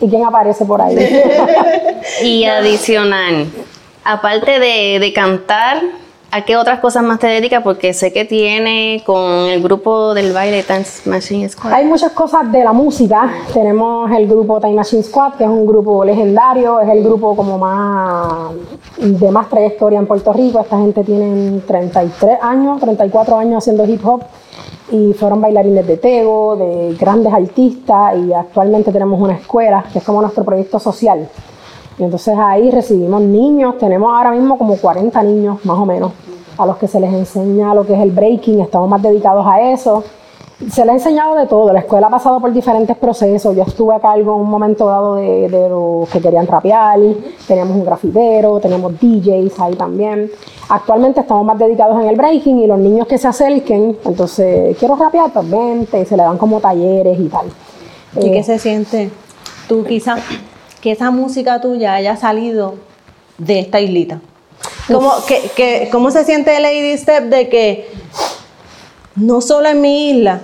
¿Y 0.00 0.08
quién 0.08 0.24
aparece 0.24 0.64
por 0.64 0.82
ahí? 0.82 0.96
Y 2.22 2.44
adicional, 2.44 3.46
aparte 4.04 4.58
de, 4.58 4.98
de 4.98 5.12
cantar, 5.12 5.82
¿a 6.30 6.44
qué 6.44 6.56
otras 6.56 6.80
cosas 6.80 7.02
más 7.02 7.18
te 7.18 7.26
dedicas? 7.26 7.62
Porque 7.62 7.92
sé 7.92 8.12
que 8.12 8.24
tiene 8.24 9.02
con 9.04 9.22
el 9.48 9.62
grupo 9.62 10.14
del 10.14 10.32
baile 10.32 10.62
Dance 10.62 11.08
Machine 11.08 11.48
Squad. 11.48 11.72
Hay 11.72 11.84
muchas 11.84 12.12
cosas 12.12 12.50
de 12.52 12.64
la 12.64 12.72
música. 12.72 13.30
Tenemos 13.52 14.10
el 14.12 14.26
grupo 14.26 14.60
Time 14.60 14.74
Machine 14.74 15.02
Squad, 15.02 15.34
que 15.34 15.44
es 15.44 15.50
un 15.50 15.66
grupo 15.66 16.04
legendario, 16.04 16.80
es 16.80 16.88
el 16.88 17.02
grupo 17.02 17.34
como 17.34 17.58
más 17.58 18.52
de 18.98 19.30
más 19.30 19.48
trayectoria 19.48 19.98
en 19.98 20.06
Puerto 20.06 20.32
Rico. 20.32 20.60
Esta 20.60 20.78
gente 20.78 21.04
tiene 21.04 21.60
33 21.66 22.38
años, 22.42 22.80
34 22.80 23.38
años 23.38 23.58
haciendo 23.58 23.86
hip 23.86 24.04
hop 24.06 24.22
y 24.90 25.12
fueron 25.12 25.40
bailarines 25.40 25.86
de 25.86 25.96
Tego, 25.96 26.56
de 26.56 26.96
grandes 26.98 27.32
artistas 27.32 28.14
y 28.16 28.32
actualmente 28.32 28.90
tenemos 28.92 29.20
una 29.20 29.34
escuela 29.34 29.84
que 29.92 29.98
es 29.98 30.04
como 30.04 30.20
nuestro 30.20 30.44
proyecto 30.44 30.78
social. 30.78 31.28
Y 31.98 32.04
entonces 32.04 32.34
ahí 32.38 32.70
recibimos 32.70 33.20
niños, 33.22 33.76
tenemos 33.78 34.12
ahora 34.14 34.30
mismo 34.30 34.56
como 34.56 34.76
40 34.76 35.22
niños 35.24 35.64
más 35.64 35.78
o 35.78 35.84
menos, 35.84 36.12
a 36.56 36.66
los 36.66 36.76
que 36.76 36.86
se 36.86 37.00
les 37.00 37.12
enseña 37.12 37.74
lo 37.74 37.84
que 37.84 37.94
es 37.94 38.00
el 38.00 38.12
breaking, 38.12 38.60
estamos 38.60 38.88
más 38.88 39.02
dedicados 39.02 39.44
a 39.46 39.72
eso. 39.72 40.04
Se 40.70 40.84
les 40.84 40.88
ha 40.88 40.92
enseñado 40.94 41.36
de 41.36 41.46
todo, 41.46 41.72
la 41.72 41.80
escuela 41.80 42.08
ha 42.08 42.10
pasado 42.10 42.40
por 42.40 42.52
diferentes 42.52 42.96
procesos, 42.96 43.54
yo 43.54 43.62
estuve 43.62 43.94
a 43.94 44.00
cargo 44.00 44.34
en 44.34 44.40
un 44.40 44.50
momento 44.50 44.86
dado 44.86 45.14
de, 45.14 45.48
de 45.48 45.68
los 45.68 46.08
que 46.08 46.20
querían 46.20 46.48
rapear, 46.48 46.98
teníamos 47.46 47.76
un 47.76 47.84
grafitero, 47.84 48.58
tenemos 48.58 48.92
DJs 49.00 49.60
ahí 49.60 49.74
también. 49.74 50.30
Actualmente 50.68 51.20
estamos 51.20 51.44
más 51.44 51.58
dedicados 51.58 52.00
en 52.02 52.08
el 52.08 52.16
breaking 52.16 52.58
y 52.58 52.66
los 52.66 52.78
niños 52.78 53.06
que 53.06 53.18
se 53.18 53.28
acerquen, 53.28 53.96
entonces 54.04 54.76
quiero 54.78 54.96
rapear, 54.96 55.32
pues 55.32 55.48
vente, 55.48 56.00
y 56.00 56.04
se 56.04 56.16
le 56.16 56.24
dan 56.24 56.38
como 56.38 56.60
talleres 56.60 57.18
y 57.18 57.28
tal. 57.28 57.46
¿Y 58.16 58.26
Eh, 58.26 58.32
qué 58.32 58.42
se 58.42 58.58
siente 58.58 59.10
tú 59.68 59.84
quizás 59.84 60.20
que 60.80 60.92
esa 60.92 61.10
música 61.10 61.60
tuya 61.60 61.94
haya 61.94 62.16
salido 62.16 62.74
de 63.38 63.60
esta 63.60 63.80
islita? 63.80 64.20
¿Cómo, 64.86 65.12
que, 65.26 65.50
que- 65.54 65.88
¿Cómo 65.92 66.10
se 66.10 66.24
siente 66.24 66.58
Lady 66.60 66.96
Step 66.96 67.24
de 67.24 67.48
que 67.48 67.88
no 69.16 69.40
solo 69.40 69.68
en 69.68 69.80
mi 69.80 70.10
isla, 70.10 70.40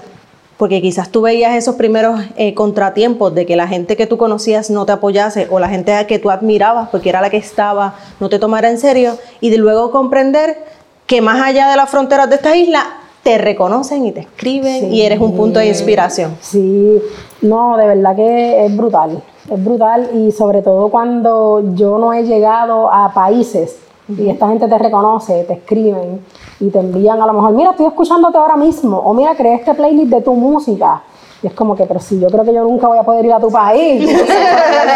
porque 0.57 0.81
quizás 0.83 1.11
tú 1.11 1.23
veías 1.23 1.55
esos 1.57 1.77
primeros 1.77 2.21
eh, 2.37 2.55
contratiempos 2.55 3.35
de 3.35 3.47
que 3.47 3.57
la 3.57 3.67
gente 3.69 3.97
que 3.97 4.07
tú 4.07 4.17
conocías 4.19 4.71
no 4.71 4.87
te 4.87 4.93
apoyase 4.93 5.49
o 5.51 5.59
la 5.59 5.69
gente 5.69 5.93
a 5.95 6.07
que 6.07 6.19
tú 6.19 6.31
admirabas, 6.31 6.89
porque 6.91 7.09
era 7.09 7.21
la 7.21 7.31
que 7.31 7.37
estaba, 7.37 7.95
no 8.21 8.29
te 8.29 8.39
tomara 8.39 8.71
en 8.71 8.79
serio, 8.79 9.17
y 9.41 9.51
de 9.51 9.59
luego 9.59 9.91
comprender 9.91 10.59
que 11.07 11.21
más 11.21 11.41
allá 11.43 11.69
de 11.71 11.77
las 11.77 11.91
fronteras 11.91 12.29
de 12.31 12.37
esta 12.37 12.57
isla, 12.57 12.85
te 13.23 13.39
reconocen 13.39 14.05
y 14.07 14.13
te 14.13 14.21
escriben 14.21 14.93
y 14.93 15.01
eres 15.03 15.19
un 15.19 15.35
punto 15.35 15.59
de 15.59 15.67
inspiración. 15.69 16.37
Sí, 16.43 16.99
no, 17.41 17.77
de 17.79 17.87
verdad 17.87 18.15
que 18.15 18.67
es 18.67 18.77
brutal, 18.77 19.23
es 19.51 19.65
brutal 19.65 20.11
y 20.15 20.33
sobre 20.33 20.63
todo 20.63 20.89
cuando 20.89 21.63
yo 21.75 21.99
no 21.99 22.13
he 22.13 22.23
llegado 22.25 22.93
a 22.93 23.13
países 23.13 23.77
y 24.09 24.29
esta 24.29 24.49
gente 24.49 24.69
te 24.69 24.79
reconoce, 24.79 25.45
te 25.45 25.55
escriben, 25.55 26.21
y 26.61 26.71
te 26.71 26.79
envían 26.79 27.21
a 27.21 27.27
lo 27.27 27.33
mejor, 27.33 27.53
mira, 27.53 27.71
estoy 27.71 27.87
escuchándote 27.87 28.37
ahora 28.39 28.57
mismo, 28.57 28.99
o 28.99 29.15
mira, 29.15 29.35
creé 29.35 29.55
este 29.55 29.75
playlist 29.75 30.11
de 30.11 30.21
tu 30.21 30.35
música. 30.35 31.03
Y 31.43 31.49
es 31.49 31.53
como 31.53 31.77
que, 31.77 31.85
pero 31.85 32.01
si 32.01 32.19
yo 32.19 32.29
creo 32.29 32.45
que 32.45 32.55
yo 32.55 32.63
nunca 32.63 32.87
voy 32.87 32.99
a 32.99 33.03
poder 33.03 33.25
ir 33.27 33.33
a 33.33 33.41
tu 33.41 33.51
país. 33.51 34.09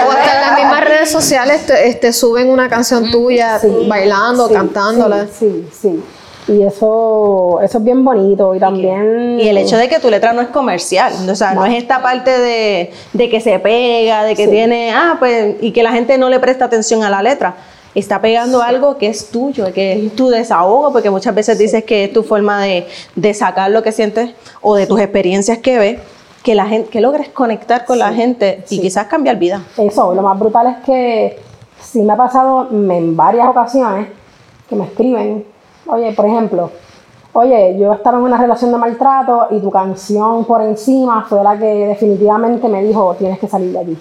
O 0.09 0.13
en 0.13 0.41
las 0.41 0.59
mismas 0.59 0.85
redes 0.85 1.11
sociales 1.11 1.67
te, 1.67 1.89
este, 1.89 2.13
suben 2.13 2.49
una 2.49 2.69
canción 2.69 3.11
tuya 3.11 3.59
Sí, 3.59 3.87
bailando, 3.89 4.49
sí, 4.49 4.55
cantándola. 4.55 5.27
Sí, 5.27 5.31
sí, 5.31 5.69
sí. 5.73 6.05
Y 6.49 6.63
eso, 6.63 7.61
eso 7.63 7.79
es 7.79 7.85
bien 7.85 8.05
bonito. 8.05 8.55
Y 8.55 8.59
también. 8.59 9.39
Y 9.39 9.49
el 9.49 9.59
hecho 9.59 9.77
de 9.77 9.89
que 9.89 9.99
tu 10.01 10.09
letra 10.11 10.33
no 10.33 10.41
es 10.41 10.49
comercial, 10.49 11.13
o 11.31 11.35
sea, 11.35 11.53
no, 11.55 11.67
es 11.67 11.75
esta 11.77 12.01
parte 12.03 12.31
de, 12.31 12.91
de 13.13 13.29
que 13.29 13.41
se 13.41 13.59
pega, 13.59 14.25
de 14.25 14.35
que 14.35 14.45
Sí. 14.47 14.51
tiene, 14.51 14.93
ah, 14.93 15.17
pues, 15.19 15.57
y 15.61 15.73
que 15.73 15.83
la 15.83 15.93
gente 15.93 16.17
no 16.19 16.31
le 16.31 16.41
presta 16.41 16.65
atención 16.65 17.03
a 17.05 17.11
la 17.11 17.23
letra. 17.23 17.55
Está 17.95 18.21
pegando 18.21 18.63
algo 18.63 18.97
que 18.97 19.09
es 19.09 19.31
tuyo, 19.31 19.73
que 19.73 20.07
es 20.07 20.17
tu 20.17 20.29
desahogo, 20.29 20.93
porque 20.93 21.11
muchas 21.11 21.35
veces 21.35 21.59
dices 21.59 21.85
que 21.85 22.05
es 22.05 22.13
tu 22.13 22.23
forma 22.23 22.63
de, 22.63 22.87
de 23.15 23.35
sacar 23.35 23.71
lo 23.71 23.83
que 23.83 23.93
sientes 23.93 24.31
o 24.63 24.75
de 24.75 24.87
tus 24.87 25.01
experiencias 25.01 25.59
que 25.59 25.79
ves, 25.79 25.99
que 26.43 26.55
la 26.55 26.67
gente, 26.67 26.89
que 26.91 27.01
logres 27.01 27.29
conectar 27.31 27.85
con 27.85 27.99
la 27.99 28.13
gente 28.13 28.65
y 28.71 28.81
quizás 28.81 29.07
cambiar 29.07 29.37
vida. 29.37 29.63
Eso, 29.77 30.15
lo 30.15 30.23
más 30.23 30.39
brutal 30.39 30.67
es 30.69 30.85
que 30.85 31.39
sí 31.83 32.01
me 32.03 32.13
ha 32.13 32.17
pasado 32.17 32.69
en 32.71 33.17
varias 33.17 33.49
ocasiones 33.49 34.09
que 34.69 34.77
me 34.77 34.85
escriben, 34.85 35.45
oye, 35.89 36.13
por 36.13 36.27
ejemplo, 36.27 36.71
oye, 37.33 37.77
yo 37.79 37.93
estaba 37.93 38.19
en 38.19 38.25
una 38.25 38.39
relación 38.39 38.73
de 38.73 38.79
maltrato 38.79 39.49
y 39.51 39.61
tu 39.61 39.71
canción 39.71 40.45
por 40.45 40.61
encima 40.63 41.25
fue 41.29 41.43
la 41.43 41.57
que 41.59 41.87
definitivamente 41.87 42.69
me 42.69 42.83
dijo, 42.83 43.15
tienes 43.19 43.39
que 43.39 43.47
salir 43.47 43.73
de 43.73 43.79
aquí. 43.79 43.99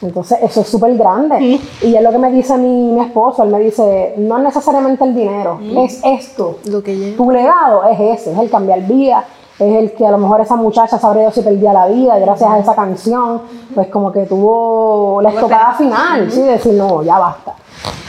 Entonces, 0.00 0.38
eso 0.42 0.62
es 0.62 0.68
súper 0.68 0.96
grande. 0.96 1.60
Y 1.82 1.94
es 1.94 2.02
lo 2.02 2.10
que 2.10 2.18
me 2.18 2.30
dice 2.30 2.56
mi, 2.56 2.92
mi 2.92 3.00
esposo, 3.00 3.44
él 3.44 3.50
me 3.50 3.60
dice, 3.60 4.14
no 4.18 4.38
es 4.38 4.44
necesariamente 4.44 5.04
el 5.04 5.14
dinero, 5.14 5.60
es 5.76 6.00
esto. 6.04 6.58
Lo 6.66 6.82
que 6.82 6.96
lleva. 6.96 7.16
Tu 7.16 7.30
legado 7.30 7.84
es 7.84 8.00
ese, 8.00 8.32
es 8.32 8.38
el 8.38 8.50
cambiar 8.50 8.80
vida, 8.82 9.24
es 9.58 9.76
el 9.76 9.92
que 9.92 10.06
a 10.06 10.10
lo 10.10 10.18
mejor 10.18 10.40
esa 10.40 10.56
muchacha 10.56 10.98
sabrá 10.98 11.30
si 11.30 11.42
perdía 11.42 11.72
la 11.72 11.86
vida 11.86 12.18
gracias 12.18 12.50
a 12.50 12.58
esa 12.58 12.74
canción, 12.74 13.42
pues 13.74 13.86
como 13.88 14.10
que 14.10 14.24
tuvo 14.24 15.20
la 15.22 15.30
estocada 15.30 15.74
final, 15.74 16.30
¿sí? 16.30 16.40
De 16.40 16.52
decir, 16.52 16.72
no, 16.72 17.02
ya 17.02 17.18
basta. 17.18 17.54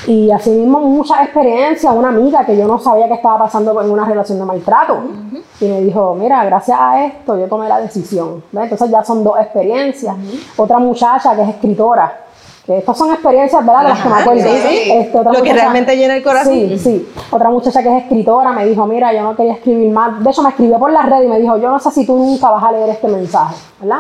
Y 0.08 0.32
así 0.32 0.50
mismo 0.50 0.80
muchas 0.82 1.22
experiencias, 1.22 1.94
una 1.94 2.10
amiga 2.10 2.46
que 2.46 2.58
yo 2.58 2.68
no 2.68 2.80
sabía 2.80 3.08
que 3.08 3.14
estaba 3.14 3.40
pasando 3.40 3.82
en 3.82 3.90
una 3.90 4.06
relación 4.06 4.40
de 4.40 4.46
maltrato. 4.46 5.00
Y 5.62 5.66
me 5.66 5.82
dijo, 5.82 6.16
mira, 6.16 6.44
gracias 6.46 6.78
a 6.80 7.06
esto 7.06 7.38
yo 7.38 7.48
tomé 7.48 7.70
la 7.70 7.80
decisión. 7.80 8.44
Entonces 8.54 8.90
ya 8.90 9.04
son 9.04 9.24
dos 9.24 9.40
experiencias. 9.40 10.16
Otra 10.58 10.80
muchacha 10.80 11.36
que 11.36 11.44
es 11.44 11.50
escritora. 11.50 12.20
Que 12.66 12.78
estas 12.78 12.98
son 12.98 13.12
experiencias, 13.12 13.66
¿verdad? 13.66 13.84
De 13.84 13.90
las 13.90 14.02
que 14.02 14.10
me 14.10 14.16
acuerdo. 14.16 14.42
sí, 14.42 14.58
sí. 14.70 14.92
Este, 14.92 15.18
otra 15.18 15.34
Lo 15.34 15.44
que 15.44 15.54
realmente 15.54 15.98
llena 15.98 16.16
el 16.16 16.24
corazón. 16.24 16.54
Sí, 16.54 16.80
sí. 16.80 17.10
Otra 17.30 17.50
muchacha 17.50 17.84
que 17.84 17.98
es 17.98 18.04
escritora 18.04 18.54
me 18.54 18.66
dijo, 18.66 18.86
mira, 18.86 19.14
yo 19.14 19.22
no 19.22 19.36
quería 19.36 19.54
escribir 19.54 19.92
más. 19.92 20.24
De 20.24 20.30
hecho, 20.30 20.42
me 20.42 20.50
escribió 20.50 20.80
por 20.80 20.90
las 20.92 21.06
redes 21.06 21.26
y 21.26 21.28
me 21.28 21.40
dijo, 21.40 21.58
yo 21.58 21.70
no 21.70 21.80
sé 21.80 21.92
si 21.92 22.06
tú 22.06 22.16
nunca 22.16 22.50
vas 22.50 22.64
a 22.64 22.72
leer 22.72 22.90
este 22.90 23.10
mensaje, 23.10 23.56
¿verdad? 23.82 24.00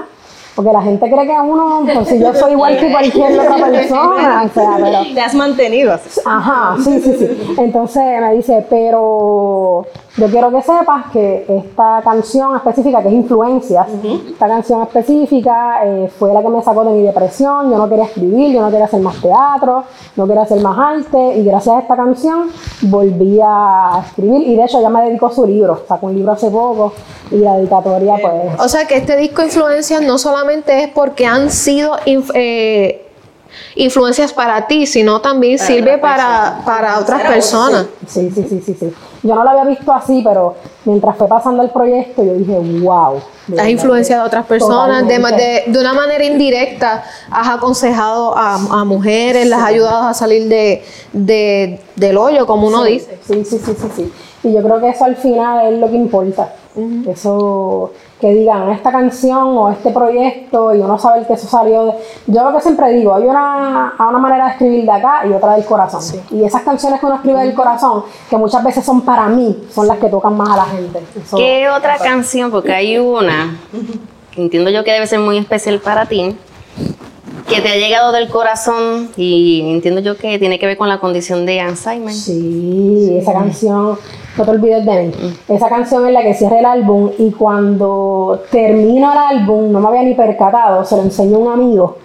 Porque 0.55 0.71
la 0.71 0.81
gente 0.81 1.09
cree 1.09 1.25
que 1.25 1.39
uno, 1.39 1.81
pues 1.91 2.07
si 2.07 2.19
yo 2.19 2.33
soy 2.33 2.51
igual 2.51 2.77
que 2.77 2.91
cualquier 2.91 3.39
otra 3.39 3.65
persona, 3.71 4.43
o 4.43 4.49
sea, 4.53 4.77
pero... 4.77 5.13
Te 5.13 5.21
has 5.21 5.33
mantenido. 5.33 5.99
Ajá, 6.25 6.75
sí, 6.83 6.99
sí, 6.99 7.15
sí. 7.17 7.55
Entonces 7.57 8.03
me 8.21 8.35
dice, 8.35 8.63
pero 8.69 9.85
yo 10.15 10.27
quiero 10.27 10.51
que 10.51 10.61
sepas 10.61 11.07
que 11.11 11.45
esta 11.47 12.01
canción 12.03 12.55
específica, 12.55 13.01
que 13.01 13.07
es 13.07 13.13
Influencias, 13.15 13.87
esta 14.29 14.47
canción 14.47 14.83
específica 14.83 15.79
eh, 15.85 16.11
fue 16.19 16.31
la 16.31 16.43
que 16.43 16.49
me 16.49 16.61
sacó 16.61 16.83
de 16.83 16.91
mi 16.91 17.01
depresión. 17.01 17.71
Yo 17.71 17.77
no 17.77 17.89
quería 17.89 18.05
escribir, 18.05 18.53
yo 18.53 18.61
no 18.61 18.69
quería 18.69 18.85
hacer 18.85 19.01
más 19.01 19.19
teatro, 19.19 19.83
no 20.15 20.27
quería 20.27 20.43
hacer 20.43 20.61
más 20.61 20.77
arte. 20.77 21.37
Y 21.37 21.43
gracias 21.43 21.75
a 21.75 21.79
esta 21.79 21.95
canción 21.95 22.51
volví 22.81 23.39
a 23.43 24.03
escribir. 24.05 24.47
Y 24.47 24.55
de 24.55 24.65
hecho, 24.65 24.79
ella 24.79 24.89
me 24.89 25.01
dedicó 25.01 25.31
su 25.31 25.47
libro. 25.47 25.83
Sacó 25.87 26.05
un 26.05 26.15
libro 26.15 26.33
hace 26.33 26.51
poco 26.51 26.93
y 27.31 27.37
la 27.37 27.57
dedicatoria, 27.57 28.15
pues. 28.21 28.59
O 28.59 28.69
sea 28.69 28.85
que 28.85 28.97
este 28.97 29.17
disco 29.17 29.41
Influencias 29.41 30.01
no 30.03 30.19
solamente 30.19 30.83
es 30.83 30.89
porque 30.89 31.25
han 31.25 31.49
sido 31.49 31.97
eh, 32.05 33.09
influencias 33.75 34.31
para 34.31 34.67
ti, 34.67 34.85
sino 34.85 35.21
también 35.21 35.57
sirve 35.57 35.97
para, 35.97 36.61
para 36.65 36.99
otras 36.99 37.23
personas. 37.23 37.87
Sí, 38.07 38.29
sí, 38.29 38.45
sí, 38.47 38.61
sí, 38.63 38.77
sí. 38.79 38.93
Yo 39.23 39.35
no 39.35 39.43
lo 39.43 39.49
había 39.51 39.63
visto 39.63 39.91
así, 39.93 40.21
pero 40.23 40.55
mientras 40.85 41.15
fue 41.17 41.27
pasando 41.27 41.63
el 41.63 41.69
proyecto, 41.69 42.23
yo 42.23 42.33
dije, 42.33 42.57
wow. 42.81 43.21
Has 43.57 43.67
influenciado 43.69 44.23
a 44.23 44.25
otras 44.27 44.45
personas, 44.45 45.07
de, 45.07 45.17
de, 45.17 45.63
de 45.67 45.79
una 45.79 45.93
manera 45.93 46.23
indirecta, 46.25 47.03
has 47.31 47.47
aconsejado 47.47 48.35
a, 48.37 48.55
a 48.55 48.83
mujeres, 48.85 49.47
las 49.47 49.61
has 49.61 49.67
ayudado 49.69 50.07
a 50.09 50.13
salir 50.13 50.47
de, 50.49 50.83
de- 51.13 51.79
del 51.95 52.17
hoyo, 52.17 52.45
como 52.45 52.67
uno 52.67 52.83
Sí, 52.83 52.91
dice. 52.93 53.19
Sí, 53.25 53.45
sí, 53.45 53.57
sí, 53.59 53.73
sí, 53.79 53.87
sí. 53.95 54.13
Y 54.43 54.53
yo 54.53 54.61
creo 54.61 54.79
que 54.81 54.89
eso 54.89 55.05
al 55.05 55.15
final 55.15 55.73
es 55.73 55.79
lo 55.79 55.89
que 55.89 55.95
importa. 55.95 56.53
Eso 57.07 57.91
que 58.23 58.33
digan 58.33 58.69
esta 58.69 58.89
canción 58.89 59.41
o 59.57 59.69
este 59.69 59.89
proyecto 59.91 60.73
y 60.73 60.79
uno 60.79 60.97
sabe 60.97 61.27
que 61.27 61.33
eso 61.33 61.45
salió 61.45 61.87
de... 61.87 61.91
Yo 62.27 62.41
lo 62.49 62.55
que 62.55 62.61
siempre 62.61 62.89
digo, 62.93 63.13
hay 63.13 63.23
una, 63.23 63.95
una 63.99 64.17
manera 64.17 64.45
de 64.45 64.51
escribir 64.51 64.85
de 64.85 64.91
acá 64.93 65.27
y 65.27 65.33
otra 65.33 65.55
del 65.55 65.65
corazón. 65.65 66.01
Y 66.31 66.41
esas 66.45 66.61
canciones 66.61 67.01
que 67.01 67.05
uno 67.05 67.15
escribe 67.15 67.41
del 67.41 67.53
corazón, 67.53 68.03
que 68.29 68.37
muchas 68.37 68.63
veces 68.63 68.85
son 68.85 69.01
para 69.01 69.27
mí, 69.27 69.65
son 69.75 69.89
las 69.89 69.97
que 69.97 70.07
tocan 70.07 70.37
más 70.37 70.49
a 70.51 70.55
la 70.55 70.63
gente. 70.65 70.99
Eso- 71.21 71.35
¿Qué 71.35 71.67
otra 71.69 71.97
canción? 71.97 72.49
Porque 72.49 72.71
hay 72.71 72.97
una 72.97 73.57
que 74.31 74.41
entiendo 74.41 74.69
yo 74.69 74.85
que 74.85 74.93
debe 74.93 75.05
ser 75.05 75.19
muy 75.19 75.37
especial 75.37 75.79
para 75.79 76.05
ti, 76.05 76.33
que 77.49 77.59
te 77.59 77.67
ha 77.67 77.75
llegado 77.75 78.13
del 78.13 78.29
corazón 78.29 79.09
y 79.17 79.69
entiendo 79.69 79.99
yo 79.99 80.15
que 80.15 80.39
tiene 80.39 80.59
que 80.59 80.65
ver 80.65 80.77
con 80.77 80.87
la 80.87 80.99
condición 81.01 81.45
de 81.45 81.59
Alzheimer. 81.59 82.13
Sí, 82.13 83.17
esa 83.19 83.33
canción, 83.33 83.97
no 84.37 84.43
te 84.45 84.51
olvides 84.51 84.85
de 84.85 85.03
mí. 85.03 85.11
Esa 85.47 85.69
canción 85.69 86.05
es 86.07 86.13
la 86.13 86.21
que 86.23 86.33
cierra 86.33 86.59
el 86.59 86.65
álbum 86.65 87.11
y 87.17 87.31
cuando 87.31 88.41
termino 88.51 89.11
el 89.11 89.17
álbum, 89.39 89.71
no 89.71 89.79
me 89.79 89.87
había 89.87 90.03
ni 90.03 90.15
percatado, 90.15 90.83
se 90.83 90.95
lo 90.95 91.03
enseñó 91.03 91.37
a 91.37 91.39
un 91.39 91.51
amigo 91.51 91.97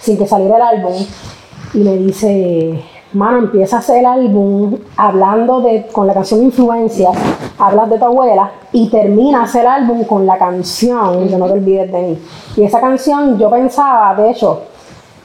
sin 0.00 0.18
que 0.18 0.26
saliera 0.26 0.56
el 0.56 0.62
álbum 0.62 0.94
y 1.74 1.78
me 1.78 1.96
dice, 1.96 2.82
mano, 3.12 3.38
empieza 3.38 3.76
a 3.76 3.78
hacer 3.80 3.98
el 3.98 4.06
álbum 4.06 4.76
hablando 4.96 5.60
de, 5.60 5.86
con 5.92 6.06
la 6.06 6.14
canción 6.14 6.42
Influencias, 6.42 7.16
hablas 7.58 7.90
de 7.90 7.98
tu 7.98 8.04
abuela 8.04 8.50
y 8.72 8.88
terminas 8.88 9.54
el 9.54 9.66
álbum 9.66 10.04
con 10.04 10.26
la 10.26 10.38
canción 10.38 11.28
de 11.28 11.38
No 11.38 11.46
te 11.46 11.52
olvides 11.52 11.90
de 11.92 12.02
mí. 12.02 12.18
Y 12.56 12.64
esa 12.64 12.80
canción 12.80 13.38
yo 13.38 13.48
pensaba, 13.50 14.14
de 14.14 14.30
hecho, 14.30 14.62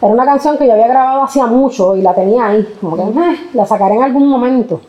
era 0.01 0.11
una 0.13 0.25
canción 0.25 0.57
que 0.57 0.65
yo 0.65 0.73
había 0.73 0.87
grabado 0.87 1.23
hacía 1.23 1.45
mucho 1.45 1.95
y 1.95 2.01
la 2.01 2.13
tenía 2.13 2.47
ahí, 2.47 2.67
como 2.81 2.95
que 2.95 3.03
"Eh, 3.03 3.35
la 3.53 3.65
sacaré 3.65 3.95
en 3.95 4.03
algún 4.03 4.27
momento. 4.29 4.81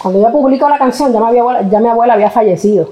Cuando 0.00 0.20
yo 0.20 0.30
publico 0.32 0.68
la 0.68 0.78
canción, 0.78 1.12
ya 1.12 1.20
mi 1.20 1.38
abuela, 1.38 1.68
ya 1.68 1.80
mi 1.80 1.88
abuela 1.88 2.14
había 2.14 2.30
fallecido. 2.30 2.90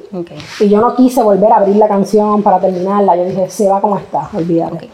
Y 0.61 0.69
yo 0.69 0.81
no 0.81 0.95
quise 0.95 1.23
volver 1.23 1.53
a 1.53 1.57
abrir 1.57 1.77
la 1.77 1.89
canción 1.89 2.43
para 2.43 2.59
terminarla. 2.59 3.17
Yo 3.17 3.25
dije, 3.25 3.49
se 3.49 3.69
va 3.69 3.81
como 3.81 3.97
está, 3.97 4.29
olvídate. 4.35 4.89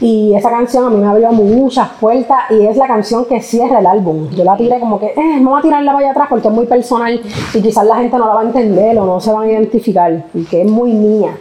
Y 0.00 0.34
esa 0.34 0.50
canción 0.50 0.84
a 0.84 0.90
mí 0.90 0.96
me 0.98 1.06
abrió 1.06 1.32
muchas 1.32 1.88
puertas 1.98 2.50
y 2.50 2.66
es 2.66 2.76
la 2.76 2.86
canción 2.86 3.24
que 3.24 3.40
cierra 3.40 3.78
el 3.78 3.86
álbum. 3.86 4.28
Yo 4.30 4.44
la 4.44 4.56
tiré 4.56 4.78
como 4.78 5.00
que, 5.00 5.06
eh, 5.06 5.38
vamos 5.40 5.60
a 5.60 5.62
tirarla 5.62 5.92
para 5.92 6.04
allá 6.04 6.10
atrás 6.10 6.26
porque 6.28 6.48
es 6.48 6.54
muy 6.54 6.66
personal 6.66 7.18
y 7.54 7.62
quizás 7.62 7.86
la 7.86 7.96
gente 7.96 8.18
no 8.18 8.26
la 8.26 8.34
va 8.34 8.40
a 8.42 8.44
entender 8.44 8.98
o 8.98 9.06
no 9.06 9.20
se 9.20 9.32
van 9.32 9.44
a 9.44 9.52
identificar 9.52 10.24
y 10.34 10.44
que 10.44 10.62
es 10.62 10.70
muy 10.70 10.92
mía. 10.92 11.34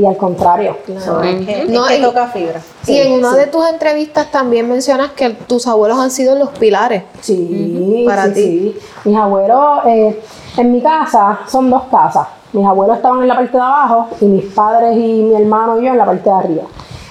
Y 0.00 0.06
al 0.06 0.16
contrario. 0.16 0.78
Claro, 0.86 1.22
es 1.22 1.44
que, 1.46 1.64
No, 1.68 1.84
es 1.84 1.90
que 1.92 1.98
y- 1.98 2.02
toca 2.02 2.26
fibra. 2.28 2.60
y 2.86 2.96
en 2.96 3.12
una 3.12 3.34
de 3.36 3.46
tus 3.48 3.68
entrevistas 3.68 4.30
también 4.30 4.66
mencionas 4.66 5.10
que 5.10 5.28
tus 5.30 5.66
abuelos 5.66 5.98
han 5.98 6.10
sido 6.10 6.36
los 6.36 6.48
pilares. 6.50 7.02
Sí, 7.20 8.04
Para 8.06 8.24
sí, 8.28 8.32
ti. 8.32 8.40
sí. 8.42 8.78
Mis 9.10 9.18
abuelos, 9.18 9.80
eh, 9.86 10.22
en 10.56 10.72
mi 10.72 10.80
casa 10.80 11.40
son 11.46 11.68
dos 11.68 11.82
casas. 11.90 12.26
Mis 12.54 12.64
abuelos 12.66 12.96
estaban 12.96 13.20
en 13.20 13.28
la 13.28 13.34
parte 13.36 13.52
de 13.58 13.62
abajo 13.62 14.08
y 14.22 14.24
mis 14.24 14.44
padres 14.54 14.96
y 14.96 15.22
mi 15.22 15.34
hermano 15.34 15.78
y 15.78 15.84
yo 15.84 15.90
en 15.92 15.98
la 15.98 16.06
parte 16.06 16.30
de 16.30 16.34
arriba. 16.34 16.62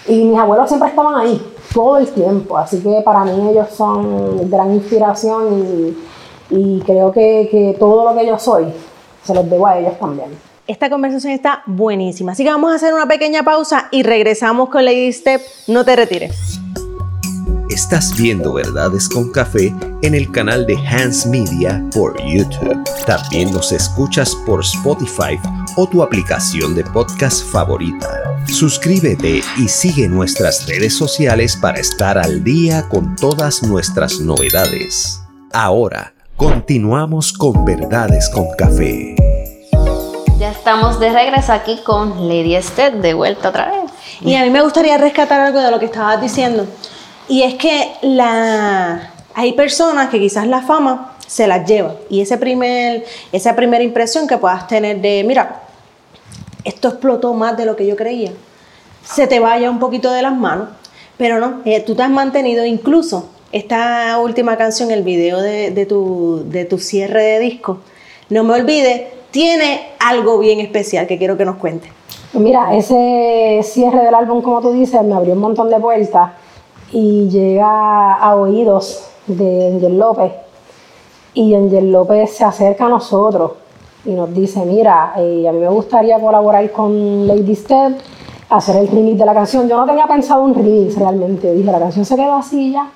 Y 0.08 0.24
mis 0.26 0.40
abuelos 0.40 0.68
siempre 0.68 0.90
estaban 0.90 1.16
ahí, 1.16 1.40
todo 1.72 1.98
el 2.00 2.08
tiempo. 2.08 2.58
Así 2.58 2.82
que 2.82 3.02
para 3.06 3.24
mí 3.24 3.50
ellos 3.52 3.68
son 3.70 4.50
gran 4.50 4.74
inspiración 4.74 5.94
y, 6.50 6.56
y 6.56 6.82
creo 6.82 7.12
que, 7.12 7.48
que 7.52 7.76
todo 7.80 8.10
lo 8.12 8.18
que 8.20 8.26
yo 8.26 8.40
soy 8.40 8.66
se 9.24 9.36
los 9.36 9.48
debo 9.48 9.68
a 9.68 9.78
ellos 9.78 9.94
también. 10.00 10.49
Esta 10.70 10.88
conversación 10.88 11.34
está 11.34 11.64
buenísima. 11.66 12.34
Así 12.34 12.44
que 12.44 12.52
vamos 12.52 12.72
a 12.72 12.76
hacer 12.76 12.94
una 12.94 13.08
pequeña 13.08 13.42
pausa 13.42 13.88
y 13.92 14.04
regresamos 14.04 14.70
con 14.70 14.86
Lady 14.86 15.12
Step. 15.12 15.42
No 15.66 15.84
te 15.84 15.96
retires. 15.96 16.60
Estás 17.72 18.16
viendo 18.16 18.54
Verdades 18.54 19.10
con 19.10 19.32
Café 19.32 19.74
en 20.04 20.14
el 20.14 20.32
canal 20.32 20.68
de 20.68 20.78
Hans 20.78 21.26
Media 21.26 21.84
por 21.92 22.16
YouTube. 22.24 22.84
También 23.08 23.52
nos 23.52 23.72
escuchas 23.72 24.36
por 24.46 24.62
Spotify 24.62 25.40
o 25.76 25.88
tu 25.88 26.04
aplicación 26.04 26.76
de 26.76 26.84
podcast 26.84 27.44
favorita. 27.52 28.38
Suscríbete 28.46 29.42
y 29.58 29.68
sigue 29.68 30.08
nuestras 30.08 30.68
redes 30.68 30.96
sociales 30.96 31.58
para 31.60 31.80
estar 31.80 32.20
al 32.20 32.44
día 32.44 32.88
con 32.90 33.16
todas 33.16 33.64
nuestras 33.64 34.20
novedades. 34.20 35.20
Ahora, 35.52 36.14
continuamos 36.36 37.34
con 37.34 37.66
Verdades 37.66 38.30
con 38.30 38.46
Café. 38.56 39.16
Estamos 40.70 41.00
de 41.00 41.12
regreso 41.12 41.52
aquí 41.52 41.78
con 41.84 42.28
Lady 42.28 42.54
Esther, 42.54 43.02
de 43.02 43.16
vuelta 43.16 43.50
otra 43.50 43.72
vez. 43.72 43.92
Y 44.22 44.36
a 44.36 44.44
mí 44.44 44.52
me 44.52 44.62
gustaría 44.62 45.00
rescatar 45.00 45.42
algo 45.42 45.60
de 45.60 45.72
lo 45.72 45.80
que 45.80 45.86
estabas 45.86 46.22
diciendo. 46.22 46.68
Y 47.28 47.42
es 47.42 47.56
que 47.56 47.94
la... 48.04 49.12
hay 49.34 49.54
personas 49.54 50.10
que 50.10 50.20
quizás 50.20 50.46
la 50.46 50.62
fama 50.62 51.16
se 51.26 51.48
las 51.48 51.68
lleva. 51.68 51.96
Y 52.08 52.22
ese 52.22 52.38
primer, 52.38 53.04
esa 53.32 53.56
primera 53.56 53.84
impresión 53.84 54.28
que 54.28 54.38
puedas 54.38 54.68
tener 54.68 55.02
de, 55.02 55.24
mira, 55.26 55.64
esto 56.64 56.90
explotó 56.90 57.34
más 57.34 57.58
de 57.58 57.66
lo 57.66 57.76
que 57.76 57.88
yo 57.88 57.96
creía, 57.96 58.32
se 59.04 59.26
te 59.26 59.40
vaya 59.40 59.72
un 59.72 59.80
poquito 59.80 60.12
de 60.12 60.22
las 60.22 60.38
manos, 60.38 60.70
pero 61.18 61.40
no, 61.40 61.64
eh, 61.66 61.80
tú 61.80 61.96
te 61.96 62.04
has 62.04 62.12
mantenido 62.12 62.64
incluso 62.64 63.28
esta 63.52 64.20
última 64.20 64.56
canción, 64.56 64.92
el 64.92 65.02
video 65.02 65.42
de, 65.42 65.72
de 65.72 65.88
tu, 65.88 66.44
de 66.46 66.66
tu 66.66 66.78
cierre 66.78 67.24
de 67.24 67.40
disco, 67.40 67.80
no 68.30 68.44
me 68.44 68.54
olvides, 68.54 69.19
tiene 69.32 69.92
algo 70.00 70.40
bien 70.40 70.60
especial 70.60 71.08
que 71.08 71.18
quiero 71.18 71.38
que 71.38 71.46
nos 71.46 71.58
cuentes. 71.58 71.92
Pues 72.32 72.44
Mira, 72.44 72.76
ese 72.76 73.62
cierre 73.64 74.04
del 74.04 74.14
álbum, 74.14 74.42
como 74.42 74.62
tú 74.62 74.72
dices, 74.72 75.02
me 75.04 75.16
abrió 75.16 75.34
un 75.34 75.40
montón 75.40 75.70
de 75.70 75.80
puertas 75.80 76.32
y 76.92 77.28
llega 77.28 78.14
a 78.14 78.36
oídos 78.36 79.10
de 79.28 79.68
Angel 79.74 79.98
López. 79.98 80.32
Y 81.34 81.56
Angel 81.56 81.92
López 81.92 82.36
se 82.36 82.44
acerca 82.44 82.86
a 82.86 82.90
nosotros 82.90 83.52
y 84.06 84.12
nos 84.12 84.34
dice, 84.34 84.66
mira, 84.66 85.14
eh, 85.18 85.48
a 85.48 85.52
mí 85.52 85.60
me 85.60 85.70
gustaría 85.70 86.20
colaborar 86.20 86.72
con 86.72 87.28
Lady 87.28 87.56
Step, 87.56 87.98
hacer 88.50 88.78
el 88.78 88.88
remix 88.88 89.18
de 89.20 89.26
la 89.26 89.34
canción. 89.34 89.68
Yo 89.68 89.78
no 89.78 89.86
tenía 89.86 90.08
pensado 90.08 90.44
un 90.44 90.54
remix 90.54 90.98
realmente, 90.98 91.54
dije, 91.54 91.72
la 91.72 91.80
canción 91.80 92.06
se 92.06 92.16
quedó 92.16 92.34
así 92.34 92.72
ya. 92.72 92.90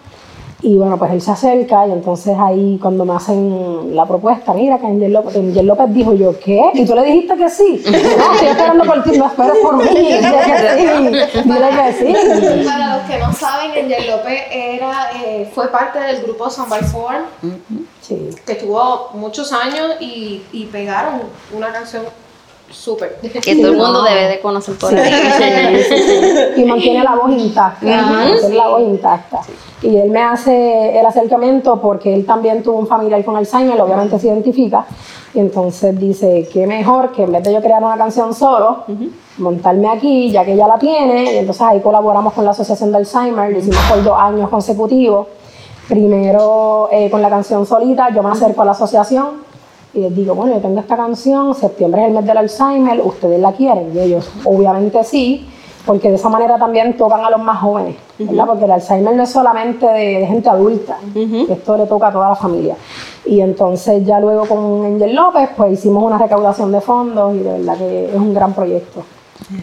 Y 0.65 0.77
bueno, 0.77 0.97
pues 0.97 1.11
él 1.11 1.21
se 1.21 1.29
acerca 1.31 1.85
y 1.87 1.91
entonces 1.91 2.37
ahí 2.39 2.79
cuando 2.81 3.03
me 3.03 3.13
hacen 3.13 3.93
la 3.93 4.05
propuesta, 4.05 4.53
mira 4.53 4.79
que 4.79 4.87
Angel 4.87 5.11
López, 5.11 5.35
Angel 5.35 5.65
López 5.67 5.93
dijo 5.93 6.13
yo, 6.13 6.39
¿qué? 6.39 6.71
¿Y 6.73 6.85
tú 6.85 6.95
le 6.95 7.03
dijiste 7.03 7.35
que 7.35 7.49
sí? 7.49 7.83
No, 7.91 8.33
estoy 8.33 8.47
esperando 8.47 8.85
por 8.85 9.03
ti, 9.03 9.17
no 9.17 9.27
esperes 9.27 9.57
por 9.61 9.75
mí, 9.75 9.83
dile 9.99 10.21
que 10.21 10.67
sí, 10.77 11.43
dile 11.43 11.69
que 11.69 11.93
sí. 11.93 12.65
Para 12.65 12.97
los 12.97 13.09
que 13.09 13.17
no 13.19 13.33
saben, 13.33 13.71
Angel 13.71 14.07
López 14.09 14.41
era, 14.51 15.09
eh, 15.25 15.51
fue 15.53 15.67
parte 15.69 15.99
del 15.99 16.23
grupo 16.23 16.49
Somebody 16.49 16.85
Form, 16.85 17.23
Sí. 18.01 18.29
que 18.45 18.55
tuvo 18.55 19.09
muchos 19.13 19.51
años 19.53 19.95
y, 19.99 20.43
y 20.53 20.65
pegaron 20.65 21.21
una 21.55 21.71
canción 21.73 22.03
súper. 22.73 23.17
Que 23.21 23.55
todo 23.55 23.71
el 23.71 23.77
mundo 23.77 24.03
debe 24.03 24.27
de 24.27 24.39
conocer 24.39 24.75
por 24.75 24.93
ahí. 24.93 25.81
y 26.57 26.63
mantiene 26.65 27.03
la 27.03 27.15
voz 27.15 27.31
intacta, 27.31 27.85
mantiene 27.85 28.55
la 28.55 28.67
voz 28.67 28.81
intacta. 28.81 29.41
Y 29.81 29.97
él 29.97 30.09
me 30.09 30.21
hace 30.21 30.97
el 30.97 31.05
acercamiento 31.05 31.79
porque 31.81 32.13
él 32.13 32.25
también 32.25 32.63
tuvo 32.63 32.79
un 32.79 32.87
familiar 32.87 33.23
con 33.25 33.35
Alzheimer, 33.35 33.79
obviamente 33.81 34.17
se 34.17 34.27
identifica, 34.27 34.85
y 35.33 35.39
entonces 35.39 35.99
dice, 35.99 36.47
qué 36.51 36.65
mejor 36.65 37.11
que 37.11 37.23
en 37.23 37.33
vez 37.33 37.43
de 37.43 37.53
yo 37.53 37.61
crear 37.61 37.83
una 37.83 37.97
canción 37.97 38.33
solo, 38.33 38.85
montarme 39.37 39.89
aquí, 39.89 40.31
ya 40.31 40.45
que 40.45 40.53
ella 40.53 40.67
la 40.67 40.79
tiene, 40.79 41.33
y 41.33 41.37
entonces 41.37 41.61
ahí 41.63 41.81
colaboramos 41.81 42.33
con 42.33 42.45
la 42.45 42.51
Asociación 42.51 42.91
de 42.91 42.97
Alzheimer, 42.99 43.51
lo 43.51 43.59
hicimos 43.59 43.81
por 43.89 44.03
dos 44.03 44.17
años 44.17 44.49
consecutivos, 44.49 45.27
primero 45.89 46.87
eh, 46.91 47.09
con 47.09 47.21
la 47.21 47.29
canción 47.29 47.65
solita, 47.65 48.09
yo 48.13 48.23
me 48.23 48.31
acerco 48.31 48.61
a 48.61 48.65
la 48.65 48.71
asociación, 48.71 49.42
y 49.93 49.99
les 49.99 50.15
digo, 50.15 50.33
bueno, 50.33 50.55
yo 50.55 50.61
tengo 50.61 50.79
esta 50.79 50.97
canción, 50.97 51.53
septiembre 51.53 52.01
es 52.01 52.07
el 52.07 52.13
mes 52.13 52.25
del 52.25 52.37
Alzheimer, 52.37 53.01
¿ustedes 53.01 53.39
la 53.39 53.51
quieren? 53.51 53.91
Y 53.95 53.99
ellos, 53.99 54.29
obviamente 54.43 55.03
sí, 55.03 55.47
porque 55.85 56.09
de 56.09 56.15
esa 56.15 56.29
manera 56.29 56.57
también 56.57 56.97
tocan 56.97 57.23
a 57.23 57.29
los 57.29 57.41
más 57.41 57.59
jóvenes, 57.59 57.95
¿verdad? 58.17 58.45
Porque 58.47 58.65
el 58.65 58.71
Alzheimer 58.71 59.15
no 59.15 59.23
es 59.23 59.29
solamente 59.29 59.85
de, 59.85 60.19
de 60.19 60.27
gente 60.27 60.49
adulta, 60.49 60.97
esto 61.49 61.77
le 61.77 61.85
toca 61.85 62.07
a 62.07 62.11
toda 62.11 62.29
la 62.29 62.35
familia. 62.35 62.75
Y 63.25 63.41
entonces 63.41 64.05
ya 64.05 64.19
luego 64.19 64.45
con 64.45 64.85
Angel 64.85 65.15
López, 65.15 65.49
pues 65.55 65.73
hicimos 65.73 66.03
una 66.03 66.17
recaudación 66.17 66.71
de 66.71 66.81
fondos 66.81 67.35
y 67.35 67.39
de 67.39 67.51
verdad 67.51 67.77
que 67.77 68.05
es 68.05 68.15
un 68.15 68.33
gran 68.33 68.53
proyecto. 68.53 69.03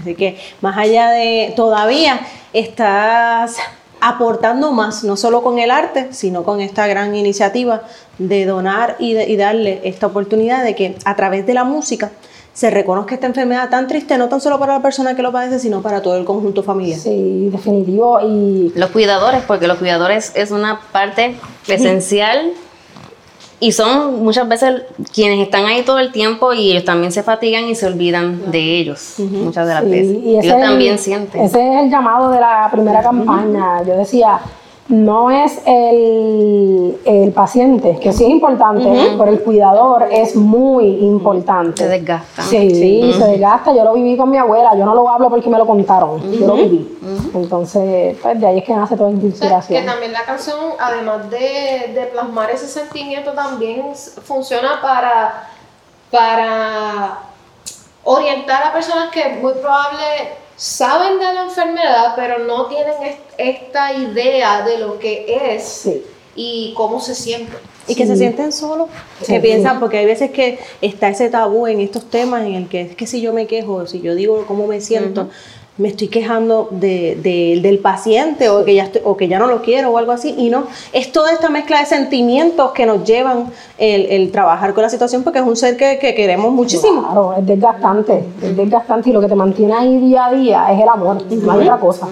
Así 0.00 0.14
que 0.14 0.36
más 0.60 0.76
allá 0.76 1.10
de 1.10 1.52
todavía 1.56 2.20
estás 2.52 3.56
aportando 4.00 4.72
más, 4.72 5.04
no 5.04 5.16
solo 5.16 5.42
con 5.42 5.58
el 5.58 5.70
arte, 5.70 6.08
sino 6.12 6.42
con 6.42 6.60
esta 6.60 6.86
gran 6.86 7.14
iniciativa 7.14 7.82
de 8.18 8.46
donar 8.46 8.96
y, 8.98 9.14
de- 9.14 9.28
y 9.28 9.36
darle 9.36 9.80
esta 9.84 10.06
oportunidad 10.06 10.64
de 10.64 10.74
que 10.74 10.96
a 11.04 11.16
través 11.16 11.46
de 11.46 11.54
la 11.54 11.64
música 11.64 12.10
se 12.52 12.68
reconozca 12.70 13.14
esta 13.14 13.26
enfermedad 13.28 13.70
tan 13.70 13.86
triste, 13.86 14.18
no 14.18 14.28
tan 14.28 14.40
solo 14.40 14.58
para 14.58 14.74
la 14.74 14.82
persona 14.82 15.14
que 15.14 15.22
lo 15.22 15.30
padece, 15.32 15.58
sino 15.60 15.82
para 15.82 16.02
todo 16.02 16.16
el 16.16 16.24
conjunto 16.24 16.62
familiar. 16.62 16.98
Sí, 16.98 17.48
definitivo. 17.50 18.18
Y 18.20 18.72
Los 18.74 18.90
cuidadores, 18.90 19.42
porque 19.46 19.66
los 19.68 19.78
cuidadores 19.78 20.32
es 20.34 20.50
una 20.50 20.80
parte 20.92 21.36
esencial 21.68 22.50
y 23.61 23.73
son 23.73 24.25
muchas 24.25 24.49
veces 24.49 24.83
quienes 25.12 25.38
están 25.40 25.66
ahí 25.66 25.83
todo 25.83 25.99
el 25.99 26.11
tiempo 26.12 26.53
y 26.55 26.70
ellos 26.73 26.85
también 26.85 27.12
se 27.12 27.23
fatigan 27.23 27.64
y 27.66 27.75
se 27.75 27.87
olvidan 27.87 28.51
de 28.51 28.79
ellos 28.79 29.14
muchas 29.18 29.66
de 29.68 29.75
las 29.75 29.85
Sí, 29.85 29.90
veces. 29.90 30.16
y 30.25 30.31
ellos 30.38 30.55
el- 30.55 30.61
también 30.62 30.99
sienten. 30.99 31.42
Ese 31.42 31.61
es 31.77 31.83
el 31.85 31.90
llamado 31.90 32.31
de 32.31 32.40
la 32.40 32.68
primera 32.73 33.03
campaña. 33.03 33.83
Yo 33.87 33.96
decía, 33.96 34.40
no 34.90 35.31
es 35.31 35.61
el, 35.66 37.00
el 37.05 37.33
paciente, 37.33 37.98
que 38.00 38.12
sí 38.12 38.24
es 38.24 38.31
importante, 38.31 39.14
pero 39.16 39.31
el 39.31 39.40
cuidador 39.40 40.09
es 40.11 40.35
muy 40.35 40.87
importante. 41.05 41.85
Se 41.85 41.88
desgastan. 41.88 42.44
Sí, 42.44 43.12
se 43.16 43.24
desgasta. 43.24 43.72
Yo 43.72 43.85
lo 43.85 43.94
viví 43.94 44.16
con 44.16 44.31
mi 44.31 44.37
abuela. 44.37 44.76
Yo 44.76 44.85
no 44.85 44.94
lo 44.94 45.09
hablo 45.09 45.31
porque 45.31 45.48
me 45.48 45.59
lo 45.59 45.66
contaron. 45.66 46.20
Yo 46.33 46.46
lo 46.46 46.55
viví. 46.57 46.98
Entonces, 47.35 48.16
pues 48.20 48.40
de 48.40 48.46
ahí 48.46 48.59
es 48.59 48.64
que 48.64 48.74
nace 48.74 48.96
toda 48.96 49.11
esta 49.11 49.24
inspiración. 49.24 49.81
que 49.81 49.88
también 49.88 50.12
la 50.12 50.24
canción, 50.24 50.59
además 50.79 51.31
de, 51.31 51.92
de 51.94 52.09
plasmar 52.12 52.50
ese 52.50 52.66
sentimiento, 52.66 53.33
también 53.33 53.92
funciona 54.24 54.81
para, 54.83 55.48
para 56.11 57.18
orientar 58.03 58.64
a 58.64 58.72
personas 58.72 59.11
que 59.11 59.38
muy 59.40 59.53
probable 59.55 60.40
saben 60.61 61.18
de 61.18 61.25
la 61.33 61.44
enfermedad, 61.44 62.12
pero 62.16 62.38
no 62.40 62.66
tienen 62.66 62.92
est- 63.03 63.18
esta 63.38 63.94
idea 63.94 64.61
de 64.62 64.77
lo 64.77 64.99
que 64.99 65.55
es 65.57 65.64
Sí. 65.64 66.03
y 66.37 66.75
cómo 66.77 67.01
se 67.01 67.14
siente. 67.14 67.53
Y 67.88 67.94
que 67.94 68.07
se 68.07 68.14
sienten 68.14 68.53
solos, 68.53 68.88
Sí. 69.23 69.33
que 69.33 69.40
piensan, 69.40 69.81
porque 69.81 69.96
hay 69.99 70.05
veces 70.07 70.31
que 70.31 70.59
está 70.83 71.09
ese 71.09 71.31
tabú 71.31 71.66
en 71.66 71.81
estos 71.81 72.11
temas 72.11 72.42
en 72.44 72.55
el 72.57 72.68
que 72.68 72.83
es 72.83 72.94
que 72.94 73.07
si 73.07 73.23
yo 73.23 73.33
me 73.33 73.46
quejo, 73.46 73.87
si 73.87 74.03
yo 74.03 74.14
digo 74.14 74.44
cómo 74.46 74.66
me 74.66 74.83
siento, 74.83 75.31
me 75.78 75.88
estoy 75.88 76.09
quejando 76.09 76.68
de, 76.72 77.16
de- 77.22 77.61
del 77.62 77.78
paciente 77.78 78.48
o 78.50 78.64
que, 78.64 78.74
ya 78.74 78.85
estoy- 78.85 79.00
o 79.04 79.16
que 79.16 79.28
ya 79.28 79.38
no 79.38 79.46
lo 79.46 79.62
quiero 79.62 79.90
o 79.90 79.96
algo 79.98 80.12
así. 80.12 80.35
Y 80.37 80.50
no, 80.50 80.64
es 80.92 81.11
toda 81.11 81.33
esta 81.33 81.48
mezcla 81.48 81.80
de 81.80 81.87
sentimientos 81.87 82.72
que 82.72 82.85
nos 82.85 83.04
llevan 83.04 83.46
el, 83.78 84.06
el 84.06 84.30
trabajar 84.30 84.74
con 84.74 84.83
la 84.83 84.90
situación 84.90 85.22
porque 85.22 85.38
es 85.38 85.44
un 85.46 85.56
ser 85.56 85.76
que, 85.78 85.98
que 85.98 86.14
queremos 86.14 86.52
muchísimo. 86.52 87.02
Claro, 87.02 87.35
es 87.38 87.46
desgastante, 87.46 88.24
es 88.42 88.56
desgastante 88.56 89.09
y 89.09 89.12
lo 89.12 89.20
que 89.22 89.28
te 89.28 89.35
mantiene 89.35 89.72
ahí 89.72 89.96
día 89.98 90.26
a 90.26 90.33
día 90.35 90.72
es 90.72 90.80
el 90.83 90.88
amor, 90.88 91.16
no 91.30 91.52
hay 91.52 91.59
otra 91.61 91.78
cosa. 91.78 92.09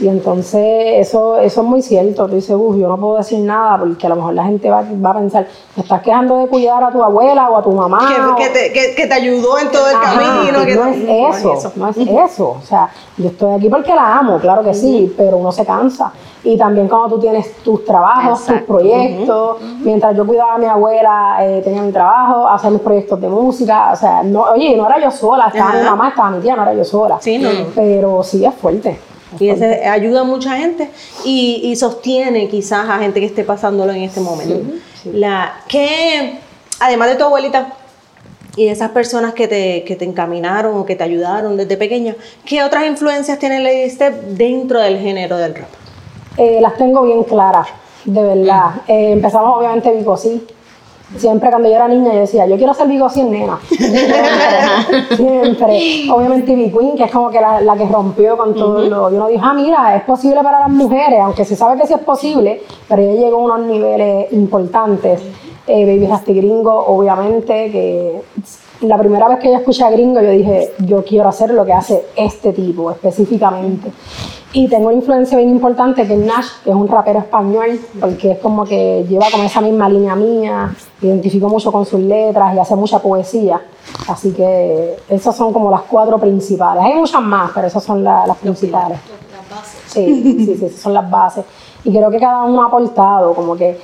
Y 0.00 0.08
entonces 0.08 1.06
eso, 1.06 1.36
eso 1.38 1.60
es 1.60 1.66
muy 1.66 1.82
cierto. 1.82 2.26
Tú 2.26 2.34
dices, 2.36 2.56
uff, 2.58 2.76
yo 2.76 2.88
no 2.88 2.96
puedo 2.96 3.18
decir 3.18 3.38
nada 3.40 3.76
porque 3.78 4.06
a 4.06 4.08
lo 4.10 4.16
mejor 4.16 4.32
la 4.34 4.44
gente 4.44 4.70
va, 4.70 4.82
va 5.04 5.10
a 5.10 5.14
pensar, 5.14 5.46
te 5.74 5.82
estás 5.82 6.00
quejando 6.00 6.38
de 6.38 6.46
cuidar 6.46 6.82
a 6.82 6.90
tu 6.90 7.02
abuela 7.02 7.50
o 7.50 7.56
a 7.58 7.62
tu 7.62 7.70
mamá. 7.72 8.34
Que, 8.36 8.44
que 8.44 8.50
te, 8.50 8.72
que- 8.72 8.94
que 8.94 9.06
te 9.06 9.12
ayudó 9.14 9.58
en 9.58 9.70
todo 9.70 9.88
el 9.90 9.96
Ajá, 9.96 10.16
camino. 10.16 10.64
que 10.64 10.74
no 10.74 10.86
es 10.86 10.96
eso, 11.36 11.72
no 11.76 11.88
es 11.88 11.96
eso. 11.98 12.48
O 12.58 12.62
sea, 12.62 12.88
yo 13.18 13.28
estoy 13.28 13.52
aquí 13.54 13.68
porque 13.68 13.94
la 13.94 14.18
amo, 14.18 14.38
claro 14.38 14.62
que 14.64 14.72
sí, 14.72 15.12
pero 15.18 15.36
uno 15.36 15.52
se 15.52 15.66
cansa. 15.66 16.12
Y 16.42 16.56
también 16.56 16.88
cuando 16.88 17.16
tú 17.16 17.20
tienes 17.20 17.56
tus 17.56 17.84
trabajos, 17.84 18.46
tus 18.46 18.62
proyectos, 18.62 19.58
mientras 19.84 20.16
yo 20.16 20.26
cuidaba 20.26 20.54
a 20.54 20.58
mi 20.58 20.64
abuela, 20.64 21.36
eh, 21.42 21.60
tenía 21.62 21.82
mi 21.82 21.92
trabajo, 21.92 22.48
hacía 22.48 22.70
mis 22.70 22.80
proyectos 22.80 23.20
de 23.20 23.28
música, 23.28 23.90
o 23.92 23.96
sea, 23.96 24.22
no, 24.22 24.44
oye, 24.44 24.74
no 24.74 24.86
era 24.86 24.98
yo 24.98 25.10
sola, 25.10 25.48
estaba 25.48 25.74
mi 25.74 25.82
mamá, 25.84 26.08
estaba 26.08 26.30
mi 26.30 26.40
tía, 26.40 26.56
no 26.56 26.62
era 26.62 26.72
yo 26.72 26.84
sola. 26.86 27.18
Sí, 27.20 27.36
no, 27.38 27.52
no. 27.52 27.66
Pero 27.74 28.22
sí 28.22 28.42
es 28.46 28.54
fuerte. 28.54 28.98
Y 29.38 29.48
ese 29.48 29.86
ayuda 29.86 30.22
a 30.22 30.24
mucha 30.24 30.56
gente 30.56 30.90
y, 31.24 31.60
y 31.64 31.76
sostiene 31.76 32.48
quizás 32.48 32.88
a 32.88 32.98
gente 32.98 33.20
que 33.20 33.26
esté 33.26 33.44
pasándolo 33.44 33.92
en 33.92 34.02
este 34.02 34.20
momento. 34.20 34.60
La, 35.04 35.62
que, 35.68 36.38
además 36.80 37.10
de 37.10 37.16
tu 37.16 37.24
abuelita 37.24 37.74
y 38.56 38.66
esas 38.66 38.90
personas 38.90 39.32
que 39.34 39.46
te, 39.46 39.84
que 39.84 39.96
te 39.96 40.04
encaminaron 40.04 40.76
o 40.76 40.84
que 40.84 40.96
te 40.96 41.04
ayudaron 41.04 41.56
desde 41.56 41.76
pequeña, 41.76 42.16
¿qué 42.44 42.62
otras 42.62 42.86
influencias 42.86 43.38
tiene 43.38 43.60
Lady 43.60 43.88
Step 43.88 44.14
dentro 44.30 44.80
del 44.80 44.98
género 44.98 45.36
del 45.36 45.54
rap? 45.54 45.68
Eh, 46.36 46.58
las 46.60 46.76
tengo 46.76 47.02
bien 47.02 47.22
claras, 47.24 47.68
de 48.04 48.22
verdad. 48.22 48.70
Eh, 48.88 49.12
empezamos 49.12 49.58
obviamente 49.58 49.92
Bicosí. 49.92 50.46
Siempre 51.16 51.50
cuando 51.50 51.68
yo 51.68 51.74
era 51.74 51.88
niña 51.88 52.12
yo 52.12 52.20
decía, 52.20 52.46
yo 52.46 52.56
quiero 52.56 52.72
ser 52.72 52.86
Bicosí 52.86 53.20
en 53.20 53.32
nena. 53.32 53.58
Siempre, 53.68 55.16
siempre. 55.16 56.06
Obviamente 56.12 56.52
Ivy 56.52 56.70
Queen, 56.70 56.96
que 56.96 57.04
es 57.04 57.10
como 57.10 57.30
que 57.30 57.40
la, 57.40 57.60
la 57.60 57.76
que 57.76 57.86
rompió 57.86 58.36
con 58.36 58.54
todo 58.54 58.80
lo... 58.84 59.10
Y 59.10 59.14
uno 59.14 59.26
dijo, 59.28 59.42
ah, 59.44 59.52
mira, 59.52 59.96
es 59.96 60.02
posible 60.04 60.40
para 60.42 60.60
las 60.60 60.70
mujeres, 60.70 61.18
aunque 61.20 61.44
se 61.44 61.56
sabe 61.56 61.80
que 61.80 61.86
sí 61.86 61.94
es 61.94 62.00
posible, 62.00 62.62
pero 62.88 63.02
ella 63.02 63.20
llegó 63.20 63.38
a 63.38 63.54
unos 63.54 63.66
niveles 63.66 64.32
importantes. 64.32 65.20
Eh, 65.66 65.84
Baby 65.84 66.06
Rasty 66.06 66.34
Gringo, 66.34 66.72
obviamente, 66.86 67.70
que 67.70 68.22
la 68.82 68.96
primera 68.98 69.28
vez 69.28 69.38
que 69.38 69.48
yo 69.50 69.56
escuché 69.58 69.84
a 69.84 69.90
Gringo, 69.90 70.20
yo 70.20 70.30
dije, 70.30 70.72
yo 70.78 71.04
quiero 71.04 71.28
hacer 71.28 71.50
lo 71.52 71.64
que 71.64 71.72
hace 71.72 72.06
este 72.16 72.52
tipo 72.52 72.90
específicamente. 72.90 73.90
Y 74.52 74.66
tengo 74.68 74.86
una 74.88 74.96
influencia 74.96 75.38
bien 75.38 75.50
importante 75.50 76.06
que 76.06 76.14
es 76.14 76.18
Nash, 76.18 76.46
que 76.64 76.70
es 76.70 76.76
un 76.76 76.88
rapero 76.88 77.20
español, 77.20 77.78
porque 78.00 78.32
es 78.32 78.38
como 78.38 78.64
que 78.64 79.04
lleva 79.08 79.26
como 79.30 79.44
esa 79.44 79.60
misma 79.60 79.88
línea 79.88 80.16
mía, 80.16 80.74
identifico 81.02 81.48
mucho 81.48 81.70
con 81.70 81.86
sus 81.86 82.00
letras 82.00 82.54
y 82.56 82.58
hace 82.58 82.74
mucha 82.74 82.98
poesía. 82.98 83.60
Así 84.08 84.32
que 84.32 84.96
esas 85.08 85.36
son 85.36 85.52
como 85.52 85.70
las 85.70 85.82
cuatro 85.82 86.18
principales. 86.18 86.82
Hay 86.82 86.94
muchas 86.94 87.22
más, 87.22 87.50
pero 87.54 87.66
esas 87.68 87.84
son 87.84 88.02
la- 88.02 88.26
las 88.26 88.36
principales. 88.38 88.98
Sí, 89.86 90.22
sí, 90.46 90.56
sí, 90.56 90.64
esas 90.64 90.80
son 90.80 90.94
las 90.94 91.08
bases. 91.08 91.44
Y 91.84 91.90
creo 91.92 92.10
que 92.10 92.18
cada 92.18 92.42
uno 92.44 92.62
ha 92.62 92.66
aportado, 92.66 93.32
como 93.34 93.54
que 93.56 93.78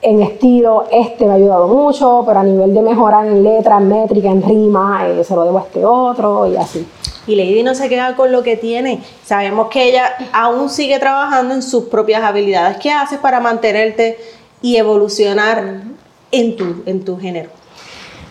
en 0.00 0.22
estilo, 0.22 0.86
este 0.92 1.24
me 1.24 1.32
ha 1.32 1.34
ayudado 1.34 1.66
mucho, 1.66 2.22
pero 2.26 2.40
a 2.40 2.44
nivel 2.44 2.72
de 2.72 2.82
mejorar 2.82 3.26
en 3.26 3.42
letra, 3.42 3.78
en 3.78 3.88
métrica, 3.88 4.28
en 4.28 4.42
rima, 4.42 5.08
eh, 5.08 5.24
se 5.24 5.34
lo 5.34 5.44
debo 5.44 5.58
a 5.58 5.62
este 5.62 5.84
otro 5.84 6.46
y 6.46 6.56
así. 6.56 6.86
Y 7.26 7.34
Lady 7.34 7.62
no 7.62 7.74
se 7.74 7.88
queda 7.88 8.16
con 8.16 8.32
lo 8.32 8.42
que 8.42 8.56
tiene. 8.56 9.02
Sabemos 9.24 9.68
que 9.68 9.88
ella 9.88 10.14
aún 10.32 10.70
sigue 10.70 10.98
trabajando 10.98 11.54
en 11.54 11.62
sus 11.62 11.84
propias 11.84 12.22
habilidades. 12.22 12.78
¿Qué 12.78 12.90
haces 12.90 13.18
para 13.18 13.40
mantenerte 13.40 14.18
y 14.62 14.76
evolucionar 14.76 15.82
en 16.30 16.56
tu, 16.56 16.82
en 16.86 17.04
tu 17.04 17.18
género? 17.18 17.50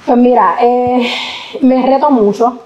Pues 0.06 0.18
mira, 0.18 0.56
eh, 0.62 1.08
me 1.62 1.86
reto 1.86 2.10
mucho. 2.10 2.60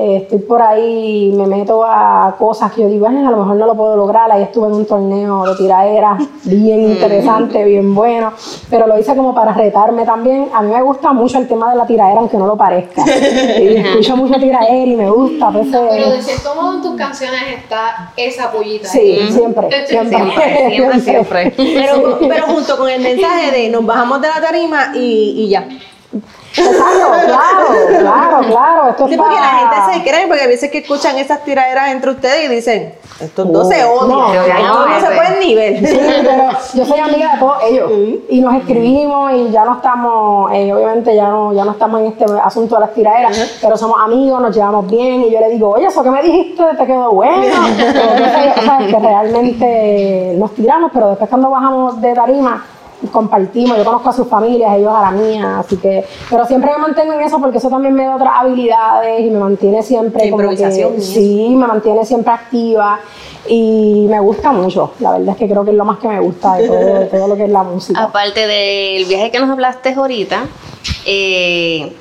Eh, 0.00 0.16
estoy 0.22 0.38
por 0.38 0.62
ahí, 0.62 1.32
me 1.36 1.46
meto 1.48 1.82
a 1.84 2.36
cosas 2.38 2.70
que 2.72 2.82
yo 2.82 2.88
digo, 2.88 3.06
"Eh, 3.08 3.26
a 3.26 3.30
lo 3.32 3.38
mejor 3.38 3.56
no 3.56 3.66
lo 3.66 3.74
puedo 3.74 3.96
lograr. 3.96 4.30
Ahí 4.30 4.44
estuve 4.44 4.68
en 4.68 4.74
un 4.74 4.86
torneo 4.86 5.44
de 5.44 5.56
tiraera 5.56 6.16
bien 6.44 6.82
interesante, 6.82 7.64
bien 7.64 7.94
bueno, 7.96 8.32
pero 8.70 8.86
lo 8.86 8.96
hice 8.96 9.16
como 9.16 9.34
para 9.34 9.52
retarme 9.54 10.04
también. 10.04 10.48
A 10.54 10.62
mí 10.62 10.72
me 10.72 10.82
gusta 10.82 11.12
mucho 11.12 11.38
el 11.38 11.48
tema 11.48 11.70
de 11.70 11.76
la 11.76 11.84
tiraera, 11.86 12.20
aunque 12.20 12.36
no 12.36 12.46
lo 12.46 12.56
parezca. 12.56 13.02
Y 13.60 13.76
escucho 13.76 14.16
mucho 14.16 14.38
tiraera 14.38 14.72
y 14.86 14.94
me 14.94 15.10
gusta. 15.10 15.50
pues, 15.50 15.66
eh, 15.74 15.86
Pero 15.90 16.10
de 16.10 16.22
cierto 16.22 16.54
modo 16.54 16.76
en 16.76 16.82
tus 16.82 16.94
canciones 16.96 17.40
está 17.56 18.12
esa 18.16 18.52
pollita. 18.52 18.86
sí, 18.88 19.18
siempre, 19.32 19.68
siempre, 19.86 20.18
Siempre, 20.18 21.00
siempre, 21.00 21.00
siempre. 21.00 21.54
Pero, 21.56 22.18
pero 22.20 22.46
junto 22.46 22.76
con 22.78 22.88
el 22.88 23.00
mensaje 23.02 23.50
de 23.50 23.68
nos 23.68 23.84
bajamos 23.84 24.20
de 24.20 24.28
la 24.28 24.40
tarima 24.40 24.92
y, 24.94 25.34
y 25.38 25.48
ya. 25.48 25.66
Exacto, 26.10 27.26
claro, 27.26 27.98
claro, 27.98 28.40
claro. 28.48 28.88
Esto 28.88 29.06
Sí, 29.06 29.12
es 29.14 29.18
porque 29.18 29.34
la 29.34 29.46
gente 29.46 29.76
se 29.92 30.02
cree, 30.08 30.26
porque 30.26 30.42
a 30.42 30.46
veces 30.46 30.70
que 30.70 30.78
escuchan 30.78 31.18
esas 31.18 31.44
tiraderas 31.44 31.90
entre 31.90 32.12
ustedes 32.12 32.50
y 32.50 32.54
dicen, 32.54 32.94
estos 33.20 33.52
dos 33.52 33.68
se 33.68 33.84
odian, 33.84 34.08
no, 34.08 34.86
estos 34.86 34.88
no 34.88 35.00
se 35.00 35.10
no, 35.10 35.16
pueden 35.16 35.40
ni 35.40 35.54
ver. 35.54 35.86
Sí, 35.86 35.98
pero 36.22 36.48
yo 36.74 36.86
soy 36.86 37.00
amiga 37.00 37.34
de 37.34 37.38
todos 37.38 37.62
ellos 37.64 37.92
y 38.30 38.40
nos 38.40 38.54
escribimos 38.54 39.32
y 39.32 39.50
ya 39.50 39.66
no 39.66 39.76
estamos, 39.76 40.50
eh, 40.52 40.72
obviamente 40.72 41.14
ya 41.14 41.28
no, 41.28 41.52
ya 41.52 41.64
no 41.64 41.72
estamos 41.72 42.00
en 42.00 42.06
este 42.06 42.24
asunto 42.42 42.76
de 42.76 42.80
las 42.80 42.94
tiraderas, 42.94 43.58
pero 43.60 43.76
somos 43.76 43.98
amigos, 44.02 44.40
nos 44.40 44.56
llevamos 44.56 44.90
bien 44.90 45.24
y 45.24 45.30
yo 45.30 45.40
le 45.40 45.50
digo, 45.50 45.70
oye, 45.70 45.86
eso 45.86 46.02
que 46.02 46.10
me 46.10 46.22
dijiste 46.22 46.62
te 46.78 46.86
quedó 46.86 47.12
bueno. 47.12 47.44
Entonces, 47.44 48.56
o 48.56 48.62
sea, 48.62 48.78
que 48.78 48.98
realmente 48.98 50.34
nos 50.38 50.54
tiramos, 50.54 50.90
pero 50.94 51.10
después 51.10 51.28
cuando 51.28 51.50
bajamos 51.50 52.00
de 52.00 52.14
tarima 52.14 52.64
compartimos, 53.12 53.76
yo 53.78 53.84
conozco 53.84 54.08
a 54.10 54.12
sus 54.12 54.26
familias, 54.28 54.76
ellos 54.76 54.92
a 54.94 55.02
la 55.02 55.10
mía, 55.12 55.58
así 55.60 55.76
que, 55.76 56.04
pero 56.28 56.44
siempre 56.46 56.70
me 56.72 56.78
mantengo 56.78 57.12
en 57.12 57.20
eso 57.20 57.38
porque 57.40 57.58
eso 57.58 57.68
también 57.68 57.94
me 57.94 58.04
da 58.04 58.16
otras 58.16 58.32
habilidades 58.36 59.20
y 59.20 59.30
me 59.30 59.38
mantiene 59.38 59.82
siempre 59.82 60.24
La 60.24 60.30
como 60.30 60.38
que- 60.42 60.52
improvisación 60.54 60.94
eso. 60.96 61.12
sí, 61.12 61.48
me 61.56 61.66
mantiene 61.66 62.04
siempre 62.04 62.32
activa 62.32 62.98
y 63.48 64.06
me 64.10 64.20
gusta 64.20 64.52
mucho, 64.52 64.92
la 65.00 65.12
verdad 65.12 65.28
es 65.30 65.36
que 65.36 65.48
creo 65.48 65.64
que 65.64 65.70
es 65.70 65.76
lo 65.76 65.84
más 65.84 65.98
que 65.98 66.08
me 66.08 66.20
gusta 66.20 66.56
de 66.56 66.66
todo, 66.68 66.76
de 66.98 67.06
todo 67.06 67.28
lo 67.28 67.36
que 67.36 67.44
es 67.44 67.50
la 67.50 67.62
música. 67.62 68.02
Aparte 68.02 68.46
del 68.46 69.04
viaje 69.06 69.30
que 69.30 69.38
nos 69.38 69.48
hablaste 69.50 69.94
ahorita, 69.94 70.44
eh, 71.06 71.94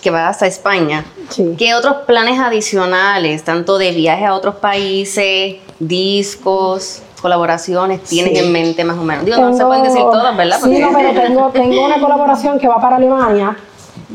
que 0.00 0.10
vas 0.10 0.30
hasta 0.30 0.46
España, 0.46 1.04
Sí. 1.28 1.54
¿qué 1.58 1.74
otros 1.74 1.96
planes 2.06 2.38
adicionales, 2.40 3.44
tanto 3.44 3.76
de 3.76 3.90
viaje 3.90 4.24
a 4.24 4.34
otros 4.34 4.54
países, 4.56 5.56
discos, 5.78 7.02
colaboraciones, 7.20 8.02
tienes 8.04 8.38
Sí. 8.38 8.44
en 8.44 8.52
mente 8.52 8.84
más 8.84 8.98
o 8.98 9.02
menos? 9.02 9.24
Digo, 9.24 9.38
no 9.38 9.56
se 9.56 9.64
pueden 9.64 9.82
decir 9.82 10.02
todas, 10.02 10.36
¿verdad? 10.36 10.58
Sí, 10.62 10.78
no, 10.78 10.88
pero 10.94 11.20
tengo, 11.20 11.48
tengo 11.50 11.84
una 11.84 12.00
colaboración 12.00 12.58
que 12.58 12.68
va 12.68 12.80
para 12.80 12.96
Alemania. 12.96 13.56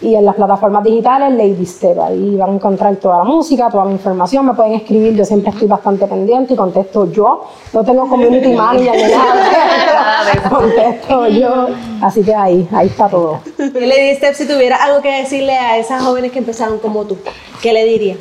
y 0.00 0.14
en 0.14 0.24
las 0.24 0.36
plataformas 0.36 0.84
digitales 0.84 1.32
Lady 1.32 1.66
Step. 1.66 1.98
Ahí 1.98 2.36
van 2.36 2.50
a 2.50 2.54
encontrar 2.54 2.96
toda 2.96 3.18
la 3.18 3.24
música, 3.24 3.68
toda 3.70 3.84
la 3.84 3.92
información, 3.92 4.46
me 4.46 4.54
pueden 4.54 4.74
escribir, 4.74 5.14
yo 5.14 5.24
siempre 5.24 5.50
estoy 5.50 5.66
bastante 5.66 6.06
pendiente 6.06 6.54
y 6.54 6.56
contesto 6.56 7.10
yo. 7.10 7.44
No 7.72 7.84
tengo 7.84 8.08
community 8.08 8.54
manager 8.54 8.94
ni 8.94 9.02
nada, 9.02 10.48
contesto 10.50 11.28
yo. 11.28 11.68
Así 12.02 12.22
que 12.22 12.34
ahí, 12.34 12.68
ahí 12.72 12.86
está 12.86 13.08
todo. 13.08 13.40
¿Qué 13.56 13.86
le 13.86 14.10
diste 14.10 14.34
si 14.34 14.46
tuviera 14.46 14.82
algo 14.82 15.02
que 15.02 15.12
decirle 15.12 15.54
a 15.54 15.78
esas 15.78 16.02
jóvenes 16.02 16.32
que 16.32 16.38
empezaron 16.38 16.78
como 16.78 17.04
tú? 17.04 17.18
¿Qué 17.60 17.72
le 17.72 17.84
diría? 17.84 18.16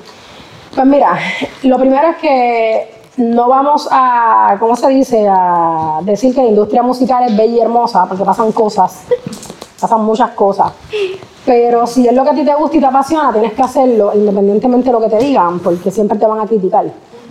Pues 0.73 0.85
mira, 0.85 1.17
lo 1.63 1.77
primero 1.77 2.09
es 2.09 2.17
que 2.17 2.96
no 3.17 3.47
vamos 3.49 3.87
a, 3.91 4.55
¿cómo 4.59 4.75
se 4.75 4.87
dice? 4.89 5.27
A 5.29 5.99
decir 6.03 6.33
que 6.33 6.41
la 6.43 6.49
industria 6.49 6.83
musical 6.83 7.23
es 7.23 7.35
bella 7.35 7.55
y 7.55 7.59
hermosa, 7.59 8.05
porque 8.07 8.23
pasan 8.23 8.51
cosas, 8.51 9.03
pasan 9.79 10.03
muchas 10.05 10.31
cosas. 10.31 10.71
Pero 11.45 11.87
si 11.87 12.07
es 12.07 12.13
lo 12.13 12.23
que 12.23 12.29
a 12.29 12.33
ti 12.33 12.43
te 12.43 12.53
gusta 12.53 12.77
y 12.77 12.79
te 12.79 12.85
apasiona, 12.85 13.31
tienes 13.31 13.53
que 13.53 13.61
hacerlo 13.61 14.11
independientemente 14.13 14.87
de 14.87 14.93
lo 14.93 14.99
que 14.99 15.09
te 15.09 15.17
digan, 15.17 15.59
porque 15.59 15.91
siempre 15.91 16.17
te 16.17 16.25
van 16.25 16.41
a 16.41 16.45
criticar. 16.45 16.85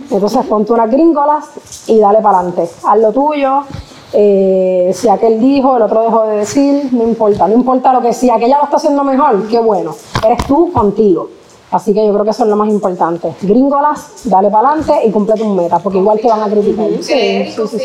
Entonces 0.09 0.45
ponte 0.45 0.73
unas 0.73 0.89
gringolas 0.89 1.45
y 1.87 1.99
dale 1.99 2.19
para 2.19 2.39
adelante. 2.39 2.69
Haz 2.85 2.99
lo 2.99 3.11
tuyo. 3.11 3.63
eh, 4.13 4.91
si 4.93 5.09
aquel 5.09 5.39
dijo, 5.39 5.75
el 5.75 5.83
otro 5.83 6.01
dejó 6.01 6.23
de 6.23 6.37
decir, 6.37 6.89
no 6.93 7.03
importa. 7.03 7.47
No 7.47 7.53
importa 7.53 7.93
lo 7.93 8.01
que 8.01 8.13
si 8.13 8.29
aquella 8.29 8.57
lo 8.57 8.63
está 8.63 8.77
haciendo 8.77 9.03
mejor, 9.03 9.47
qué 9.47 9.59
bueno. 9.59 9.93
Eres 10.25 10.45
tú 10.47 10.71
contigo. 10.71 11.29
Así 11.71 11.93
que 11.93 12.05
yo 12.05 12.13
creo 12.13 12.23
que 12.23 12.31
eso 12.31 12.43
es 12.43 12.49
lo 12.49 12.55
más 12.55 12.69
importante. 12.69 13.33
Gringolas, 13.41 14.21
dale 14.23 14.49
para 14.49 14.69
adelante 14.69 14.93
y 15.05 15.11
cumple 15.11 15.35
tus 15.35 15.47
metas, 15.47 15.81
porque 15.81 15.97
igual 15.97 16.19
te 16.19 16.27
van 16.27 16.41
a 16.41 16.49
criticar. 16.49 16.87
Sí, 17.01 17.51
sí, 17.53 17.67
sí, 17.67 17.79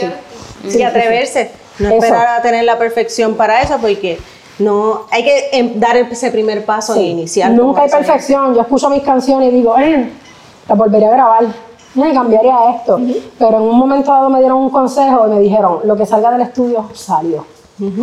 sí. 0.68 0.78
y 0.78 0.82
atreverse, 0.82 1.50
no 1.80 1.88
Eso. 1.88 1.96
esperar 1.96 2.38
a 2.38 2.42
tener 2.42 2.64
la 2.64 2.78
perfección 2.78 3.34
para 3.34 3.60
eso, 3.60 3.78
porque 3.80 4.20
no 4.60 5.06
hay 5.10 5.24
que 5.24 5.48
em, 5.52 5.80
dar 5.80 5.96
ese 5.96 6.30
primer 6.30 6.64
paso 6.64 6.94
e 6.94 7.02
iniciar. 7.02 7.50
Nunca 7.50 7.80
hay 7.80 7.88
eso. 7.88 7.96
perfección. 7.96 8.54
Yo 8.54 8.60
escucho 8.60 8.88
mis 8.88 9.02
canciones 9.02 9.52
y 9.52 9.56
digo, 9.56 9.76
eh, 9.76 10.10
la 10.68 10.74
volvería 10.76 11.08
a 11.08 11.12
grabar, 11.12 11.44
eh, 11.44 12.14
cambiaría 12.14 12.56
esto. 12.76 13.00
Pero 13.38 13.56
en 13.56 13.62
un 13.62 13.78
momento 13.78 14.12
dado 14.12 14.30
me 14.30 14.38
dieron 14.38 14.58
un 14.58 14.70
consejo 14.70 15.26
y 15.26 15.30
me 15.30 15.40
dijeron, 15.40 15.80
lo 15.84 15.96
que 15.96 16.06
salga 16.06 16.30
del 16.30 16.42
estudio 16.42 16.88
salió. 16.94 17.44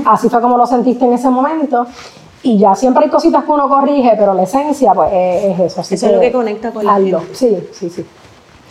Así 0.05 0.27
fue 0.27 0.41
como 0.41 0.57
lo 0.57 0.67
sentiste 0.67 1.05
en 1.05 1.13
ese 1.13 1.29
momento. 1.29 1.87
Y 2.41 2.57
ya 2.57 2.73
siempre 2.73 3.03
hay 3.05 3.09
cositas 3.09 3.43
que 3.43 3.51
uno 3.51 3.67
corrige, 3.67 4.13
pero 4.17 4.33
la 4.33 4.43
esencia 4.43 4.93
pues 4.93 5.09
es, 5.11 5.43
es 5.45 5.59
eso. 5.59 5.81
Así 5.81 5.95
Eso 5.95 6.07
es 6.07 6.13
lo 6.13 6.19
que 6.19 6.31
conecta 6.31 6.71
con 6.71 6.85
la 6.85 6.95
gente. 6.95 7.17
Sí, 7.33 7.57
sí, 7.73 7.89
sí. 7.89 8.05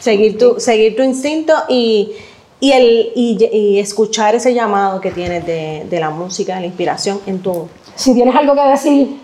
Seguir 0.01 0.39
tu, 0.39 0.59
seguir 0.59 0.97
tu 0.97 1.03
instinto 1.03 1.53
y, 1.69 2.13
y, 2.61 2.73
el, 2.73 3.13
y, 3.15 3.49
y 3.53 3.79
escuchar 3.79 4.35
ese 4.35 4.55
llamado 4.55 5.01
que 5.01 5.11
tienes 5.11 5.45
de, 5.45 5.87
de 5.89 6.01
la 6.01 6.11
música, 6.11 6.55
de 6.55 6.61
la 6.61 6.67
inspiración 6.67 7.21
en 7.27 7.41
todo. 7.41 7.69
Si 7.95 8.15
tienes 8.15 8.35
algo 8.35 8.55
que 8.55 8.63
decir, 8.63 9.21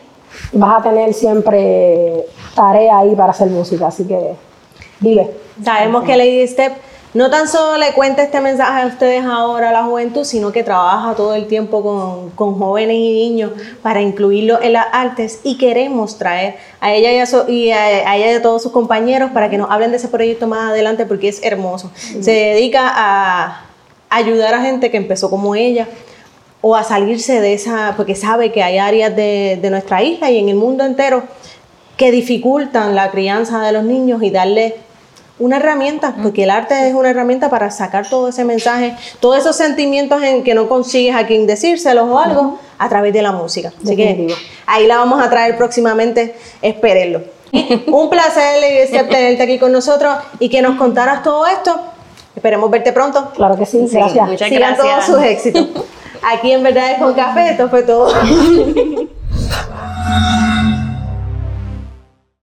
vas 0.52 0.80
a 0.80 0.82
tener 0.82 1.14
siempre 1.14 2.26
tarea 2.54 2.98
ahí 2.98 3.14
para 3.14 3.30
hacer 3.30 3.48
música. 3.48 3.86
Así 3.86 4.04
que 4.04 4.34
vive. 5.00 5.30
Sabemos 5.64 6.04
que 6.04 6.16
Lady 6.16 6.46
Step 6.46 6.72
no 7.14 7.30
tan 7.30 7.46
solo 7.48 7.78
le 7.78 7.92
cuenta 7.92 8.22
este 8.24 8.40
mensaje 8.40 8.82
a 8.82 8.86
ustedes 8.86 9.24
ahora, 9.24 9.68
a 9.70 9.72
la 9.72 9.84
juventud, 9.84 10.24
sino 10.24 10.50
que 10.52 10.64
trabaja 10.64 11.14
todo 11.14 11.34
el 11.34 11.46
tiempo 11.46 11.82
con, 11.82 12.30
con 12.30 12.58
jóvenes 12.58 12.96
y 12.96 13.12
niños 13.12 13.52
para 13.82 14.02
incluirlos 14.02 14.60
en 14.62 14.72
las 14.72 14.86
artes 14.92 15.40
y 15.44 15.56
queremos 15.56 16.18
traer 16.18 16.56
a 16.80 16.92
ella 16.92 17.12
y 17.12 17.18
a, 17.20 17.26
su- 17.26 17.48
y 17.48 17.70
a, 17.70 17.84
a 18.10 18.16
ella 18.16 18.32
y 18.32 18.34
a 18.34 18.42
todos 18.42 18.62
sus 18.64 18.72
compañeros 18.72 19.30
para 19.32 19.48
que 19.48 19.56
nos 19.58 19.70
hablen 19.70 19.92
de 19.92 19.98
ese 19.98 20.08
proyecto 20.08 20.48
más 20.48 20.70
adelante 20.70 21.06
porque 21.06 21.28
es 21.28 21.40
hermoso. 21.44 21.90
Se 21.94 22.32
dedica 22.32 22.90
a 22.94 23.60
ayudar 24.10 24.52
a 24.54 24.60
gente 24.62 24.90
que 24.90 24.96
empezó 24.96 25.30
como 25.30 25.54
ella 25.54 25.86
o 26.60 26.74
a 26.74 26.82
salirse 26.82 27.40
de 27.40 27.52
esa, 27.54 27.94
porque 27.96 28.16
sabe 28.16 28.50
que 28.50 28.62
hay 28.62 28.78
áreas 28.78 29.14
de, 29.14 29.58
de 29.62 29.70
nuestra 29.70 30.02
isla 30.02 30.30
y 30.30 30.38
en 30.38 30.48
el 30.48 30.56
mundo 30.56 30.82
entero 30.84 31.22
que 31.96 32.10
dificultan 32.10 32.94
la 32.96 33.10
crianza 33.12 33.60
de 33.60 33.70
los 33.70 33.84
niños 33.84 34.20
y 34.22 34.30
darle 34.30 34.76
una 35.38 35.56
herramienta, 35.56 36.14
porque 36.22 36.44
el 36.44 36.50
arte 36.50 36.88
es 36.88 36.94
una 36.94 37.10
herramienta 37.10 37.50
para 37.50 37.70
sacar 37.70 38.08
todo 38.08 38.28
ese 38.28 38.44
mensaje, 38.44 38.94
todos 39.20 39.38
esos 39.38 39.56
sentimientos 39.56 40.22
en 40.22 40.44
que 40.44 40.54
no 40.54 40.68
consigues 40.68 41.16
a 41.16 41.26
quien 41.26 41.46
decírselos 41.46 42.08
o 42.08 42.18
algo 42.18 42.58
a 42.78 42.88
través 42.88 43.12
de 43.12 43.22
la 43.22 43.32
música. 43.32 43.72
Así 43.82 43.96
que 43.96 44.34
ahí 44.66 44.86
la 44.86 44.98
vamos 44.98 45.22
a 45.22 45.28
traer 45.30 45.56
próximamente, 45.56 46.36
espérenlo. 46.62 47.22
Un 47.86 48.10
placer, 48.10 48.88
tenerte 49.08 49.42
aquí 49.42 49.58
con 49.58 49.72
nosotros 49.72 50.14
y 50.38 50.48
que 50.48 50.62
nos 50.62 50.76
contaras 50.76 51.22
todo 51.22 51.46
esto. 51.46 51.80
Esperemos 52.34 52.70
verte 52.70 52.92
pronto. 52.92 53.30
Claro 53.34 53.56
que 53.56 53.66
sí, 53.66 53.86
Sí, 53.88 53.96
gracias. 53.96 54.28
muchas 54.28 54.48
Sigan 54.48 54.74
gracias. 54.74 55.06
todos 55.06 55.18
sus 55.18 55.24
éxitos. 55.24 55.68
Aquí 56.32 56.52
en 56.52 56.62
Verdades 56.62 56.98
con 56.98 57.14
Café, 57.14 57.50
esto 57.50 57.68
fue 57.68 57.82
todo. 57.82 58.12